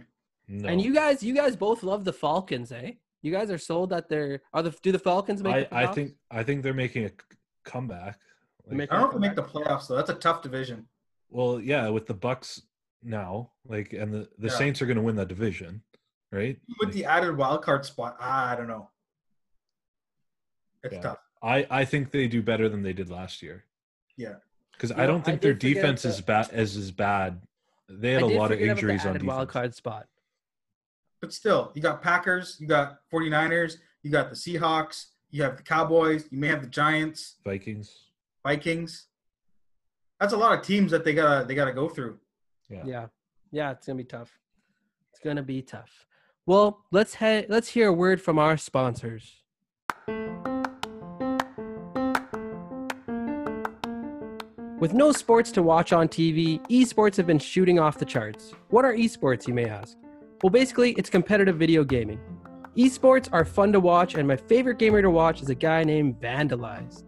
No. 0.48 0.68
And 0.70 0.82
you 0.82 0.94
guys, 0.94 1.24
you 1.24 1.34
guys 1.34 1.56
both 1.56 1.84
love 1.84 2.04
the 2.04 2.14
Falcons, 2.14 2.72
eh? 2.72 2.92
You 3.22 3.32
guys 3.32 3.50
are 3.50 3.58
sold 3.58 3.92
that 3.92 4.10
they're 4.10 4.42
are 4.54 4.62
the 4.64 4.72
do 4.82 4.92
the 4.92 5.00
Falcons 5.00 5.42
make? 5.42 5.54
I, 5.56 5.60
the 5.62 5.76
I 5.76 5.88
think 5.88 6.14
I 6.30 6.44
think 6.44 6.64
they're 6.64 6.74
making 6.74 7.06
a 7.06 7.10
c- 7.10 7.16
comeback. 7.64 8.20
Like, 8.68 8.78
make- 8.78 8.92
I 8.92 8.96
don't 8.96 9.04
know 9.04 9.10
if 9.10 9.14
we 9.16 9.22
make 9.22 9.36
the 9.36 9.44
playoffs 9.44 9.88
though. 9.88 9.96
That's 9.96 10.10
a 10.10 10.16
tough 10.16 10.42
division. 10.42 10.88
well, 11.30 11.60
yeah, 11.62 11.88
with 11.90 12.06
the 12.08 12.14
Bucks 12.14 12.62
now, 13.04 13.52
like, 13.66 13.94
and 13.94 14.14
the 14.14 14.30
the 14.38 14.48
Yeah. 14.48 14.54
Saints 14.58 14.82
are 14.82 14.86
going 14.86 14.98
to 14.98 15.04
win 15.04 15.16
that 15.18 15.28
division, 15.28 15.84
right? 16.32 16.60
With 16.80 16.90
Like, 16.90 16.94
the 16.94 17.06
added 17.06 17.36
wild 17.38 17.64
card 17.64 17.86
spot, 17.86 18.18
I 18.20 18.56
don't 18.56 18.68
know. 18.68 18.90
It's 20.84 20.94
Yeah. 20.96 21.02
tough. 21.02 21.18
I 21.42 21.68
I 21.70 21.86
think 21.86 22.12
they 22.12 22.28
do 22.28 22.42
better 22.42 22.70
than 22.70 22.84
they 22.84 22.94
did 22.94 23.10
last 23.10 23.42
year. 23.42 23.66
Yeah. 24.18 24.36
because 24.74 24.92
I 24.92 25.06
don't 25.06 25.22
I 25.22 25.24
think 25.24 25.42
their 25.42 25.54
defense 25.54 26.04
is 26.06 26.20
bad 26.22 26.50
as 26.52 26.76
is 26.76 26.92
bad. 26.92 27.42
They 27.90 28.14
had 28.14 28.24
I 28.24 28.26
a 28.26 28.30
did 28.30 28.38
lot 28.38 28.52
of 28.52 28.58
forget 28.58 28.66
about 28.72 28.76
the 28.76 28.82
injuries 28.82 29.02
on 29.02 29.08
added 29.10 29.20
defense. 29.20 29.28
wild 29.38 29.50
card 29.50 29.76
spot. 29.76 30.08
But 31.22 31.32
still, 31.34 31.72
you 31.76 31.82
got 31.82 32.02
Packers, 32.02 32.58
you 32.60 32.68
got 32.68 33.00
49ers, 33.12 33.78
you 34.02 34.12
got 34.12 34.30
the 34.30 34.36
Seahawks, 34.36 35.12
you 35.30 35.42
have 35.44 35.56
the 35.58 35.64
Cowboys, 35.64 36.28
you 36.32 36.38
may 36.38 36.48
have 36.48 36.62
the 36.62 36.68
Giants, 36.68 37.38
Vikings. 37.46 38.10
Vikings. 38.46 39.08
That's 40.20 40.34
a 40.34 40.38
lot 40.38 40.58
of 40.58 40.66
teams 40.66 40.92
that 40.92 41.04
they 41.06 41.14
gotta 41.14 41.46
they 41.46 41.56
gotta 41.56 41.72
go 41.74 41.88
through. 41.88 42.20
Yeah. 42.86 43.08
Yeah, 43.52 43.72
it's 43.72 43.86
gonna 43.86 43.98
be 43.98 44.04
tough. 44.04 44.40
It's 45.12 45.20
gonna 45.24 45.44
be 45.44 45.62
tough. 45.62 46.08
Well, 46.46 46.86
let's 46.92 47.16
head. 47.16 47.46
Let's 47.50 47.70
hear 47.70 47.88
a 47.88 47.94
word 47.94 48.22
from 48.22 48.40
our 48.40 48.58
sponsors. 48.58 49.44
With 54.80 54.94
no 54.94 55.14
sports 55.14 55.50
to 55.54 55.64
watch 55.64 55.94
on 55.94 56.10
TV, 56.10 56.60
esports 56.68 57.16
have 57.16 57.26
been 57.26 57.40
shooting 57.40 57.80
off 57.80 57.98
the 57.98 58.06
charts. 58.06 58.54
What 58.70 58.84
are 58.84 58.94
esports, 58.94 59.48
you 59.48 59.54
may 59.54 59.70
ask? 59.70 59.96
Well, 60.42 60.50
basically, 60.50 60.92
it's 60.94 61.10
competitive 61.10 61.56
video 61.56 61.86
gaming. 61.86 62.20
Esports 62.76 63.30
are 63.32 63.46
fun 63.46 63.72
to 63.72 63.80
watch, 63.80 64.16
and 64.16 64.28
my 64.28 64.36
favorite 64.36 64.80
gamer 64.80 65.02
to 65.02 65.10
watch 65.10 65.42
is 65.42 65.50
a 65.50 65.56
guy 65.56 65.86
named 65.86 66.20
Vandalize. 66.20 67.06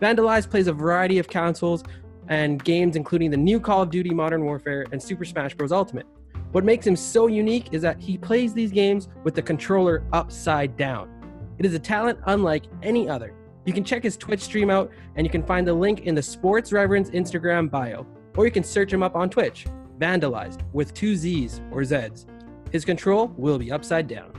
Vandalize 0.00 0.48
plays 0.48 0.68
a 0.68 0.72
variety 0.72 1.18
of 1.18 1.28
consoles 1.28 1.82
and 2.28 2.62
games, 2.62 2.96
including 2.96 3.30
the 3.30 3.36
new 3.36 3.58
Call 3.58 3.82
of 3.82 3.90
Duty 3.90 4.10
Modern 4.10 4.44
Warfare 4.44 4.86
and 4.92 5.02
Super 5.02 5.24
Smash 5.24 5.54
Bros. 5.54 5.72
Ultimate. 5.72 6.06
What 6.52 6.64
makes 6.64 6.86
him 6.86 6.96
so 6.96 7.26
unique 7.26 7.68
is 7.72 7.82
that 7.82 8.00
he 8.00 8.16
plays 8.16 8.54
these 8.54 8.70
games 8.70 9.08
with 9.24 9.34
the 9.34 9.42
controller 9.42 10.04
upside 10.12 10.76
down. 10.76 11.10
It 11.58 11.66
is 11.66 11.74
a 11.74 11.78
talent 11.78 12.20
unlike 12.26 12.64
any 12.82 13.08
other. 13.08 13.34
You 13.66 13.72
can 13.74 13.84
check 13.84 14.02
his 14.02 14.16
Twitch 14.16 14.40
stream 14.40 14.70
out, 14.70 14.90
and 15.16 15.26
you 15.26 15.30
can 15.30 15.42
find 15.42 15.66
the 15.66 15.74
link 15.74 16.00
in 16.06 16.14
the 16.14 16.22
Sports 16.22 16.72
Reverends 16.72 17.10
Instagram 17.10 17.70
bio, 17.70 18.06
or 18.36 18.46
you 18.46 18.50
can 18.50 18.64
search 18.64 18.92
him 18.92 19.02
up 19.02 19.14
on 19.14 19.28
Twitch, 19.28 19.66
Vandalized, 19.98 20.60
with 20.72 20.94
two 20.94 21.16
Z's 21.16 21.60
or 21.70 21.84
Z's. 21.84 22.26
His 22.70 22.84
control 22.84 23.28
will 23.36 23.58
be 23.58 23.70
upside 23.70 24.06
down. 24.08 24.32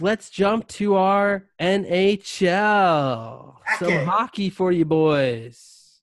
Let's 0.00 0.30
jump 0.30 0.66
to 0.68 0.96
our 0.96 1.46
NHL. 1.60 3.51
Some 3.78 4.04
hockey 4.06 4.50
for 4.50 4.72
you 4.72 4.84
boys. 4.84 6.00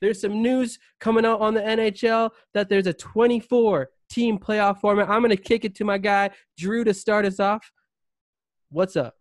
There's 0.00 0.20
some 0.20 0.42
news 0.42 0.78
coming 1.00 1.24
out 1.24 1.40
on 1.40 1.54
the 1.54 1.60
NHL 1.60 2.30
that 2.54 2.68
there's 2.68 2.86
a 2.88 2.92
24 2.92 3.88
team 4.10 4.38
playoff 4.38 4.80
format. 4.80 5.08
I'm 5.08 5.20
going 5.22 5.30
to 5.30 5.36
kick 5.36 5.64
it 5.64 5.74
to 5.76 5.84
my 5.84 5.98
guy, 5.98 6.30
Drew, 6.58 6.82
to 6.84 6.92
start 6.92 7.24
us 7.24 7.38
off. 7.38 7.70
What's 8.70 8.96
up? 8.96 9.14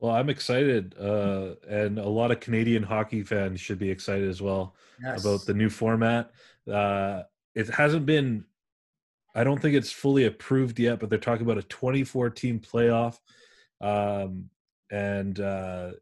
Well, 0.00 0.12
I'm 0.12 0.30
excited, 0.30 0.96
uh, 0.98 1.54
and 1.68 1.98
a 2.00 2.08
lot 2.08 2.32
of 2.32 2.40
Canadian 2.40 2.82
hockey 2.82 3.22
fans 3.22 3.60
should 3.60 3.78
be 3.78 3.88
excited 3.88 4.28
as 4.28 4.42
well 4.42 4.74
Yes. 5.00 5.24
about 5.24 5.46
the 5.46 5.54
new 5.54 5.70
format. 5.70 6.32
Uh, 6.68 7.22
it 7.54 7.68
hasn't 7.68 8.04
been, 8.04 8.44
I 9.32 9.44
don't 9.44 9.62
think 9.62 9.76
it's 9.76 9.92
fully 9.92 10.24
approved 10.24 10.80
yet, 10.80 10.98
but 10.98 11.08
they're 11.08 11.20
talking 11.20 11.44
about 11.46 11.58
a 11.58 11.62
24 11.62 12.30
team 12.30 12.58
playoff, 12.58 13.20
um, 13.80 14.50
and 14.90 15.38
uh, 15.38 15.92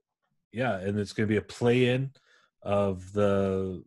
yeah, 0.53 0.77
and 0.77 0.99
it's 0.99 1.13
going 1.13 1.29
to 1.29 1.33
be 1.33 1.39
a 1.39 1.43
play 1.43 1.89
in 1.89 2.11
of 2.63 3.13
the 3.13 3.83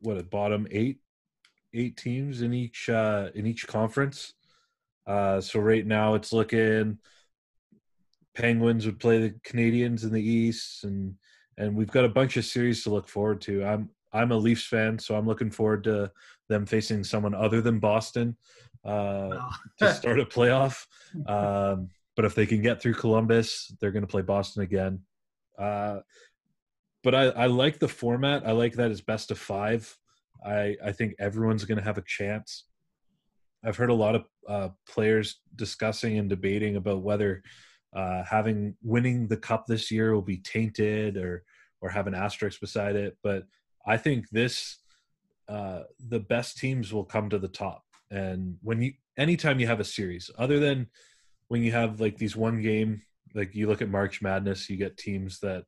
what 0.00 0.18
a 0.18 0.22
bottom 0.22 0.66
eight 0.70 0.98
eight 1.74 1.96
teams 1.96 2.42
in 2.42 2.52
each 2.52 2.88
uh, 2.88 3.30
in 3.34 3.46
each 3.46 3.66
conference. 3.66 4.34
Uh, 5.06 5.40
so 5.40 5.58
right 5.58 5.86
now 5.86 6.14
it's 6.14 6.32
looking 6.32 6.98
Penguins 8.34 8.86
would 8.86 8.98
play 8.98 9.18
the 9.18 9.30
Canadiens 9.46 10.04
in 10.04 10.12
the 10.12 10.22
East, 10.22 10.84
and 10.84 11.14
and 11.58 11.76
we've 11.76 11.90
got 11.90 12.04
a 12.04 12.08
bunch 12.08 12.36
of 12.36 12.44
series 12.44 12.82
to 12.84 12.90
look 12.90 13.08
forward 13.08 13.40
to. 13.42 13.64
I'm 13.64 13.90
I'm 14.12 14.32
a 14.32 14.36
Leafs 14.36 14.66
fan, 14.66 14.98
so 14.98 15.16
I'm 15.16 15.26
looking 15.26 15.50
forward 15.50 15.84
to 15.84 16.10
them 16.48 16.66
facing 16.66 17.04
someone 17.04 17.34
other 17.34 17.60
than 17.60 17.78
Boston 17.78 18.36
uh, 18.84 19.38
to 19.78 19.94
start 19.94 20.20
a 20.20 20.24
playoff. 20.26 20.86
Um, 21.26 21.88
but 22.16 22.24
if 22.24 22.34
they 22.34 22.46
can 22.46 22.62
get 22.62 22.80
through 22.80 22.94
Columbus, 22.94 23.74
they're 23.80 23.90
going 23.90 24.02
to 24.02 24.08
play 24.08 24.22
Boston 24.22 24.62
again. 24.62 25.00
Uh, 25.62 26.00
but 27.04 27.14
I, 27.14 27.24
I 27.26 27.46
like 27.46 27.78
the 27.78 27.88
format. 27.88 28.46
I 28.46 28.52
like 28.52 28.74
that 28.74 28.90
it's 28.90 29.00
best 29.00 29.30
of 29.30 29.38
five. 29.38 29.96
I 30.44 30.76
I 30.84 30.92
think 30.92 31.14
everyone's 31.18 31.64
going 31.64 31.78
to 31.78 31.84
have 31.84 31.98
a 31.98 32.04
chance. 32.06 32.64
I've 33.64 33.76
heard 33.76 33.90
a 33.90 33.94
lot 33.94 34.16
of 34.16 34.24
uh, 34.48 34.68
players 34.88 35.40
discussing 35.54 36.18
and 36.18 36.28
debating 36.28 36.76
about 36.76 37.02
whether 37.02 37.42
uh, 37.94 38.24
having 38.24 38.74
winning 38.82 39.28
the 39.28 39.36
cup 39.36 39.66
this 39.66 39.90
year 39.90 40.14
will 40.14 40.22
be 40.22 40.38
tainted 40.38 41.16
or 41.16 41.44
or 41.80 41.90
have 41.90 42.06
an 42.06 42.14
asterisk 42.14 42.60
beside 42.60 42.96
it. 42.96 43.16
But 43.22 43.44
I 43.86 43.96
think 43.96 44.30
this 44.30 44.78
uh, 45.48 45.82
the 46.08 46.20
best 46.20 46.58
teams 46.58 46.92
will 46.92 47.04
come 47.04 47.28
to 47.30 47.38
the 47.38 47.48
top. 47.48 47.84
And 48.10 48.56
when 48.62 48.82
you 48.82 48.92
anytime 49.16 49.60
you 49.60 49.66
have 49.66 49.80
a 49.80 49.84
series, 49.84 50.30
other 50.38 50.58
than 50.58 50.88
when 51.48 51.62
you 51.62 51.72
have 51.72 52.00
like 52.00 52.18
these 52.18 52.36
one 52.36 52.62
game, 52.62 53.02
like 53.34 53.54
you 53.54 53.66
look 53.66 53.82
at 53.82 53.88
March 53.88 54.22
Madness, 54.22 54.68
you 54.70 54.76
get 54.76 54.96
teams 54.96 55.40
that 55.40 55.64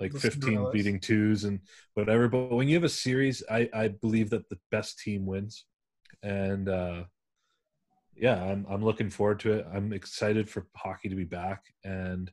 like 0.00 0.12
The 0.12 0.20
15 0.20 0.70
beating 0.72 0.98
twos 1.00 1.44
and 1.44 1.60
whatever. 1.94 2.28
But 2.28 2.50
when 2.50 2.68
you 2.68 2.74
have 2.74 2.84
a 2.84 2.88
series, 2.88 3.42
I, 3.50 3.68
I 3.72 3.88
believe 3.88 4.30
that 4.30 4.48
the 4.48 4.58
best 4.70 4.98
team 4.98 5.24
wins. 5.24 5.64
And 6.22 6.68
uh, 6.68 7.04
yeah, 8.16 8.42
I'm 8.42 8.66
I'm 8.68 8.84
looking 8.84 9.10
forward 9.10 9.40
to 9.40 9.52
it. 9.52 9.66
I'm 9.72 9.92
excited 9.92 10.48
for 10.48 10.66
hockey 10.76 11.08
to 11.08 11.14
be 11.14 11.24
back. 11.24 11.62
And 11.84 12.30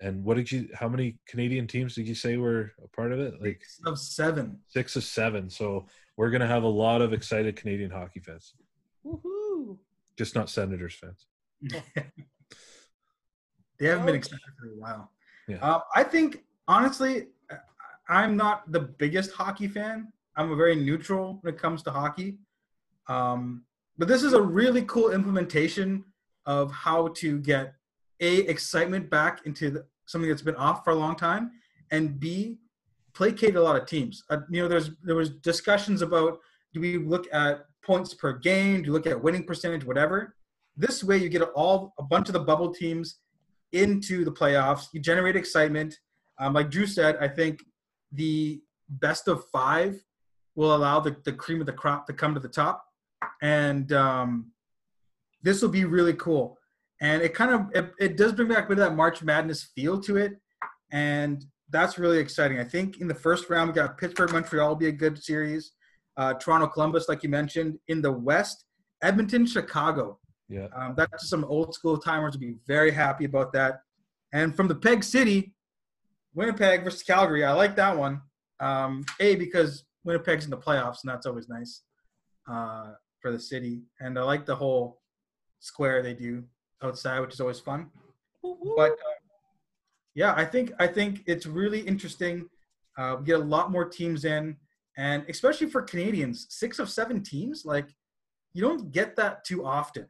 and 0.00 0.24
what 0.24 0.36
did 0.36 0.50
you? 0.50 0.68
How 0.74 0.88
many 0.88 1.18
Canadian 1.28 1.66
teams 1.68 1.94
did 1.94 2.08
you 2.08 2.14
say 2.14 2.36
were 2.36 2.72
a 2.82 2.88
part 2.88 3.12
of 3.12 3.20
it? 3.20 3.34
Like 3.40 3.62
Six 3.64 3.80
of 3.86 3.98
seven. 3.98 4.58
six 4.66 4.96
of 4.96 5.04
seven. 5.04 5.48
So 5.50 5.86
we're 6.16 6.30
gonna 6.30 6.46
have 6.48 6.64
a 6.64 6.68
lot 6.68 7.00
of 7.00 7.12
excited 7.12 7.54
Canadian 7.56 7.90
hockey 7.90 8.20
fans, 8.20 8.54
Woohoo! 9.06 9.78
just 10.18 10.34
not 10.34 10.50
Senators 10.50 10.94
fans. 10.94 11.26
They 13.82 13.88
haven't 13.88 14.06
been 14.06 14.14
Ouch. 14.14 14.26
excited 14.26 14.52
for 14.58 14.66
a 14.66 14.76
while. 14.78 15.10
Yeah. 15.48 15.56
Uh, 15.60 15.80
I 15.96 16.04
think 16.04 16.44
honestly, 16.68 17.26
I- 17.50 17.56
I'm 18.08 18.36
not 18.36 18.70
the 18.70 18.78
biggest 18.80 19.32
hockey 19.32 19.66
fan, 19.66 20.12
I'm 20.36 20.52
a 20.52 20.56
very 20.56 20.76
neutral 20.76 21.38
when 21.40 21.52
it 21.52 21.60
comes 21.60 21.82
to 21.82 21.90
hockey. 21.90 22.38
Um, 23.08 23.64
but 23.98 24.06
this 24.06 24.22
is 24.22 24.34
a 24.34 24.40
really 24.40 24.82
cool 24.82 25.10
implementation 25.10 26.04
of 26.46 26.70
how 26.70 27.08
to 27.08 27.38
get 27.40 27.74
a 28.20 28.38
excitement 28.54 29.10
back 29.10 29.44
into 29.46 29.70
the, 29.70 29.84
something 30.06 30.30
that's 30.30 30.42
been 30.42 30.56
off 30.56 30.84
for 30.84 30.90
a 30.90 30.94
long 30.94 31.16
time, 31.16 31.50
and 31.90 32.20
b 32.20 32.58
placate 33.14 33.56
a 33.56 33.60
lot 33.60 33.74
of 33.74 33.86
teams. 33.86 34.22
Uh, 34.30 34.38
you 34.48 34.62
know, 34.62 34.68
there's 34.68 34.90
there 35.02 35.16
was 35.16 35.30
discussions 35.30 36.02
about 36.02 36.38
do 36.72 36.80
we 36.80 36.98
look 36.98 37.26
at 37.32 37.66
points 37.84 38.14
per 38.14 38.32
game, 38.38 38.82
do 38.82 38.86
you 38.86 38.92
look 38.92 39.08
at 39.08 39.20
winning 39.20 39.44
percentage, 39.44 39.84
whatever. 39.84 40.36
This 40.76 41.02
way, 41.02 41.16
you 41.18 41.28
get 41.28 41.42
all 41.42 41.92
a 41.98 42.02
bunch 42.04 42.28
of 42.28 42.32
the 42.32 42.40
bubble 42.40 42.72
teams 42.72 43.18
into 43.72 44.24
the 44.24 44.32
playoffs. 44.32 44.86
You 44.92 45.00
generate 45.00 45.36
excitement. 45.36 45.98
Um, 46.38 46.54
like 46.54 46.70
Drew 46.70 46.86
said, 46.86 47.16
I 47.20 47.28
think 47.28 47.62
the 48.12 48.60
best 48.88 49.28
of 49.28 49.44
five 49.50 50.02
will 50.54 50.74
allow 50.74 51.00
the, 51.00 51.16
the 51.24 51.32
cream 51.32 51.60
of 51.60 51.66
the 51.66 51.72
crop 51.72 52.06
to 52.06 52.12
come 52.12 52.34
to 52.34 52.40
the 52.40 52.48
top, 52.48 52.84
and 53.40 53.92
um, 53.92 54.52
this 55.42 55.62
will 55.62 55.68
be 55.70 55.84
really 55.84 56.14
cool. 56.14 56.58
And 57.00 57.22
it 57.22 57.34
kind 57.34 57.52
of 57.52 57.66
it, 57.74 57.92
it 57.98 58.16
does 58.16 58.32
bring 58.32 58.48
back 58.48 58.66
a 58.66 58.68
bit 58.68 58.78
of 58.78 58.84
that 58.84 58.96
March 58.96 59.22
Madness 59.22 59.70
feel 59.74 60.00
to 60.02 60.16
it, 60.16 60.32
and 60.90 61.44
that's 61.70 61.98
really 61.98 62.18
exciting. 62.18 62.58
I 62.58 62.64
think 62.64 63.00
in 63.00 63.08
the 63.08 63.14
first 63.14 63.48
round 63.48 63.70
we 63.70 63.74
got 63.74 63.98
Pittsburgh 63.98 64.32
Montreal 64.32 64.68
will 64.68 64.76
be 64.76 64.88
a 64.88 64.92
good 64.92 65.22
series. 65.22 65.72
Uh, 66.16 66.34
Toronto 66.34 66.66
Columbus, 66.66 67.08
like 67.08 67.22
you 67.22 67.30
mentioned, 67.30 67.78
in 67.88 68.02
the 68.02 68.12
West, 68.12 68.66
Edmonton 69.02 69.46
Chicago. 69.46 70.18
Yeah. 70.48 70.68
Um, 70.74 70.94
that's 70.96 71.10
just 71.12 71.30
some 71.30 71.44
old 71.44 71.74
school 71.74 71.96
timers 71.96 72.32
would 72.32 72.40
be 72.40 72.56
very 72.66 72.90
happy 72.90 73.24
about 73.24 73.52
that. 73.54 73.82
And 74.32 74.54
from 74.54 74.68
the 74.68 74.74
Peg 74.74 75.04
City, 75.04 75.54
Winnipeg 76.34 76.84
versus 76.84 77.02
Calgary, 77.02 77.44
I 77.44 77.52
like 77.52 77.76
that 77.76 77.96
one. 77.96 78.20
Um, 78.60 79.04
a 79.20 79.36
because 79.36 79.84
Winnipeg's 80.04 80.44
in 80.44 80.50
the 80.50 80.56
playoffs, 80.56 80.98
and 81.02 81.12
that's 81.12 81.26
always 81.26 81.48
nice 81.48 81.82
uh, 82.50 82.92
for 83.20 83.30
the 83.32 83.38
city. 83.38 83.82
And 84.00 84.18
I 84.18 84.22
like 84.22 84.46
the 84.46 84.54
whole 84.54 85.00
square 85.60 86.02
they 86.02 86.14
do 86.14 86.44
outside, 86.82 87.20
which 87.20 87.34
is 87.34 87.40
always 87.40 87.60
fun. 87.60 87.90
But 88.42 88.92
uh, 88.92 89.18
yeah, 90.14 90.34
I 90.36 90.44
think 90.44 90.72
I 90.78 90.86
think 90.86 91.22
it's 91.26 91.46
really 91.46 91.80
interesting. 91.80 92.48
Uh, 92.98 93.16
we 93.18 93.24
get 93.24 93.36
a 93.40 93.44
lot 93.44 93.70
more 93.70 93.84
teams 93.84 94.24
in, 94.24 94.56
and 94.96 95.24
especially 95.28 95.68
for 95.68 95.82
Canadians, 95.82 96.46
six 96.50 96.78
of 96.78 96.90
seven 96.90 97.22
teams, 97.22 97.64
like 97.64 97.88
you 98.52 98.62
don't 98.62 98.92
get 98.92 99.16
that 99.16 99.44
too 99.44 99.64
often. 99.64 100.06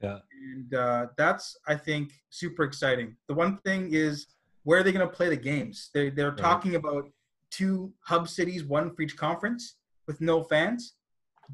Yeah. 0.00 0.18
And 0.32 0.74
uh, 0.74 1.06
that's 1.16 1.56
I 1.66 1.74
think 1.74 2.12
super 2.30 2.62
exciting. 2.64 3.16
The 3.26 3.34
one 3.34 3.58
thing 3.58 3.90
is 3.92 4.26
where 4.64 4.80
are 4.80 4.82
they 4.82 4.92
going 4.92 5.08
to 5.08 5.14
play 5.14 5.28
the 5.28 5.36
games? 5.36 5.90
They 5.94 6.10
they're 6.10 6.30
Right. 6.30 6.38
talking 6.38 6.74
about 6.76 7.08
two 7.50 7.92
hub 8.00 8.28
cities, 8.28 8.64
one 8.64 8.94
for 8.94 9.02
each 9.02 9.16
conference, 9.16 9.76
with 10.06 10.20
no 10.20 10.42
fans. 10.44 10.94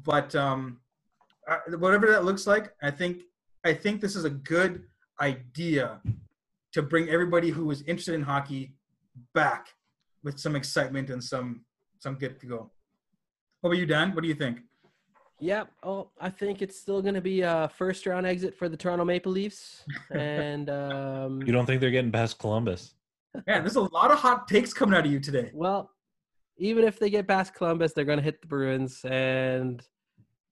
But 0.03 0.35
um, 0.35 0.79
whatever 1.79 2.07
that 2.11 2.25
looks 2.25 2.45
like, 2.45 2.73
I 2.81 2.91
think 2.91 3.23
I 3.63 3.73
think 3.73 4.01
this 4.01 4.15
is 4.15 4.25
a 4.25 4.29
good 4.29 4.83
idea 5.21 6.01
to 6.73 6.81
bring 6.81 7.09
everybody 7.09 7.49
who 7.49 7.71
is 7.71 7.81
interested 7.83 8.13
in 8.15 8.21
hockey 8.21 8.75
back 9.33 9.69
with 10.23 10.37
some 10.39 10.55
excitement 10.55 11.09
and 11.09 11.23
some 11.23 11.65
some 11.99 12.15
good 12.15 12.39
to 12.41 12.45
go. 12.45 12.71
What 13.61 13.69
about 13.69 13.79
you, 13.79 13.85
Dan? 13.85 14.13
What 14.13 14.21
do 14.21 14.27
you 14.27 14.35
think? 14.35 14.59
Yep. 15.39 15.67
Oh, 15.83 16.09
I 16.19 16.29
think 16.29 16.61
it's 16.61 16.79
still 16.79 17.01
going 17.01 17.15
to 17.15 17.21
be 17.21 17.41
a 17.41 17.69
first 17.77 18.05
round 18.05 18.25
exit 18.25 18.55
for 18.55 18.69
the 18.69 18.77
Toronto 18.77 19.03
Maple 19.05 19.31
Leafs. 19.31 19.83
And 20.11 20.69
um, 20.69 21.41
You 21.41 21.51
don't 21.51 21.65
think 21.65 21.81
they're 21.81 21.91
getting 21.91 22.11
past 22.11 22.39
Columbus? 22.39 22.93
Man, 23.47 23.63
there's 23.63 23.75
a 23.75 23.81
lot 23.81 24.11
of 24.11 24.19
hot 24.19 24.47
takes 24.47 24.73
coming 24.73 24.95
out 24.97 25.05
of 25.05 25.11
you 25.11 25.19
today. 25.19 25.51
well, 25.53 25.91
even 26.57 26.85
if 26.85 26.97
they 26.99 27.09
get 27.09 27.27
past 27.27 27.53
Columbus, 27.53 27.91
they're 27.91 28.05
going 28.05 28.17
to 28.17 28.23
hit 28.23 28.39
the 28.39 28.47
Bruins. 28.47 29.03
And 29.03 29.83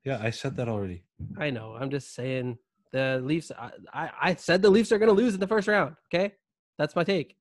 Yeah, 0.04 0.19
I 0.22 0.32
said 0.32 0.58
that 0.58 0.67
already. 0.67 1.04
I 1.38 1.50
know. 1.50 1.78
I'm 1.80 1.89
just 1.89 2.13
saying 2.13 2.58
the 2.91 3.22
Leafs. 3.24 3.52
I, 3.58 3.72
I, 3.93 4.10
I 4.22 4.36
said 4.36 4.62
the 4.62 4.69
Leafs 4.69 4.91
are 4.91 4.98
going 5.00 5.08
to 5.15 5.15
lose 5.15 5.34
in 5.34 5.39
the 5.39 5.48
first 5.48 5.69
round. 5.69 5.96
Okay, 6.13 6.34
that's 6.78 6.93
my 6.93 7.06
take. 7.06 7.38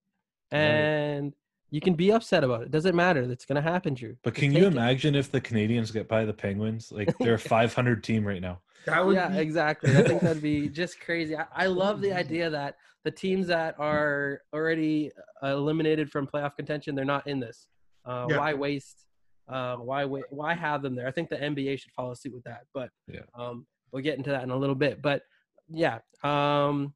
Right. 0.52 0.61
And 0.61 1.33
you 1.72 1.80
can 1.80 1.94
be 1.94 2.12
upset 2.12 2.44
about 2.44 2.62
it. 2.62 2.70
Doesn't 2.70 2.94
matter. 2.94 3.26
That's 3.26 3.46
going 3.46 3.56
to 3.56 3.68
happen, 3.68 3.94
Drew. 3.94 4.14
But 4.22 4.35
can 4.35 4.52
you 4.52 4.58
take 4.61 4.62
it. 4.64 4.72
imagine 4.74 5.14
if 5.14 5.32
the 5.32 5.40
Canadiens 5.40 5.90
get 5.92 6.06
by 6.06 6.24
the 6.26 6.32
Penguins? 6.35 6.92
Like 6.92 7.16
they're 7.20 7.35
a 7.35 7.38
500 7.38 8.04
team 8.04 8.24
right 8.28 8.42
now. 8.42 8.61
That 8.85 9.04
would 9.06 9.14
yeah, 9.16 9.28
be 9.28 9.38
exactly. 9.38 9.96
I 9.96 10.02
think 10.02 10.20
that'd 10.20 10.42
be 10.42 10.68
just 10.82 11.00
crazy. 11.00 11.35
I, 11.35 11.46
I 11.54 11.66
love 11.66 12.02
the 12.02 12.12
idea 12.12 12.50
that 12.50 12.76
the 13.04 13.11
teams 13.11 13.46
that 13.46 13.74
are 13.78 14.42
already 14.52 15.11
uh, 15.42 15.46
eliminated 15.48 16.11
from 16.11 16.26
playoff 16.26 16.56
contention, 16.56 16.94
they're 16.94 17.04
not 17.06 17.26
in 17.26 17.40
this. 17.40 17.68
Uh, 18.04 18.26
Yeah. 18.28 18.38
Why 18.38 18.52
waste? 18.54 19.06
Uh, 19.48 19.76
why 19.76 20.04
wa- 20.04 20.20
Why 20.30 20.52
have 20.54 20.82
them 20.82 20.94
there? 20.94 21.08
I 21.08 21.11
think 21.11 21.30
the 21.30 21.37
NBA 21.37 21.78
should 21.80 21.92
follow 21.92 22.12
suit 22.14 22.35
with 22.35 22.44
that. 22.44 22.64
But 22.74 22.90
Yeah. 23.08 23.20
um, 23.35 23.66
we'll 23.92 24.02
get 24.02 24.18
into 24.18 24.30
that 24.30 24.42
in 24.42 24.50
a 24.50 24.56
little 24.56 24.74
bit. 24.76 25.00
But 25.00 25.22
yeah, 25.70 26.00
um, 26.22 26.92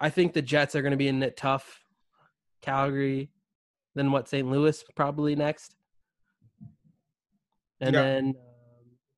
I 0.00 0.10
think 0.10 0.32
the 0.32 0.42
Jets 0.42 0.74
are 0.74 0.82
going 0.82 0.90
to 0.90 0.96
be 0.96 1.06
in 1.08 1.22
it 1.22 1.36
tough. 1.36 1.84
Calgary, 2.62 3.30
then 3.96 4.12
what? 4.12 4.28
St. 4.28 4.48
Louis 4.48 4.84
probably 4.94 5.34
next, 5.34 5.74
and 7.80 7.94
Yeah. 7.94 8.02
then 8.02 8.24
um, 8.28 8.34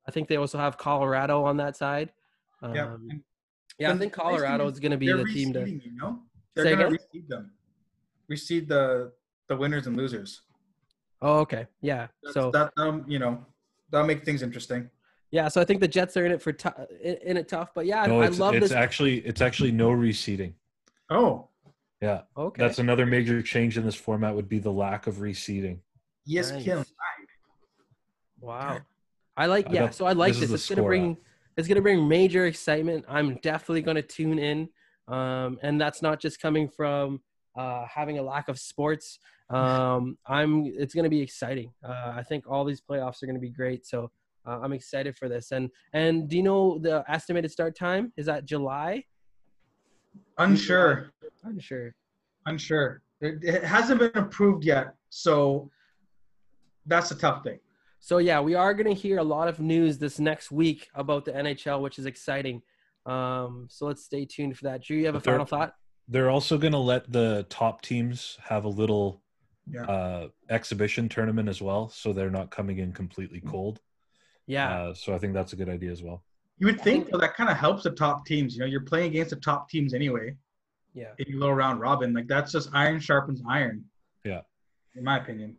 I 0.07 0.11
think 0.11 0.27
they 0.27 0.37
also 0.37 0.57
have 0.57 0.77
Colorado 0.77 1.43
on 1.43 1.57
that 1.57 1.75
side. 1.77 2.11
Um, 2.61 2.73
yeah. 2.73 2.83
yeah, 2.83 2.89
I 2.89 2.95
think 2.95 2.99
the 3.77 3.93
nice 3.93 3.99
thing 3.99 4.09
Colorado 4.09 4.67
is 4.67 4.73
is 4.73 4.79
going 4.79 4.91
to 4.91 4.97
be 4.97 5.11
the 5.11 5.23
team 5.25 5.53
to. 5.53 5.59
reseeding, 5.59 5.85
you 5.85 5.91
know? 5.95 6.19
They're 6.55 6.75
gonna 6.75 6.87
again? 6.87 6.97
reseed 7.13 7.27
them. 7.27 7.51
Reseed 8.31 8.67
the 8.67 9.11
the 9.47 9.55
winners 9.55 9.85
and 9.87 9.95
losers. 9.95 10.41
Oh, 11.21 11.39
okay, 11.39 11.67
yeah. 11.81 12.07
That's, 12.23 12.33
So 12.33 12.49
that 12.51 12.71
um, 12.77 13.03
you 13.07 13.19
know, 13.19 13.45
that'll 13.91 14.07
make 14.07 14.23
things 14.23 14.41
interesting. 14.41 14.89
yeah, 15.31 15.47
so 15.49 15.59
I 15.61 15.65
think 15.65 15.79
the 15.81 15.87
Jets 15.87 16.15
are 16.17 16.25
in 16.25 16.31
it 16.31 16.41
for 16.41 16.53
tou- 16.53 16.85
in, 17.03 17.15
in 17.23 17.37
it 17.37 17.47
tough, 17.49 17.69
but 17.75 17.85
yeah, 17.85 18.03
I- 18.03 18.07
No, 18.07 18.21
I, 18.21 18.27
it's, 18.27 18.39
love 18.39 18.55
it's 18.55 18.69
this. 18.69 18.71
actually 18.71 19.19
it's 19.19 19.41
actually 19.41 19.71
no 19.73 19.89
reseeding. 19.89 20.53
Oh, 21.09 21.49
Yeah, 22.01 22.21
okay, 22.37 22.61
that's 22.61 22.79
another 22.79 23.05
major 23.05 23.41
change 23.41 23.77
in 23.77 23.83
this 23.85 23.95
format 23.95 24.33
would 24.35 24.47
be 24.47 24.59
the 24.59 24.71
lack 24.71 25.07
of 25.07 25.15
reseeding. 25.15 25.79
yes, 26.25 26.51
Nice. 26.51 26.63
Kim. 26.63 26.85
Wow. 28.39 28.79
I 29.35 29.45
like 29.47 29.67
yeah, 29.69 29.81
don't- 29.81 29.93
so 29.95 30.05
I 30.05 30.13
like 30.13 30.33
this 30.33 30.41
this. 30.41 30.51
It's 30.51 30.69
gonna 30.69 30.79
score 30.81 30.89
bring 30.89 31.17
it's 31.57 31.67
gonna 31.67 31.81
bring 31.81 32.07
major 32.07 32.45
excitement. 32.45 33.05
I'm 33.07 33.35
definitely 33.37 33.81
gonna 33.81 34.01
tune 34.01 34.39
in. 34.39 34.69
Um, 35.07 35.57
and 35.63 35.79
that's 35.81 36.01
not 36.01 36.19
just 36.21 36.39
coming 36.39 36.69
from 36.69 37.21
uh, 37.57 37.85
having 37.87 38.19
a 38.19 38.21
lack 38.21 38.47
of 38.49 38.59
sports. 38.59 39.19
Um, 39.51 40.15
I'm 40.27 40.67
it's 40.67 40.93
gonna 40.93 41.09
be 41.09 41.21
exciting. 41.21 41.73
Uh, 41.83 42.13
I 42.15 42.21
think 42.21 42.45
all 42.47 42.63
these 42.63 42.81
playoffs 42.87 43.23
are 43.23 43.25
gonna 43.25 43.39
be 43.39 43.49
great. 43.49 43.83
So 43.83 44.11
uh, 44.45 44.59
I'm 44.61 44.73
excited 44.73 45.17
for 45.17 45.27
this. 45.27 45.51
And 45.51 45.71
and 45.91 46.29
do 46.29 46.37
you 46.37 46.43
know 46.43 46.77
the 46.77 47.03
estimated 47.07 47.49
start 47.51 47.75
time? 47.75 48.13
Is 48.15 48.27
that 48.27 48.45
July? 48.45 49.05
Unsure. 50.37 51.11
I'm. 51.45 51.59
Unsure. 52.45 53.01
It, 53.21 53.43
it 53.43 53.63
hasn't 53.63 53.99
been 53.99 54.11
approved 54.15 54.63
yet, 54.63 54.93
so 55.09 55.69
that's 56.85 57.11
a 57.11 57.15
tough 57.17 57.43
thing. 57.43 57.59
So 57.99 58.17
yeah, 58.19 58.39
we 58.39 58.55
are 58.55 58.73
going 58.73 58.87
to 58.87 58.93
hear 58.93 59.17
a 59.19 59.23
lot 59.23 59.47
of 59.49 59.59
news 59.59 59.97
this 59.97 60.19
next 60.19 60.51
week 60.51 60.87
about 60.95 61.25
the 61.25 61.31
NHL, 61.33 61.81
which 61.81 61.99
is 61.99 62.05
exciting. 62.05 62.61
Um, 63.05 63.67
so 63.69 63.85
let's 63.87 64.03
stay 64.05 64.25
tuned 64.25 64.57
for 64.57 64.65
that. 64.65 64.81
Drew, 64.83 64.97
you 64.97 65.05
have 65.07 65.15
a 65.15 65.17
But 65.17 65.23
they're- 65.25 65.33
final 65.33 65.45
thought? 65.45 65.75
They're 66.11 66.29
also 66.31 66.57
going 66.57 66.73
to 66.73 66.79
let 66.79 67.11
the 67.11 67.45
top 67.49 67.81
teams 67.83 68.37
have 68.41 68.63
a 68.65 68.69
little 68.69 69.21
Yeah. 69.69 69.83
uh, 69.83 70.27
exhibition 70.49 71.07
tournament 71.07 71.47
as 71.49 71.61
well, 71.61 71.89
so 71.89 72.13
they're 72.13 72.31
not 72.31 72.49
coming 72.49 72.79
in 72.79 72.93
completely 72.93 73.41
cold. 73.41 73.79
Yeah, 74.47 74.69
Uh, 74.85 74.93
so 74.95 75.13
I 75.13 75.19
think 75.19 75.33
that's 75.33 75.53
a 75.53 75.55
good 75.55 75.69
idea 75.69 75.91
as 75.91 76.01
well. 76.01 76.23
You 76.59 76.67
would 76.67 76.81
think 76.81 77.09
though 77.09 77.17
that 77.17 77.35
kind 77.35 77.49
of 77.49 77.57
helps 77.57 77.83
the 77.83 77.91
top 77.91 78.25
teams. 78.25 78.55
You 78.55 78.61
know, 78.61 78.65
you're 78.65 78.81
playing 78.81 79.07
against 79.07 79.31
the 79.31 79.37
top 79.37 79.69
teams 79.69 79.93
anyway 79.93 80.35
yeah, 80.93 81.13
in 81.17 81.25
your 81.29 81.39
little 81.39 81.55
round 81.55 81.79
robin. 81.79 82.13
Like 82.13 82.27
that's 82.27 82.51
just 82.51 82.69
iron 82.73 82.99
sharpens 82.99 83.41
iron. 83.47 83.85
Yeah. 84.23 84.41
In 84.95 85.03
my 85.03 85.17
opinion. 85.17 85.55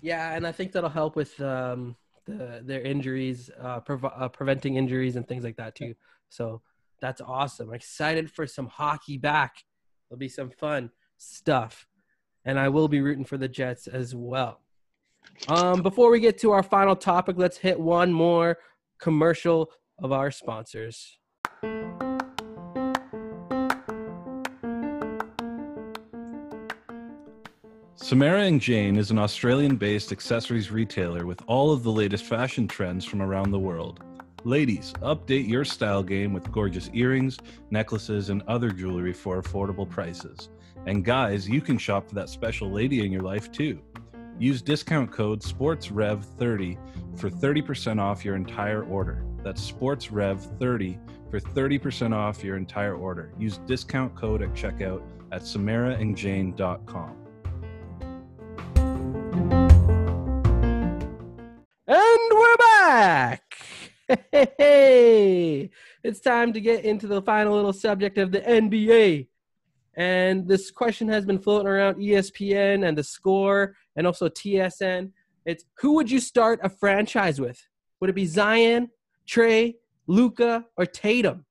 yeah, 0.00 0.34
and 0.34 0.46
I 0.46 0.52
think 0.52 0.72
that'll 0.72 0.90
help 0.90 1.16
with 1.16 1.40
um, 1.40 1.96
the 2.26 2.62
their 2.64 2.82
injuries, 2.82 3.50
uh, 3.60 3.80
prov- 3.80 4.04
uh, 4.04 4.28
preventing 4.28 4.76
injuries 4.76 5.16
and 5.16 5.26
things 5.26 5.44
like 5.44 5.56
that 5.56 5.74
too. 5.74 5.94
So 6.28 6.62
that's 7.00 7.20
awesome. 7.20 7.72
Excited 7.72 8.30
for 8.30 8.46
some 8.46 8.66
hockey 8.66 9.16
back. 9.18 9.64
There'll 10.08 10.18
be 10.18 10.28
some 10.28 10.50
fun 10.50 10.90
stuff, 11.16 11.86
and 12.44 12.58
I 12.58 12.68
will 12.68 12.88
be 12.88 13.00
rooting 13.00 13.24
for 13.24 13.38
the 13.38 13.48
Jets 13.48 13.86
as 13.86 14.14
well. 14.14 14.60
Um, 15.48 15.82
before 15.82 16.10
we 16.10 16.20
get 16.20 16.38
to 16.38 16.52
our 16.52 16.62
final 16.62 16.94
topic, 16.94 17.36
let's 17.38 17.58
hit 17.58 17.80
one 17.80 18.12
more 18.12 18.58
commercial 19.00 19.70
of 19.98 20.12
our 20.12 20.30
sponsors. 20.30 21.18
Samara 27.94 28.42
and 28.42 28.60
Jane 28.60 28.96
is 28.96 29.10
an 29.10 29.18
Australian 29.18 29.76
based 29.76 30.12
accessories 30.12 30.70
retailer 30.70 31.26
with 31.26 31.42
all 31.46 31.72
of 31.72 31.82
the 31.82 31.90
latest 31.90 32.24
fashion 32.24 32.68
trends 32.68 33.04
from 33.04 33.20
around 33.20 33.50
the 33.50 33.58
world. 33.58 34.04
Ladies, 34.44 34.92
update 35.00 35.48
your 35.48 35.64
style 35.64 36.04
game 36.04 36.32
with 36.32 36.52
gorgeous 36.52 36.88
earrings, 36.92 37.36
necklaces, 37.70 38.28
and 38.28 38.42
other 38.42 38.70
jewelry 38.70 39.12
for 39.12 39.42
affordable 39.42 39.90
prices. 39.90 40.50
And 40.86 41.04
guys, 41.04 41.48
you 41.48 41.60
can 41.60 41.78
shop 41.78 42.08
for 42.08 42.14
that 42.14 42.28
special 42.28 42.70
lady 42.70 43.04
in 43.04 43.10
your 43.10 43.22
life 43.22 43.50
too. 43.50 43.82
Use 44.38 44.62
discount 44.62 45.10
code 45.10 45.40
SPORTSREV30 45.40 47.18
for 47.18 47.28
30% 47.28 48.00
off 48.00 48.24
your 48.24 48.36
entire 48.36 48.84
order. 48.84 49.24
That's 49.46 49.70
SPORTSREV30 49.70 50.98
for 51.30 51.38
30% 51.38 52.12
off 52.12 52.42
your 52.42 52.56
entire 52.56 52.96
order. 52.96 53.30
Use 53.38 53.58
discount 53.58 54.12
code 54.16 54.42
at 54.42 54.52
checkout 54.54 55.02
at 55.30 55.42
samaraandjane.com. 55.42 57.16
And 61.86 62.30
we're 62.32 62.56
back. 62.56 63.42
Hey, 64.32 65.70
it's 66.02 66.18
time 66.18 66.52
to 66.52 66.60
get 66.60 66.84
into 66.84 67.06
the 67.06 67.22
final 67.22 67.54
little 67.54 67.72
subject 67.72 68.18
of 68.18 68.32
the 68.32 68.40
NBA. 68.40 69.28
And 69.94 70.48
this 70.48 70.72
question 70.72 71.06
has 71.06 71.24
been 71.24 71.38
floating 71.38 71.68
around 71.68 71.98
ESPN 71.98 72.84
and 72.84 72.98
the 72.98 73.04
score 73.04 73.76
and 73.94 74.08
also 74.08 74.28
TSN. 74.28 75.12
It's 75.44 75.64
who 75.78 75.92
would 75.92 76.10
you 76.10 76.18
start 76.18 76.58
a 76.64 76.68
franchise 76.68 77.40
with? 77.40 77.64
Would 78.00 78.10
it 78.10 78.14
be 78.14 78.26
Zion, 78.26 78.90
Trae, 79.26 79.74
Luka, 80.06 80.64
or 80.76 80.86
Tatum? 80.86 81.44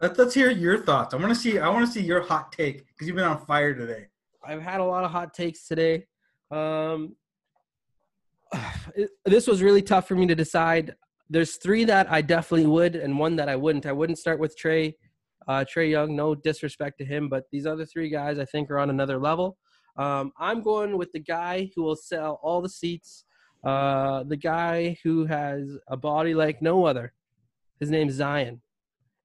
Let, 0.00 0.18
let's 0.18 0.34
hear 0.34 0.50
your 0.50 0.78
thoughts. 0.82 1.14
I 1.14 1.16
want 1.16 1.30
to 1.30 1.34
see. 1.34 1.58
I 1.58 1.68
want 1.68 1.86
to 1.86 1.92
see 1.92 2.02
your 2.02 2.22
hot 2.22 2.52
take 2.52 2.86
because 2.88 3.06
you've 3.06 3.16
been 3.16 3.24
on 3.24 3.44
fire 3.46 3.74
today. 3.74 4.06
I've 4.44 4.62
had 4.62 4.80
a 4.80 4.84
lot 4.84 5.04
of 5.04 5.10
hot 5.10 5.34
takes 5.34 5.66
today. 5.66 6.06
Um, 6.50 7.16
it- 8.94 9.10
this 9.24 9.46
was 9.46 9.62
really 9.62 9.82
tough 9.82 10.06
for 10.06 10.14
me 10.14 10.26
to 10.26 10.34
decide. 10.34 10.94
There's 11.28 11.56
three 11.56 11.84
that 11.84 12.10
I 12.10 12.20
definitely 12.22 12.66
would, 12.66 12.94
and 12.94 13.18
one 13.18 13.36
that 13.36 13.48
I 13.48 13.56
wouldn't. 13.56 13.86
I 13.86 13.92
wouldn't 13.92 14.18
start 14.18 14.38
with 14.38 14.56
Trae, 14.56 14.94
uh, 15.48 15.64
Trae 15.64 15.90
Young. 15.90 16.14
No 16.14 16.34
disrespect 16.34 16.98
to 16.98 17.04
him, 17.04 17.28
but 17.28 17.44
these 17.50 17.66
other 17.66 17.84
three 17.84 18.10
guys 18.10 18.38
I 18.38 18.44
think 18.44 18.70
are 18.70 18.78
on 18.78 18.90
another 18.90 19.18
level. 19.18 19.56
Um, 19.96 20.32
I'm 20.38 20.60
going 20.62 20.98
with 20.98 21.10
the 21.12 21.20
guy 21.20 21.70
who 21.74 21.82
will 21.82 21.96
sell 21.96 22.38
all 22.42 22.60
the 22.60 22.68
seats. 22.68 23.24
Uh, 23.66 24.22
the 24.22 24.36
guy 24.36 24.96
who 25.02 25.26
has 25.26 25.76
a 25.88 25.96
body 25.96 26.34
like 26.34 26.62
no 26.62 26.84
other. 26.84 27.12
His 27.80 27.90
name's 27.90 28.14
Zion, 28.14 28.62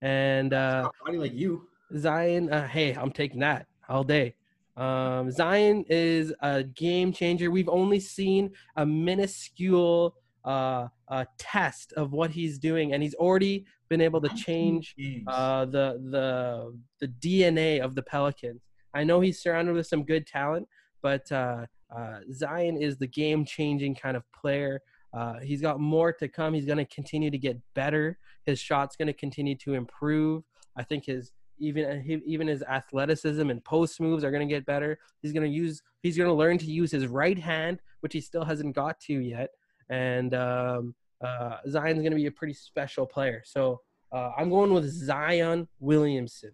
and 0.02 0.52
uh, 0.52 0.90
body 1.06 1.20
like 1.20 1.34
you. 1.34 1.68
Zion, 1.96 2.52
uh, 2.52 2.68
hey, 2.68 2.94
I'm 2.94 3.12
taking 3.12 3.40
that 3.42 3.68
all 3.88 4.04
day. 4.04 4.34
Um, 4.78 5.30
Zion 5.32 5.86
is 5.90 6.34
a 6.42 6.64
game 6.64 7.14
changer. 7.14 7.52
We've 7.52 7.70
only 7.70 8.00
seen 8.00 8.50
a 8.78 8.86
minuscule 8.86 10.16
uh, 10.44 10.88
uh, 11.08 11.26
test 11.38 11.94
of 11.94 12.12
what 12.12 12.32
he's 12.32 12.58
doing, 12.58 12.94
and 12.94 13.04
he's 13.04 13.14
already 13.14 13.66
been 13.90 14.02
able 14.02 14.22
to 14.22 14.30
change 14.30 14.96
uh, 15.28 15.66
the 15.66 16.02
the 16.10 16.76
the 17.00 17.08
DNA 17.08 17.80
of 17.80 17.94
the 17.94 18.02
Pelicans. 18.02 18.62
I 18.96 19.04
know 19.04 19.20
he's 19.20 19.40
surrounded 19.40 19.76
with 19.76 19.86
some 19.86 20.04
good 20.04 20.26
talent, 20.26 20.68
but 21.04 21.32
uh, 21.32 21.68
uh, 21.96 22.20
Zion 22.32 22.78
is 22.78 22.98
the 22.98 23.08
game 23.08 23.46
changing 23.46 23.96
kind 23.96 24.16
of 24.16 24.24
player. 24.32 24.82
Uh, 25.14 25.40
he's 25.40 25.62
got 25.62 25.80
more 25.80 26.14
to 26.14 26.28
come. 26.28 26.54
He's 26.54 26.66
going 26.66 26.78
to 26.78 26.86
continue 26.86 27.30
to 27.30 27.38
get 27.38 27.58
better. 27.74 28.18
His 28.46 28.60
shot's 28.60 28.96
going 28.96 29.08
to 29.08 29.14
continue 29.14 29.56
to 29.58 29.74
improve. 29.74 30.44
I 30.78 30.84
think 30.84 31.06
his 31.06 31.32
even 31.60 32.22
even 32.26 32.48
his 32.48 32.64
athleticism 32.64 33.50
and 33.50 33.64
post 33.64 34.00
moves 34.00 34.24
are 34.24 34.32
going 34.32 34.48
to 34.48 34.52
get 34.52 34.66
better. 34.66 34.98
He's 35.22 35.34
going 35.34 35.50
to 35.50 35.56
use 35.56 35.82
he's 36.02 36.18
going 36.18 36.30
to 36.30 36.34
learn 36.34 36.58
to 36.60 36.66
use 36.66 36.92
his 36.92 37.08
right 37.08 37.38
hand, 37.38 37.80
which 38.00 38.14
he 38.14 38.22
still 38.22 38.46
hasn't 38.46 38.74
got 38.74 39.00
to 39.02 39.14
yet. 39.14 39.50
And 39.90 40.34
um, 40.34 40.96
uh, 41.22 41.58
Zion's 41.70 42.00
going 42.00 42.12
to 42.12 42.16
be 42.16 42.28
a 42.28 42.32
pretty 42.32 42.54
special 42.54 43.06
player. 43.06 43.44
So 43.46 43.82
uh, 44.12 44.32
I'm 44.38 44.50
going 44.50 44.74
with 44.74 44.90
Zion 44.90 45.68
Williamson. 45.80 46.52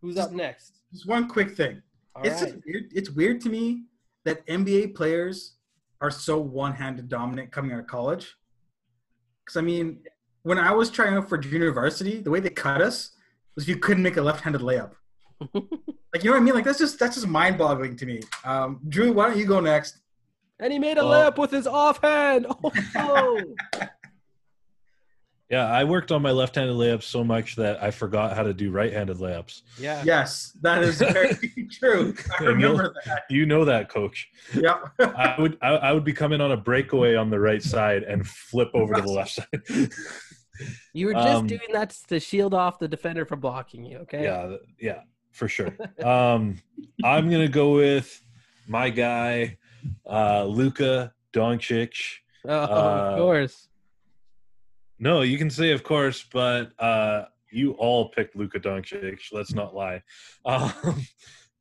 Who's 0.00 0.18
up 0.18 0.32
next? 0.32 0.80
Just 0.92 1.06
one 1.06 1.28
quick 1.28 1.52
thing. 1.52 1.82
All 2.14 2.22
it's 2.24 2.42
right. 2.42 2.54
weird. 2.66 2.84
It's 2.94 3.10
weird 3.10 3.40
to 3.42 3.48
me 3.50 3.84
that 4.24 4.46
NBA 4.46 4.94
players 4.94 5.54
are 6.00 6.10
so 6.10 6.38
one-handed 6.38 7.08
dominant 7.08 7.50
coming 7.52 7.72
out 7.72 7.80
of 7.80 7.86
college. 7.86 8.34
Because 9.44 9.56
I 9.56 9.60
mean, 9.62 10.00
when 10.42 10.58
I 10.58 10.72
was 10.72 10.90
trying 10.90 11.14
out 11.14 11.28
for 11.28 11.38
junior 11.38 11.72
varsity, 11.72 12.20
the 12.20 12.30
way 12.30 12.40
they 12.40 12.50
cut 12.50 12.80
us 12.82 13.12
was 13.54 13.68
you 13.68 13.76
couldn't 13.76 14.02
make 14.02 14.16
a 14.16 14.22
left-handed 14.22 14.60
layup. 14.60 14.92
like 15.54 16.22
you 16.22 16.24
know 16.24 16.32
what 16.32 16.36
I 16.36 16.40
mean? 16.40 16.54
Like 16.54 16.64
that's 16.64 16.78
just 16.78 16.98
that's 16.98 17.16
just 17.16 17.26
mind-boggling 17.26 17.96
to 17.96 18.06
me. 18.06 18.20
Um, 18.44 18.80
Drew, 18.88 19.12
why 19.12 19.28
don't 19.28 19.38
you 19.38 19.46
go 19.46 19.60
next? 19.60 19.98
and 20.60 20.72
he 20.72 20.78
made 20.78 20.96
a 20.98 21.04
Well- 21.04 21.32
layup 21.32 21.38
with 21.38 21.50
his 21.50 21.66
offhand. 21.66 22.46
Oh, 22.94 23.42
Yeah, 25.52 25.66
I 25.70 25.84
worked 25.84 26.10
on 26.10 26.22
my 26.22 26.30
left-handed 26.30 26.74
layups 26.74 27.02
so 27.02 27.22
much 27.22 27.56
that 27.56 27.82
I 27.82 27.90
forgot 27.90 28.34
how 28.34 28.42
to 28.42 28.54
do 28.54 28.70
right-handed 28.70 29.18
layups. 29.18 29.60
yeah. 29.78 30.02
Yes, 30.02 30.56
that 30.62 30.82
is 30.82 30.96
very 30.96 31.34
true. 31.70 32.14
I 32.40 32.42
you'll- 32.44 32.54
remember 32.54 32.94
that. 33.04 33.24
You 33.28 33.44
know 33.44 33.66
that, 33.66 33.90
coach. 33.90 34.28
Yeah. 34.54 34.78
I 34.98 35.34
would 35.38 35.58
I, 35.60 35.68
I 35.88 35.92
would 35.92 36.04
be 36.04 36.14
coming 36.14 36.40
on 36.40 36.52
a 36.52 36.56
breakaway 36.56 37.16
on 37.16 37.28
the 37.28 37.38
right 37.38 37.62
side 37.62 38.02
and 38.02 38.26
flip 38.26 38.70
over 38.72 38.94
to 38.94 39.02
the 39.02 39.12
left 39.12 39.32
side. 39.32 39.90
You 40.92 41.06
were 41.06 41.14
just 41.14 41.26
Um, 41.40 41.46
doing 41.48 41.72
that 41.72 41.90
to 42.08 42.20
shield 42.20 42.54
off 42.54 42.78
the 42.78 42.86
defender 42.86 43.24
from 43.24 43.40
blocking 43.40 43.84
you. 43.84 43.98
Okay. 44.04 44.22
yeah, 44.22 44.56
yeah, 44.78 45.00
for 45.32 45.48
sure. 45.48 45.74
Um, 46.04 46.58
I'm 47.02 47.30
gonna 47.30 47.48
go 47.48 47.74
with 47.74 48.22
my 48.68 48.90
guy, 48.90 49.56
uh, 50.08 50.44
Luka 50.44 51.12
Doncic. 51.32 51.94
Oh, 52.46 52.50
Uh, 52.54 52.66
of 52.66 53.18
course. 53.18 53.68
No, 55.02 55.22
you 55.22 55.36
can 55.36 55.50
say 55.50 55.72
of 55.72 55.82
course, 55.82 56.24
but 56.32 56.70
uh, 56.78 57.24
you 57.50 57.72
all 57.72 58.10
picked 58.10 58.36
Luka 58.36 58.60
Doncic. 58.60 59.18
Let's 59.32 59.52
not 59.52 59.74
lie. 59.74 60.00
Um, 60.44 60.72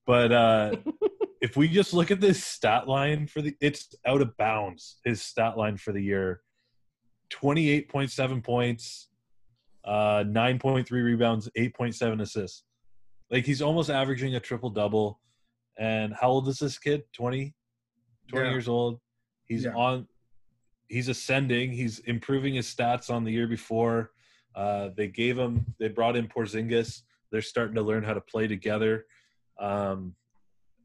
but 0.05 0.31
uh, 0.31 0.75
if 1.41 1.57
we 1.57 1.67
just 1.67 1.91
look 1.93 2.11
at 2.11 2.21
this 2.21 2.43
stat 2.43 2.87
line 2.87 3.25
for 3.25 3.41
the, 3.41 3.55
it's 3.59 3.95
out 4.05 4.21
of 4.21 4.37
bounds. 4.37 4.99
His 5.05 5.21
stat 5.23 5.57
line 5.57 5.77
for 5.77 5.91
the 5.91 6.01
year: 6.01 6.41
twenty-eight 7.31 7.89
point 7.89 8.11
seven 8.11 8.41
points, 8.43 9.09
uh, 9.85 10.23
nine 10.27 10.59
point 10.59 10.87
three 10.87 11.01
rebounds, 11.01 11.49
eight 11.55 11.73
point 11.75 11.95
seven 11.95 12.21
assists. 12.21 12.63
Like 13.31 13.45
he's 13.45 13.61
almost 13.63 13.89
averaging 13.89 14.35
a 14.35 14.39
triple 14.39 14.69
double. 14.69 15.19
And 15.79 16.13
how 16.13 16.27
old 16.29 16.47
is 16.47 16.59
this 16.59 16.77
kid? 16.77 17.03
20? 17.13 17.55
20 18.29 18.45
Yeah. 18.45 18.51
years 18.51 18.67
old. 18.67 18.99
He's 19.45 19.63
Yeah. 19.63 19.73
on 19.73 20.05
he's 20.91 21.07
ascending. 21.07 21.71
He's 21.71 21.99
improving 21.99 22.55
his 22.55 22.67
stats 22.67 23.09
on 23.09 23.23
the 23.23 23.31
year 23.31 23.47
before. 23.47 24.11
Uh, 24.53 24.89
they 24.95 25.07
gave 25.07 25.37
him, 25.37 25.65
they 25.79 25.87
brought 25.87 26.17
in 26.17 26.27
Porzingis. 26.27 27.01
They're 27.31 27.41
starting 27.41 27.75
to 27.75 27.81
learn 27.81 28.03
how 28.03 28.13
to 28.13 28.21
play 28.21 28.47
together. 28.47 29.05
Um, 29.57 30.15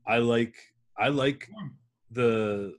I 0.07 0.19
like, 0.19 0.55
I 0.97 1.09
like 1.09 1.49
the 2.13 2.77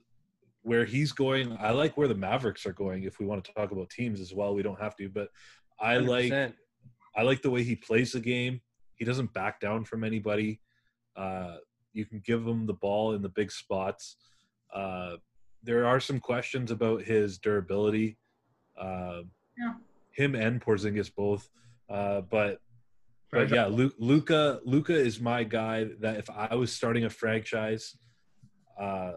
where 0.62 0.86
he's 0.86 1.12
going. 1.12 1.56
I 1.60 1.70
like 1.70 1.96
where 1.98 2.08
the 2.08 2.14
Mavericks 2.14 2.64
are 2.64 2.72
going. 2.72 3.04
If 3.04 3.18
we 3.18 3.26
want 3.26 3.44
to 3.44 3.52
talk 3.52 3.72
about 3.72 3.90
teams 3.90 4.20
as 4.20 4.34
well, 4.34 4.54
we 4.54 4.62
don't 4.62 4.80
have 4.80 4.96
to. 4.96 5.08
But 5.10 5.28
I 5.78 5.98
like, 5.98 6.32
100%. 6.32 6.54
I 7.14 7.22
like 7.22 7.42
the 7.42 7.50
way 7.50 7.62
he 7.62 7.76
plays 7.76 8.12
the 8.12 8.20
game. 8.20 8.62
He 8.94 9.04
doesn't 9.04 9.34
back 9.34 9.60
down 9.60 9.84
from 9.84 10.02
anybody. 10.02 10.60
Uh, 11.14 11.56
you 11.92 12.06
can 12.06 12.20
give 12.24 12.46
him 12.46 12.66
the 12.66 12.74
ball 12.74 13.12
in 13.12 13.20
the 13.20 13.28
big 13.28 13.52
spots. 13.52 14.16
Uh, 14.74 15.16
there 15.62 15.86
are 15.86 16.00
some 16.00 16.20
questions 16.20 16.70
about 16.70 17.02
his 17.02 17.38
durability. 17.38 18.18
Uh, 18.76 19.22
Yeah. 19.56 19.74
Him 20.12 20.34
and 20.34 20.60
Porzingis 20.60 21.14
both. 21.14 21.48
Uh, 21.88 22.20
but 22.22 22.60
but 23.30 23.50
yeah, 23.50 23.66
Lu- 23.66 23.92
Luka 23.98 24.60
Luka 24.64 24.94
is 24.94 25.20
my 25.20 25.44
guy 25.44 25.84
that 26.00 26.16
if 26.18 26.30
I 26.30 26.54
was 26.54 26.72
starting 26.72 27.04
a 27.04 27.10
franchise, 27.10 27.96
uh, 28.78 29.12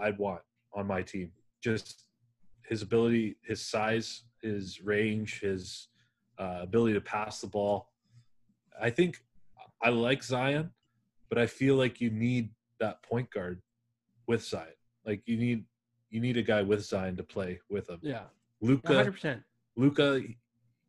I'd 0.00 0.18
want 0.18 0.42
on 0.74 0.86
my 0.86 1.02
team. 1.02 1.32
Just 1.60 2.04
his 2.68 2.82
ability, 2.82 3.36
his 3.42 3.60
size, 3.60 4.24
his 4.42 4.80
range, 4.82 5.40
his 5.40 5.88
uh, 6.38 6.58
ability 6.62 6.94
to 6.94 7.00
pass 7.00 7.40
the 7.40 7.46
ball. 7.46 7.90
I 8.80 8.90
think 8.90 9.22
I 9.82 9.88
like 9.90 10.22
Zion, 10.22 10.70
but 11.28 11.38
I 11.38 11.46
feel 11.46 11.76
like 11.76 12.00
you 12.00 12.10
need 12.10 12.50
that 12.80 13.02
point 13.02 13.30
guard 13.30 13.60
with 14.26 14.42
Zion. 14.44 14.74
Like 15.04 15.22
you 15.26 15.36
need 15.36 15.64
you 16.10 16.20
need 16.20 16.36
a 16.36 16.42
guy 16.42 16.62
with 16.62 16.84
Zion 16.84 17.16
to 17.16 17.22
play 17.22 17.60
with 17.70 17.88
him. 17.88 17.98
Yeah. 18.02 18.24
Luka 18.60 18.92
100%. 18.92 19.42
Luka, 19.76 20.20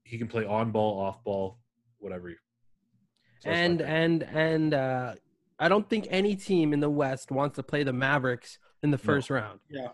he 0.03 0.18
can 0.18 0.28
play 0.28 0.45
on 0.45 0.72
ball, 0.72 0.99
off 0.99 1.24
ball, 1.24 1.57
whatever. 1.99 2.34
So 3.39 3.49
and 3.49 3.82
and 3.82 4.24
and 4.24 4.74
uh, 4.74 5.16
I 5.59 5.70
don't 5.70 5.89
think 5.89 6.07
any 6.09 6.36
team 6.36 6.74
in 6.74 6.80
the 6.80 6.89
West 6.89 7.32
wants 7.32 7.55
to 7.55 7.64
play 7.64 7.84
the 7.84 7.93
Mavericks 7.93 8.59
in 8.84 8.91
the 8.91 8.97
first 8.97 9.30
round. 9.30 9.59
Yeah. 9.70 9.89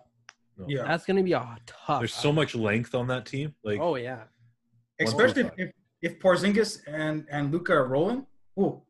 No. 0.58 0.66
Yeah. 0.68 0.84
That's 0.84 1.06
going 1.06 1.18
to 1.18 1.24
be 1.24 1.34
a 1.34 1.58
tough. 1.66 2.00
there's 2.00 2.14
so 2.14 2.32
much 2.34 2.54
length 2.56 2.94
on 2.96 3.08
that 3.08 3.26
team. 3.26 3.56
Like 3.64 3.80
Oh 3.80 3.96
yeah. 3.96 4.24
Especially 5.00 5.44
if, 5.44 5.52
if, 5.58 5.72
if 6.02 6.20
Porzingis 6.20 6.82
and, 6.88 7.26
and 7.32 7.52
Luka 7.52 7.74
are 7.74 7.88
rolling. 7.88 8.26
Ooh, 8.60 8.82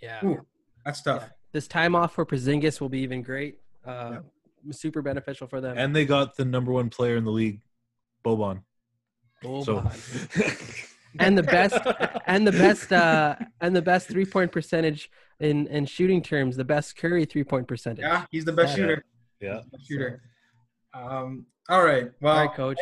Yeah. 0.00 0.24
ooh, 0.24 0.46
that's 0.84 1.02
tough. 1.02 1.22
Yeah. 1.22 1.28
This 1.52 1.66
time 1.66 1.96
off 1.96 2.14
for 2.14 2.24
Porzingis 2.24 2.80
will 2.80 2.88
be 2.88 3.00
even 3.00 3.22
great. 3.22 3.58
Uh, 3.84 4.18
Super 4.72 5.02
beneficial 5.02 5.46
for 5.46 5.60
them. 5.60 5.76
and 5.78 5.94
they 5.94 6.04
got 6.04 6.36
the 6.36 6.44
number 6.44 6.72
one 6.72 6.90
player 6.90 7.16
in 7.16 7.24
the 7.24 7.30
league, 7.32 7.60
Boban. 8.24 8.62
Oh, 9.44 9.62
so 9.62 9.78
and 11.18 11.36
the 11.38 11.42
best 11.42 11.78
and 12.26 12.46
the 12.46 12.52
best 12.52 12.92
uh 12.92 13.36
and 13.60 13.74
the 13.76 13.82
best 13.82 14.08
three 14.08 14.24
point 14.24 14.52
percentage 14.52 15.10
in 15.40 15.66
in 15.68 15.86
shooting 15.86 16.22
terms, 16.22 16.56
the 16.56 16.64
best 16.64 16.96
Curry 16.96 17.24
three 17.24 17.44
point 17.44 17.68
percentage. 17.68 18.02
Yeah, 18.02 18.24
he's 18.30 18.44
the 18.44 18.52
best 18.52 18.70
Yeah. 18.76 18.82
shooter. 18.84 19.04
Yeah. 19.40 19.60
Best 19.70 19.86
shooter. 19.88 20.22
Um, 20.94 21.46
all 21.68 21.84
right. 21.84 22.10
Well, 22.20 22.34
All 22.36 22.46
right, 22.46 22.54
coach. 22.54 22.78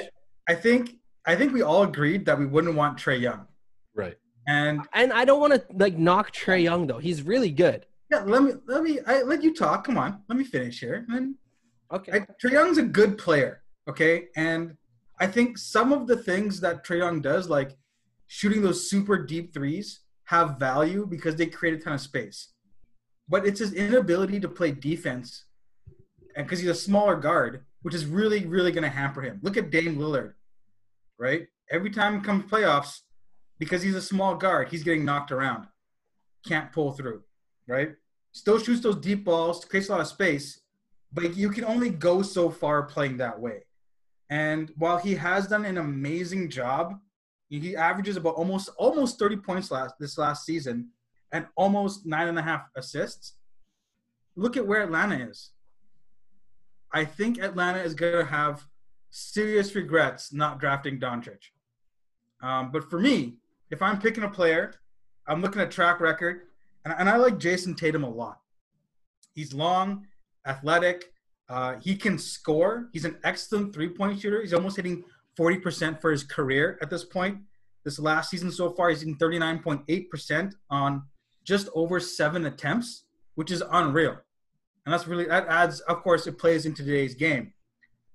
I 0.48 0.54
think 0.54 0.96
I 1.26 1.34
think 1.34 1.52
we 1.52 1.62
all 1.62 1.82
agreed 1.82 2.26
that 2.26 2.38
we 2.38 2.46
wouldn't 2.46 2.74
want 2.76 2.98
Trae 2.98 3.20
Young. 3.20 3.46
Right. 3.94 4.16
And 4.46 4.82
And 4.92 5.12
I 5.12 5.24
don't 5.24 5.40
want 5.40 5.54
to 5.54 5.64
like 5.76 5.96
knock 5.98 6.32
Trae 6.32 6.62
Young 6.62 6.86
though. 6.86 6.98
He's 6.98 7.22
really 7.22 7.50
good. 7.50 7.86
yeah, 8.10 8.20
let 8.24 8.42
me 8.42 8.52
let 8.66 8.82
me 8.82 9.00
I 9.06 9.22
let 9.22 9.42
you 9.42 9.52
talk. 9.54 9.84
Come 9.86 9.98
on, 9.98 10.22
let 10.28 10.38
me 10.38 10.44
finish 10.44 10.78
here. 10.80 11.04
And 11.08 11.14
then 11.16 11.34
Okay. 11.94 12.26
Trae 12.42 12.52
Young's 12.52 12.78
a 12.78 12.82
good 12.82 13.16
player, 13.16 13.62
okay? 13.88 14.26
And 14.36 14.76
I 15.20 15.28
think 15.28 15.56
some 15.56 15.92
of 15.92 16.08
the 16.08 16.16
things 16.16 16.60
that 16.60 16.84
Trae 16.84 16.98
Young 16.98 17.20
does, 17.20 17.48
like 17.48 17.76
shooting 18.26 18.62
those 18.62 18.90
super 18.90 19.16
deep 19.16 19.54
threes, 19.54 20.00
have 20.24 20.58
value 20.58 21.06
because 21.06 21.36
they 21.36 21.46
create 21.46 21.74
a 21.74 21.78
ton 21.78 21.92
of 21.92 22.00
space. 22.00 22.52
But 23.28 23.46
it's 23.46 23.60
his 23.60 23.72
inability 23.72 24.40
to 24.40 24.48
play 24.48 24.72
defense, 24.72 25.44
and 26.34 26.44
because 26.44 26.58
he's 26.58 26.68
a 26.68 26.74
smaller 26.74 27.14
guard, 27.14 27.64
which 27.82 27.94
is 27.94 28.06
really, 28.06 28.44
really 28.44 28.72
going 28.72 28.82
to 28.82 28.88
hamper 28.88 29.22
him. 29.22 29.38
Look 29.42 29.56
at 29.56 29.70
Dame 29.70 29.96
Lillard, 29.96 30.32
right? 31.18 31.46
Every 31.70 31.90
time 31.90 32.22
comes 32.22 32.50
playoffs, 32.50 33.00
because 33.58 33.82
he's 33.82 33.94
a 33.94 34.02
small 34.02 34.34
guard, 34.34 34.68
he's 34.68 34.82
getting 34.82 35.04
knocked 35.04 35.30
around, 35.30 35.68
can't 36.44 36.72
pull 36.72 36.92
through, 36.92 37.22
right? 37.68 37.92
Still 38.32 38.58
shoots 38.58 38.80
those 38.82 38.96
deep 38.96 39.24
balls, 39.24 39.64
creates 39.64 39.88
a 39.88 39.92
lot 39.92 40.00
of 40.00 40.08
space, 40.08 40.60
but 41.14 41.36
you 41.36 41.48
can 41.48 41.64
only 41.64 41.90
go 41.90 42.22
so 42.22 42.50
far 42.50 42.82
playing 42.82 43.16
that 43.18 43.40
way. 43.40 43.64
And 44.28 44.72
while 44.76 44.98
he 44.98 45.14
has 45.14 45.46
done 45.46 45.64
an 45.64 45.78
amazing 45.78 46.50
job, 46.50 46.98
he 47.48 47.76
averages 47.76 48.16
about 48.16 48.34
almost 48.34 48.70
almost 48.76 49.18
30 49.18 49.36
points 49.36 49.70
last 49.70 49.94
this 50.00 50.18
last 50.18 50.44
season 50.44 50.88
and 51.30 51.46
almost 51.56 52.04
nine 52.04 52.28
and 52.28 52.38
a 52.38 52.42
half 52.42 52.68
assists. 52.76 53.34
Look 54.34 54.56
at 54.56 54.66
where 54.66 54.82
Atlanta 54.82 55.28
is. 55.28 55.50
I 56.92 57.04
think 57.04 57.38
Atlanta 57.38 57.80
is 57.80 57.94
going 57.94 58.14
to 58.14 58.24
have 58.24 58.66
serious 59.10 59.74
regrets 59.74 60.32
not 60.32 60.58
drafting 60.58 60.98
Doncic. 60.98 61.38
Um, 62.42 62.72
but 62.72 62.90
for 62.90 62.98
me, 62.98 63.34
if 63.70 63.82
I'm 63.82 64.00
picking 64.00 64.24
a 64.24 64.28
player, 64.28 64.74
I'm 65.26 65.40
looking 65.40 65.62
at 65.62 65.70
track 65.70 66.00
record, 66.00 66.42
and, 66.84 66.94
and 66.98 67.08
I 67.08 67.16
like 67.16 67.38
Jayson 67.38 67.76
Tatum 67.76 68.04
a 68.04 68.08
lot. 68.08 68.40
He's 69.34 69.54
long, 69.54 70.06
athletic. 70.46 71.12
Uh, 71.48 71.76
he 71.80 71.94
can 71.96 72.18
score. 72.18 72.88
He's 72.92 73.04
an 73.04 73.18
excellent 73.24 73.74
three 73.74 73.88
point 73.88 74.20
shooter. 74.20 74.40
He's 74.40 74.54
almost 74.54 74.76
hitting 74.76 75.04
40% 75.38 76.00
for 76.00 76.10
his 76.10 76.24
career 76.24 76.78
at 76.80 76.90
this 76.90 77.04
point. 77.04 77.38
This 77.84 77.98
last 77.98 78.30
season 78.30 78.50
so 78.50 78.70
far, 78.70 78.88
he's 78.88 79.00
hitting 79.00 79.18
39.8% 79.18 80.52
on 80.70 81.02
just 81.44 81.68
over 81.74 82.00
seven 82.00 82.46
attempts, 82.46 83.04
which 83.34 83.50
is 83.50 83.62
unreal. 83.70 84.16
And 84.86 84.92
that's 84.92 85.06
really, 85.06 85.26
that 85.26 85.46
adds, 85.48 85.80
of 85.80 86.02
course, 86.02 86.26
it 86.26 86.38
plays 86.38 86.66
into 86.66 86.84
today's 86.84 87.14
game. 87.14 87.52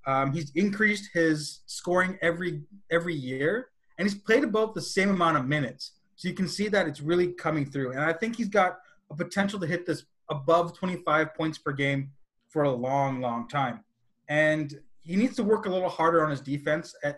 Um, 0.07 0.32
he's 0.32 0.51
increased 0.55 1.09
his 1.13 1.59
scoring 1.67 2.17
every 2.21 2.63
every 2.89 3.13
year, 3.13 3.67
and 3.97 4.07
he's 4.07 4.17
played 4.17 4.43
about 4.43 4.73
the 4.73 4.82
same 4.82 5.09
amount 5.09 5.38
of 5.38 5.45
minutes. 5.45 5.91
So 6.15 6.27
you 6.27 6.34
can 6.34 6.47
see 6.47 6.67
that 6.69 6.88
it's 6.88 7.01
really 7.01 7.34
coming 7.34 7.65
through. 7.65 7.91
And 7.91 8.01
I 8.01 8.13
think 8.13 8.36
he's 8.36 8.47
got 8.47 8.80
a 9.11 9.15
potential 9.15 9.59
to 9.59 9.67
hit 9.67 9.86
this 9.86 10.05
above 10.30 10.77
25 10.77 11.36
points 11.36 11.57
per 11.57 11.71
game 11.71 12.11
for 12.50 12.64
a 12.64 12.72
long, 12.72 13.22
long 13.22 13.47
time. 13.47 13.84
And 14.28 14.68
he 15.02 15.16
needs 15.16 15.36
to 15.38 15.43
work 15.43 15.66
a 15.66 15.70
little 15.70 15.89
harder 15.89 16.24
on 16.24 16.30
his 16.30 16.41
defense. 16.41 16.95
Uh, 17.04 17.14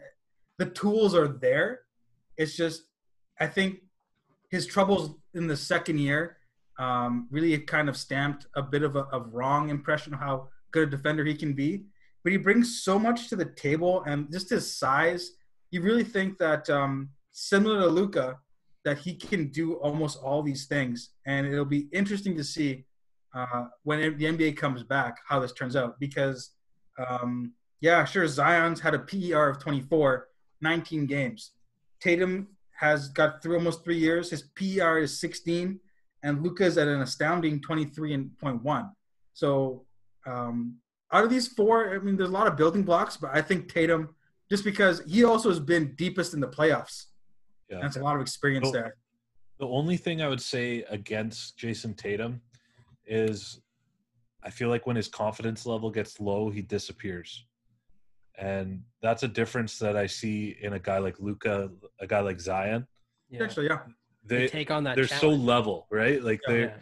The 0.59 0.69
tools 0.81 1.15
are 1.15 1.29
there. 1.47 1.69
It's 2.37 2.55
just, 2.55 2.83
I 3.39 3.47
think 3.47 3.69
his 4.55 4.65
troubles 4.67 5.03
in 5.33 5.47
the 5.47 5.57
second 5.57 5.97
year 5.99 6.37
um, 6.77 7.27
really 7.31 7.57
kind 7.75 7.89
of 7.89 7.95
stamped 7.95 8.45
a 8.55 8.61
bit 8.73 8.83
of 8.83 8.95
a 8.95 9.03
of 9.15 9.33
wrong 9.33 9.69
impression 9.69 10.13
of 10.13 10.19
how 10.19 10.49
good 10.73 10.87
a 10.87 10.91
defender 10.91 11.23
he 11.25 11.35
can 11.43 11.53
be. 11.53 11.69
But 12.23 12.31
he 12.33 12.37
brings 12.37 12.83
so 12.87 12.99
much 12.99 13.19
to 13.29 13.35
the 13.35 13.49
table, 13.67 14.03
and 14.05 14.31
just 14.31 14.49
his 14.49 14.65
size. 14.83 15.23
You 15.71 15.81
really 15.81 16.03
think 16.15 16.37
that 16.37 16.69
um, 16.69 17.09
similar 17.31 17.79
to 17.79 17.87
Luka, 17.87 18.27
that 18.85 18.97
he 19.05 19.15
can 19.15 19.51
do 19.51 19.75
almost 19.85 20.15
all 20.25 20.41
these 20.43 20.65
things, 20.67 20.97
and 21.25 21.47
it'll 21.47 21.73
be 21.79 21.87
interesting 21.91 22.35
to 22.37 22.43
see 22.43 22.85
uh, 23.33 23.65
when 23.83 24.17
the 24.17 24.25
NBA 24.25 24.57
comes 24.57 24.83
back 24.83 25.17
how 25.27 25.39
this 25.39 25.53
turns 25.53 25.75
out. 25.75 25.99
Because, 25.99 26.51
um, 26.97 27.53
yeah, 27.79 28.03
sure, 28.05 28.27
Zion's 28.27 28.79
had 28.79 28.93
a 28.93 28.99
PER 28.99 29.49
of 29.49 29.59
24, 29.59 30.27
19 30.61 31.05
games. 31.05 31.51
Tatum 31.99 32.47
has 32.79 33.09
got 33.09 33.41
through 33.41 33.55
almost 33.55 33.83
three 33.83 33.97
years. 33.97 34.29
His 34.31 34.43
PER 34.55 34.99
is 34.99 35.19
16, 35.19 35.79
and 36.23 36.43
Luka's 36.43 36.77
at 36.77 36.87
an 36.87 37.01
astounding 37.01 37.59
23.1. 37.61 38.89
So, 39.33 39.85
um, 40.25 40.77
out 41.13 41.23
of 41.23 41.29
these 41.29 41.47
four, 41.47 41.93
I 41.93 41.99
mean, 41.99 42.15
there's 42.15 42.29
a 42.29 42.33
lot 42.33 42.47
of 42.47 42.55
building 42.55 42.83
blocks, 42.83 43.17
but 43.17 43.31
I 43.33 43.41
think 43.41 43.71
Tatum, 43.71 44.15
just 44.49 44.63
because 44.63 45.01
he 45.07 45.23
also 45.23 45.49
has 45.49 45.59
been 45.59 45.93
deepest 45.95 46.33
in 46.33 46.39
the 46.39 46.47
playoffs, 46.47 47.05
Yeah. 47.69 47.79
that's 47.81 47.97
a 47.97 48.01
lot 48.01 48.15
of 48.15 48.21
experience 48.21 48.65
Well, 48.65 48.73
there. 48.73 48.95
The 49.59 49.67
only 49.67 49.97
thing 49.97 50.21
I 50.21 50.27
would 50.27 50.41
say 50.41 50.83
against 50.89 51.57
Jayson 51.57 51.93
Tatum 51.95 52.41
is 53.11 53.61
I 54.43 54.49
feel 54.49 54.69
like 54.69 54.87
when 54.87 54.95
his 54.95 55.07
confidence 55.07 55.67
level 55.67 55.91
gets 55.91 56.19
low, 56.19 56.49
he 56.49 56.61
disappears. 56.63 57.45
And 58.39 58.81
that's 59.03 59.21
a 59.21 59.27
difference 59.27 59.77
that 59.79 59.95
I 59.95 60.07
see 60.07 60.57
in 60.61 60.73
a 60.73 60.79
guy 60.79 60.97
like 60.97 61.19
Luka, 61.19 61.69
a 61.99 62.07
guy 62.07 62.21
like 62.21 62.39
Zion. 62.39 62.87
Yeah. 63.29 63.43
Actually, 63.43 63.67
yeah. 63.67 63.79
They 64.25 64.37
They 64.39 64.47
take 64.47 64.71
on 64.71 64.83
that. 64.85 64.95
they're 64.95 65.05
so 65.07 65.29
level, 65.29 65.85
right? 65.91 66.23
Like 66.23 66.39
Yeah. 66.47 66.53
they're 66.53 66.65
Yeah. 66.69 66.77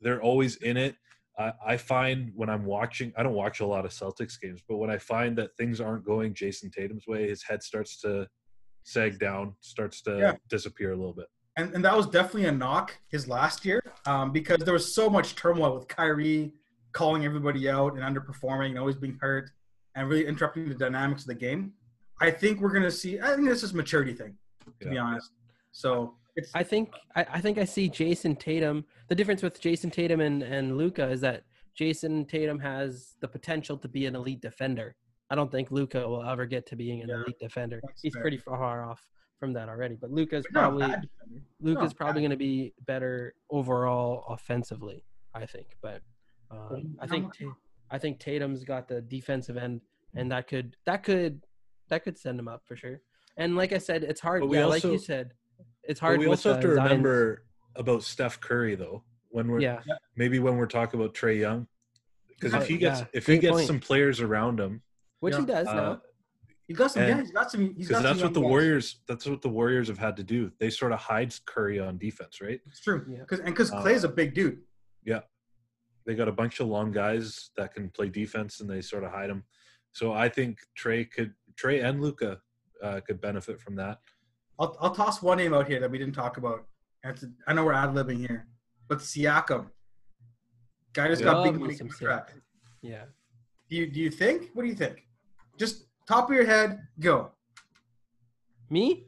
they're 0.00 0.22
always 0.22 0.56
in 0.56 0.76
it. 0.78 0.96
I, 1.38 1.52
I 1.66 1.76
find 1.76 2.30
when 2.34 2.48
I'm 2.48 2.64
watching, 2.64 3.12
I 3.16 3.22
don't 3.22 3.34
watch 3.34 3.60
a 3.60 3.66
lot 3.66 3.84
of 3.84 3.90
Celtics 3.90 4.40
games, 4.40 4.62
but 4.68 4.76
when 4.76 4.90
I 4.90 4.98
find 4.98 5.36
that 5.38 5.50
things 5.56 5.80
aren't 5.80 6.04
going 6.04 6.34
Jayson 6.34 6.70
Tatum's 6.70 7.06
way, 7.06 7.28
his 7.28 7.42
head 7.42 7.62
starts 7.62 8.00
to 8.02 8.26
sag 8.84 9.18
down, 9.18 9.54
starts 9.60 10.00
to 10.02 10.18
Yeah. 10.18 10.36
disappear 10.48 10.92
a 10.92 10.96
little 10.96 11.14
bit. 11.14 11.26
And, 11.56 11.74
and 11.74 11.84
that 11.84 11.94
was 11.96 12.06
definitely 12.06 12.46
a 12.46 12.52
knock 12.52 12.96
his 13.08 13.28
last 13.28 13.64
year 13.64 13.82
um, 14.06 14.32
because 14.32 14.58
there 14.58 14.72
was 14.72 14.94
so 14.94 15.10
much 15.10 15.34
turmoil 15.36 15.74
with 15.74 15.86
Kyrie 15.86 16.52
calling 16.92 17.24
everybody 17.24 17.68
out 17.68 17.94
and 17.96 18.02
underperforming 18.02 18.70
and 18.70 18.78
always 18.78 18.96
being 18.96 19.18
hurt 19.20 19.50
and 19.94 20.08
really 20.08 20.26
interrupting 20.26 20.68
the 20.68 20.74
dynamics 20.74 21.22
of 21.22 21.28
the 21.28 21.34
game. 21.34 21.72
I 22.20 22.30
think 22.30 22.60
we're 22.60 22.72
gonna 22.72 22.90
see. 22.90 23.20
I 23.20 23.34
think 23.34 23.48
this 23.48 23.62
is 23.62 23.72
a 23.72 23.76
maturity 23.76 24.14
thing, 24.14 24.36
to 24.80 24.88
be 24.88 24.96
honest. 24.96 25.32
So 25.72 26.14
it's 26.36 26.50
I 26.54 26.62
think 26.62 26.90
I, 27.16 27.26
I 27.32 27.40
think 27.40 27.58
I 27.58 27.64
see 27.64 27.88
Jayson 27.90 28.38
Tatum. 28.38 28.84
The 29.08 29.14
difference 29.14 29.42
with 29.42 29.60
Jayson 29.60 29.90
Tatum 29.90 30.20
and, 30.20 30.42
and 30.42 30.78
Luka 30.78 31.08
is 31.10 31.20
that 31.22 31.42
Jayson 31.78 32.26
Tatum 32.28 32.58
has 32.60 33.16
the 33.20 33.28
potential 33.28 33.76
to 33.78 33.88
be 33.88 34.06
an 34.06 34.14
elite 34.14 34.40
defender. 34.40 34.94
I 35.30 35.34
don't 35.34 35.50
think 35.50 35.70
Luka 35.70 36.06
will 36.06 36.22
ever 36.22 36.46
get 36.46 36.64
to 36.66 36.76
being 36.76 37.02
an 37.02 37.08
Yeah, 37.08 37.16
elite 37.16 37.38
defender. 37.40 37.80
that's 37.82 38.00
He's 38.02 38.14
fair. 38.14 38.22
pretty 38.22 38.38
far 38.38 38.84
off 38.88 39.04
from 39.42 39.52
that 39.54 39.68
already. 39.68 39.96
But 40.00 40.12
Luka's 40.12 40.46
not 40.52 40.60
probably 40.60 40.86
bad 40.86 41.00
defender. 41.02 41.42
Luka's 41.60 41.92
probably 41.92 42.22
going 42.22 42.30
to 42.30 42.36
be 42.36 42.72
better 42.86 43.34
overall 43.50 44.24
offensively. 44.28 45.02
I 45.34 45.46
think, 45.46 45.66
but 45.82 46.00
um, 46.52 46.94
I 47.00 47.08
think 47.08 47.32
I 47.90 47.98
think 47.98 48.20
Tatum's 48.20 48.62
got 48.62 48.86
the 48.86 49.00
defensive 49.00 49.56
end, 49.56 49.80
and 50.14 50.30
that 50.30 50.46
could 50.46 50.76
that 50.86 51.02
could 51.02 51.42
that 51.88 52.04
could 52.04 52.16
send 52.16 52.38
him 52.38 52.46
up 52.46 52.62
for 52.66 52.76
sure. 52.76 53.00
And 53.36 53.56
like 53.56 53.72
I 53.72 53.78
said, 53.78 54.04
it's 54.04 54.20
hard. 54.20 54.42
But 54.42 54.48
we 54.48 54.58
yeah, 54.58 54.66
like 54.66 54.84
you 54.84 54.98
said, 54.98 55.32
it's 55.82 55.98
hard. 55.98 56.20
we 56.20 56.28
also 56.28 56.50
have 56.50 56.58
uh, 56.58 56.62
to 56.62 56.74
Zion's- 56.76 56.90
remember 56.90 57.44
about 57.74 58.04
Steph 58.04 58.38
Curry 58.38 58.76
though. 58.76 59.02
When 59.30 59.48
we're 59.48 59.60
Yeah, 59.60 59.80
maybe 60.14 60.38
when 60.38 60.56
we're 60.56 60.66
talking 60.66 61.00
about 61.00 61.14
Trae 61.14 61.40
Young, 61.40 61.66
because 62.28 62.54
if 62.54 62.68
he 62.68 62.76
gets 62.76 63.00
yeah, 63.00 63.06
if 63.12 63.26
he 63.26 63.32
great 63.32 63.40
gets 63.40 63.56
point. 63.56 63.66
some 63.66 63.80
players 63.80 64.20
around 64.20 64.60
him, 64.60 64.82
which 65.18 65.34
he 65.34 65.44
does 65.44 65.66
uh, 65.66 65.74
now. 65.74 66.02
He's 66.72 66.78
got 66.78 66.90
some. 66.90 67.02
And- 67.02 67.10
Yeah, 67.10 67.20
he's 67.20 67.30
got 67.32 67.50
some. 67.50 67.74
He's 67.74 67.88
got 67.88 68.02
because 68.02 68.02
some 68.02 68.02
that's 68.04 68.22
what 68.22 68.34
the 68.34 68.40
guys. 68.40 68.48
Warriors 68.50 68.96
that's 69.06 69.26
what 69.26 69.42
the 69.42 69.48
Warriors 69.48 69.88
have 69.88 69.98
had 69.98 70.16
to 70.16 70.22
do. 70.22 70.50
They 70.58 70.70
sort 70.70 70.92
of 70.92 70.98
hide 70.98 71.34
Curry 71.46 71.78
on 71.78 71.98
defense, 71.98 72.40
right? 72.40 72.60
It's 72.66 72.80
true. 72.80 73.04
Yeah. 73.08 73.18
Because 73.20 73.40
and 73.40 73.48
because 73.48 73.70
Uh, 73.72 73.82
Clay's 73.82 74.04
a 74.04 74.08
big 74.08 74.34
dude. 74.34 74.60
Yeah. 75.04 75.20
They 76.06 76.14
got 76.14 76.28
a 76.28 76.32
bunch 76.32 76.60
of 76.60 76.66
long 76.66 76.90
guys 76.92 77.50
that 77.56 77.74
can 77.74 77.90
play 77.90 78.08
defense, 78.08 78.60
and 78.60 78.68
they 78.68 78.80
sort 78.80 79.04
of 79.04 79.12
hide 79.12 79.30
them. 79.30 79.44
So 79.92 80.12
I 80.12 80.28
think 80.28 80.58
Trae 80.78 81.08
could 81.10 81.34
Trae 81.60 81.84
and 81.84 82.00
Luka 82.00 82.40
uh, 82.82 83.00
could 83.06 83.20
benefit 83.20 83.60
from 83.60 83.76
that. 83.76 84.00
I'll 84.58 84.76
I'll 84.80 84.94
toss 84.94 85.20
one 85.22 85.36
name 85.38 85.52
out 85.54 85.68
here 85.68 85.78
that 85.80 85.90
we 85.90 85.98
didn't 85.98 86.14
talk 86.14 86.38
about. 86.38 86.66
I 87.46 87.52
know 87.52 87.64
we're 87.64 87.72
ad 87.74 87.90
libbing 87.90 88.18
here, 88.18 88.46
but 88.88 88.98
Siakam. 88.98 89.66
Guy 90.92 91.08
just 91.08 91.22
got 91.24 91.42
big 91.44 91.58
money 91.58 91.76
contract. 91.76 92.34
Yeah. 92.80 93.04
Do 93.68 93.76
you 93.76 93.86
do 93.90 94.00
you 94.00 94.10
think? 94.10 94.50
What 94.54 94.62
do 94.62 94.68
you 94.68 94.74
think? 94.74 95.06
Just 95.58 95.84
top 96.06 96.28
of 96.30 96.34
your 96.36 96.46
head, 96.46 96.80
go. 97.00 97.30
Me? 98.70 99.06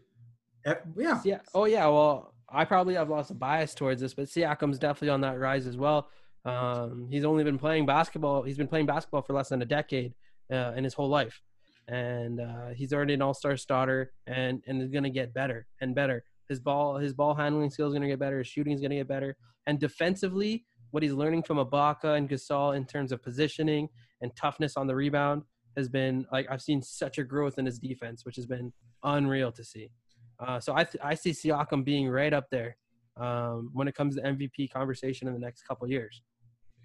Eh, 0.66 0.74
Yeah. 0.96 1.20
Yeah. 1.24 1.40
Oh 1.54 1.64
yeah. 1.64 1.86
Well, 1.86 2.34
I 2.48 2.64
probably 2.64 2.94
have 2.94 3.08
lots 3.10 3.30
of 3.30 3.38
bias 3.38 3.74
towards 3.74 4.00
this, 4.00 4.14
but 4.14 4.26
Siakam's 4.26 4.78
definitely 4.78 5.10
on 5.10 5.20
that 5.22 5.38
rise 5.38 5.66
as 5.66 5.76
well. 5.76 6.08
Um, 6.44 7.08
he's 7.10 7.24
only 7.24 7.42
been 7.42 7.58
playing 7.58 7.86
basketball. 7.86 8.42
He's 8.42 8.58
been 8.58 8.68
playing 8.68 8.86
basketball 8.86 9.22
for 9.22 9.32
less 9.32 9.48
than 9.48 9.62
a 9.62 9.64
decade 9.66 10.14
uh, 10.52 10.72
in 10.76 10.84
his 10.84 10.92
whole 10.92 11.08
life, 11.08 11.40
and 11.88 12.40
uh, 12.40 12.68
he's 12.74 12.92
already 12.92 13.14
an 13.14 13.22
All-Star 13.22 13.56
starter, 13.56 14.12
and 14.26 14.62
and 14.66 14.82
is 14.82 14.90
going 14.90 15.04
to 15.04 15.10
get 15.10 15.32
better 15.32 15.66
and 15.80 15.94
better. 15.94 16.22
His 16.48 16.60
ball, 16.60 16.98
his 16.98 17.14
ball 17.14 17.34
handling 17.34 17.70
skills 17.70 17.92
going 17.94 18.02
to 18.02 18.08
get 18.08 18.18
better. 18.18 18.38
His 18.38 18.46
shooting 18.48 18.74
is 18.74 18.80
going 18.80 18.90
to 18.90 18.96
get 18.96 19.08
better. 19.08 19.36
And 19.66 19.80
defensively, 19.80 20.64
what 20.90 21.02
he's 21.02 21.12
learning 21.12 21.44
from 21.44 21.56
Ibaka 21.56 22.18
and 22.18 22.28
Gasol 22.28 22.76
in 22.76 22.84
terms 22.84 23.10
of 23.12 23.22
positioning 23.22 23.88
and 24.20 24.30
toughness 24.36 24.76
on 24.76 24.86
the 24.86 24.94
rebound 24.94 25.42
has 25.76 25.88
been 25.88 26.26
like 26.32 26.46
I've 26.50 26.62
seen 26.62 26.82
such 26.82 27.18
a 27.18 27.24
growth 27.24 27.58
in 27.58 27.66
his 27.66 27.78
defense, 27.78 28.24
which 28.24 28.36
has 28.36 28.46
been 28.46 28.72
unreal 29.02 29.52
to 29.52 29.64
see. 29.64 29.90
Uh, 30.38 30.58
so 30.60 30.74
I 30.74 30.84
th- 30.84 31.02
I 31.02 31.14
see 31.14 31.30
Siakam 31.30 31.84
being 31.84 32.08
right 32.08 32.32
up 32.32 32.48
there 32.50 32.76
um, 33.16 33.70
when 33.72 33.88
it 33.88 33.94
comes 33.94 34.16
to 34.16 34.22
MVP 34.22 34.70
conversation 34.72 35.28
in 35.28 35.34
the 35.34 35.40
next 35.40 35.62
couple 35.62 35.88
years. 35.88 36.22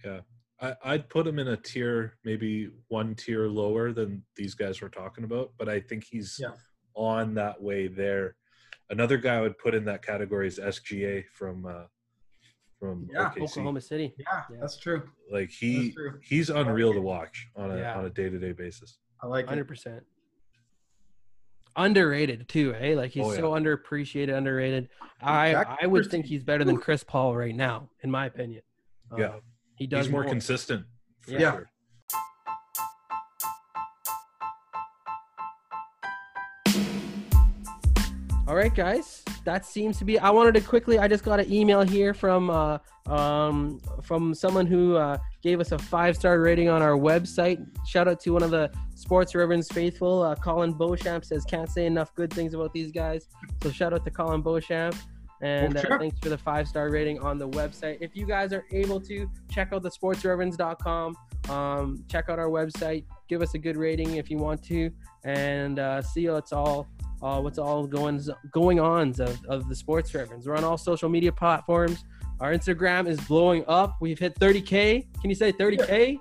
Yeah, 0.06 0.22
I, 0.62 0.76
I'd 0.84 1.10
put 1.10 1.28
him 1.28 1.40
in 1.40 1.50
a 1.50 1.58
tier, 1.58 2.18
maybe 2.24 2.70
one 2.88 3.16
tier 3.16 3.48
lower 3.48 3.92
than 3.92 4.24
these 4.36 4.56
guys 4.56 4.82
we're 4.82 4.90
talking 4.90 5.24
about, 5.24 5.52
but 5.58 5.68
I 5.68 5.80
think 5.80 6.06
he's 6.10 6.38
Yeah. 6.40 6.52
on 6.96 7.34
that 7.36 7.62
way 7.62 7.88
there. 7.88 8.36
Another 8.92 9.18
guy 9.18 9.36
I 9.38 9.42
would 9.42 9.58
put 9.58 9.76
in 9.76 9.86
that 9.86 10.04
category 10.04 10.48
is 10.48 10.58
SGA 10.60 11.26
from 11.34 11.66
uh, 11.66 11.84
from 12.80 13.08
Yeah, 13.12 13.30
OKC. 13.36 13.42
Oklahoma 13.44 13.82
City. 13.82 14.14
Yeah, 14.18 14.44
Yeah. 14.50 14.58
that's 14.62 14.78
true. 14.78 15.04
Like 15.32 15.50
he 15.50 15.92
true. 15.92 16.20
he's 16.24 16.50
unreal 16.50 16.94
to 16.94 17.02
watch 17.02 17.48
on 17.56 17.72
a 17.72 17.78
Yeah. 17.78 17.98
on 17.98 18.06
a 18.06 18.10
day 18.10 18.30
to 18.30 18.40
day 18.40 18.54
basis. 18.54 18.98
I 19.22 19.28
like 19.28 19.46
it. 19.46 19.50
Hundred 19.50 19.68
percent. 19.68 20.04
Underrated 21.76 22.48
too, 22.50 22.74
eh? 22.76 22.96
Like 22.96 23.12
he's 23.12 23.26
Oh, 23.26 23.34
so 23.36 23.52
underappreciated, 23.52 24.36
underrated. 24.36 24.90
I 25.22 25.52
Jack 25.52 25.78
I 25.82 25.88
would 25.88 26.10
think 26.10 26.26
he's 26.26 26.44
better 26.44 26.64
than 26.64 26.78
Chris 26.78 27.04
Paul 27.04 27.36
right 27.36 27.56
now, 27.56 27.90
in 28.02 28.10
my 28.12 28.26
opinion. 28.26 28.64
Yeah. 29.18 29.36
Um, 29.36 29.42
he 29.76 29.88
does 29.88 30.06
He's 30.08 30.12
more 30.12 30.24
consistent. 30.24 30.86
For 31.22 31.32
Yeah. 31.32 31.52
Sure. 31.54 31.70
All 38.50 38.56
right, 38.56 38.74
guys. 38.74 39.24
That 39.46 39.64
seems 39.64 40.00
to 40.00 40.06
be. 40.06 40.18
I 40.18 40.32
wanted 40.32 40.56
to 40.56 40.62
quickly. 40.62 40.98
I 40.98 41.08
just 41.08 41.24
got 41.24 41.40
an 41.40 41.54
email 41.54 41.84
here 41.84 42.16
from 42.16 42.50
uh, 42.50 42.80
um, 43.06 43.80
from 44.02 44.34
someone 44.34 44.66
who 44.66 44.96
uh, 44.96 45.20
gave 45.44 45.60
us 45.60 45.72
a 45.72 45.78
five 45.78 46.16
star 46.16 46.40
rating 46.40 46.68
on 46.68 46.82
our 46.82 46.98
website. 46.98 47.64
Shout 47.86 48.08
out 48.08 48.20
to 48.22 48.32
one 48.32 48.42
of 48.42 48.50
the 48.50 48.72
Sports 48.96 49.36
Reverends 49.36 49.72
faithful. 49.72 50.24
Uh, 50.24 50.34
Colin 50.34 50.74
Beauchamp 50.74 51.26
says 51.26 51.46
can't 51.46 51.70
say 51.70 51.86
enough 51.86 52.16
good 52.16 52.34
things 52.34 52.56
about 52.56 52.74
these 52.74 52.92
guys. 52.92 53.28
So 53.62 53.70
shout 53.70 53.94
out 53.94 54.04
to 54.04 54.10
Colin 54.10 54.42
Beauchamp. 54.42 54.96
And 55.44 55.78
uh, 55.78 56.00
thanks 56.00 56.18
for 56.20 56.30
the 56.30 56.38
five 56.38 56.68
star 56.68 56.90
rating 56.90 57.20
on 57.20 57.38
the 57.38 57.50
website. 57.50 58.00
If 58.02 58.16
you 58.16 58.26
guys 58.26 58.52
are 58.52 58.66
able 58.72 59.00
to 59.02 59.30
check 59.52 59.74
out 59.74 59.84
the 59.84 59.92
sportsreverends.com, 59.92 61.16
um, 61.50 62.04
check 62.08 62.30
out 62.30 62.40
our 62.40 62.50
website, 62.50 63.06
give 63.28 63.44
us 63.44 63.54
a 63.54 63.60
good 63.60 63.78
rating 63.78 64.16
if 64.16 64.32
you 64.32 64.38
want 64.38 64.64
to, 64.64 64.90
and 65.24 65.78
uh, 65.78 66.02
see 66.02 66.28
what's 66.28 66.52
all 66.52 66.88
uh, 67.22 67.40
what's 67.40 67.58
all 67.58 67.86
going 67.86 68.22
going 68.52 68.80
on 68.80 69.10
of, 69.20 69.46
of 69.46 69.70
the 69.70 69.76
sports 69.76 70.14
reverends. 70.14 70.48
We're 70.48 70.56
on 70.56 70.64
all 70.64 70.78
social 70.78 71.10
media 71.10 71.32
platforms. 71.32 72.04
Our 72.40 72.54
Instagram 72.54 73.08
is 73.08 73.20
blowing 73.22 73.66
up. 73.68 73.98
We've 74.00 74.18
hit 74.18 74.40
30k. 74.40 75.06
Can 75.22 75.30
you 75.30 75.36
say 75.36 75.52
30k? 75.52 76.20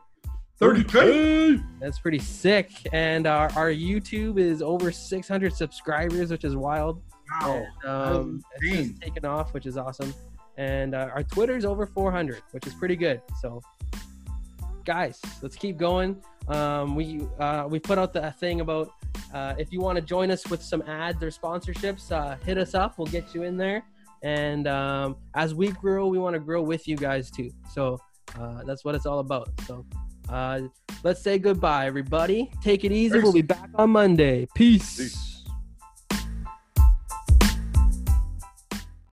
30K. 0.61 1.64
That's 1.80 2.01
pretty 2.01 2.18
sick. 2.18 2.70
And 2.92 3.26
our, 3.26 3.51
our 3.55 3.70
YouTube 3.70 4.38
is 4.38 4.61
over 4.61 4.90
600 4.90 5.53
subscribers, 5.53 6.30
which 6.30 6.44
is 6.44 6.57
wild. 6.57 7.01
Wow. 7.40 7.64
And, 7.84 7.90
um, 7.90 8.42
it's 8.61 8.99
taken 8.99 9.24
off, 9.24 9.55
which 9.55 9.66
is 9.66 9.76
awesome. 9.76 10.12
And 10.57 10.94
uh, 10.94 11.11
our 11.14 11.22
Twitter's 11.22 11.64
over 11.64 11.86
400, 11.86 12.42
which 12.51 12.66
is 12.66 12.74
pretty 12.74 12.96
good. 12.96 13.22
So, 13.40 13.62
guys, 14.84 15.20
let's 15.42 15.55
keep 15.55 15.76
going. 15.76 16.20
Um, 16.49 16.94
we 16.94 17.20
uh, 17.38 17.66
we 17.68 17.78
put 17.78 17.99
out 17.99 18.12
the 18.12 18.30
thing 18.32 18.61
about 18.61 18.92
uh, 19.34 19.55
if 19.59 19.72
you 19.72 19.80
want 19.80 19.96
to 19.96 20.03
join 20.03 20.30
us 20.30 20.49
with 20.49 20.62
some 20.62 20.82
ads 20.82 21.22
or 21.22 21.28
sponsorships, 21.28 22.11
uh, 22.11 22.36
hit 22.44 22.59
us 22.59 22.74
up. 22.74 22.99
We'll 22.99 23.07
get 23.09 23.34
you 23.34 23.42
in 23.42 23.57
there. 23.57 23.84
And 24.22 24.66
um, 24.66 25.16
as 25.34 25.55
we 25.55 25.68
grow, 25.68 26.09
we 26.09 26.18
want 26.18 26.34
to 26.34 26.40
grow 26.40 26.62
with 26.62 26.88
you 26.88 26.96
guys 26.96 27.30
too. 27.30 27.51
So 27.72 28.01
uh, 28.38 28.64
that's 28.64 28.84
what 28.84 28.94
it's 28.94 29.07
all 29.07 29.20
about. 29.20 29.51
So 29.66 29.84
uh, 30.28 30.62
let's 31.05 31.22
say 31.22 31.38
goodbye, 31.38 31.86
everybody. 31.86 32.51
Take 32.62 32.84
it 32.84 32.92
easy. 32.92 33.18
We'll 33.20 33.32
be 33.32 33.42
back 33.42 33.68
on 33.74 33.90
Monday. 33.90 34.49
Peace. 34.55 34.96
Peace. 34.96 35.38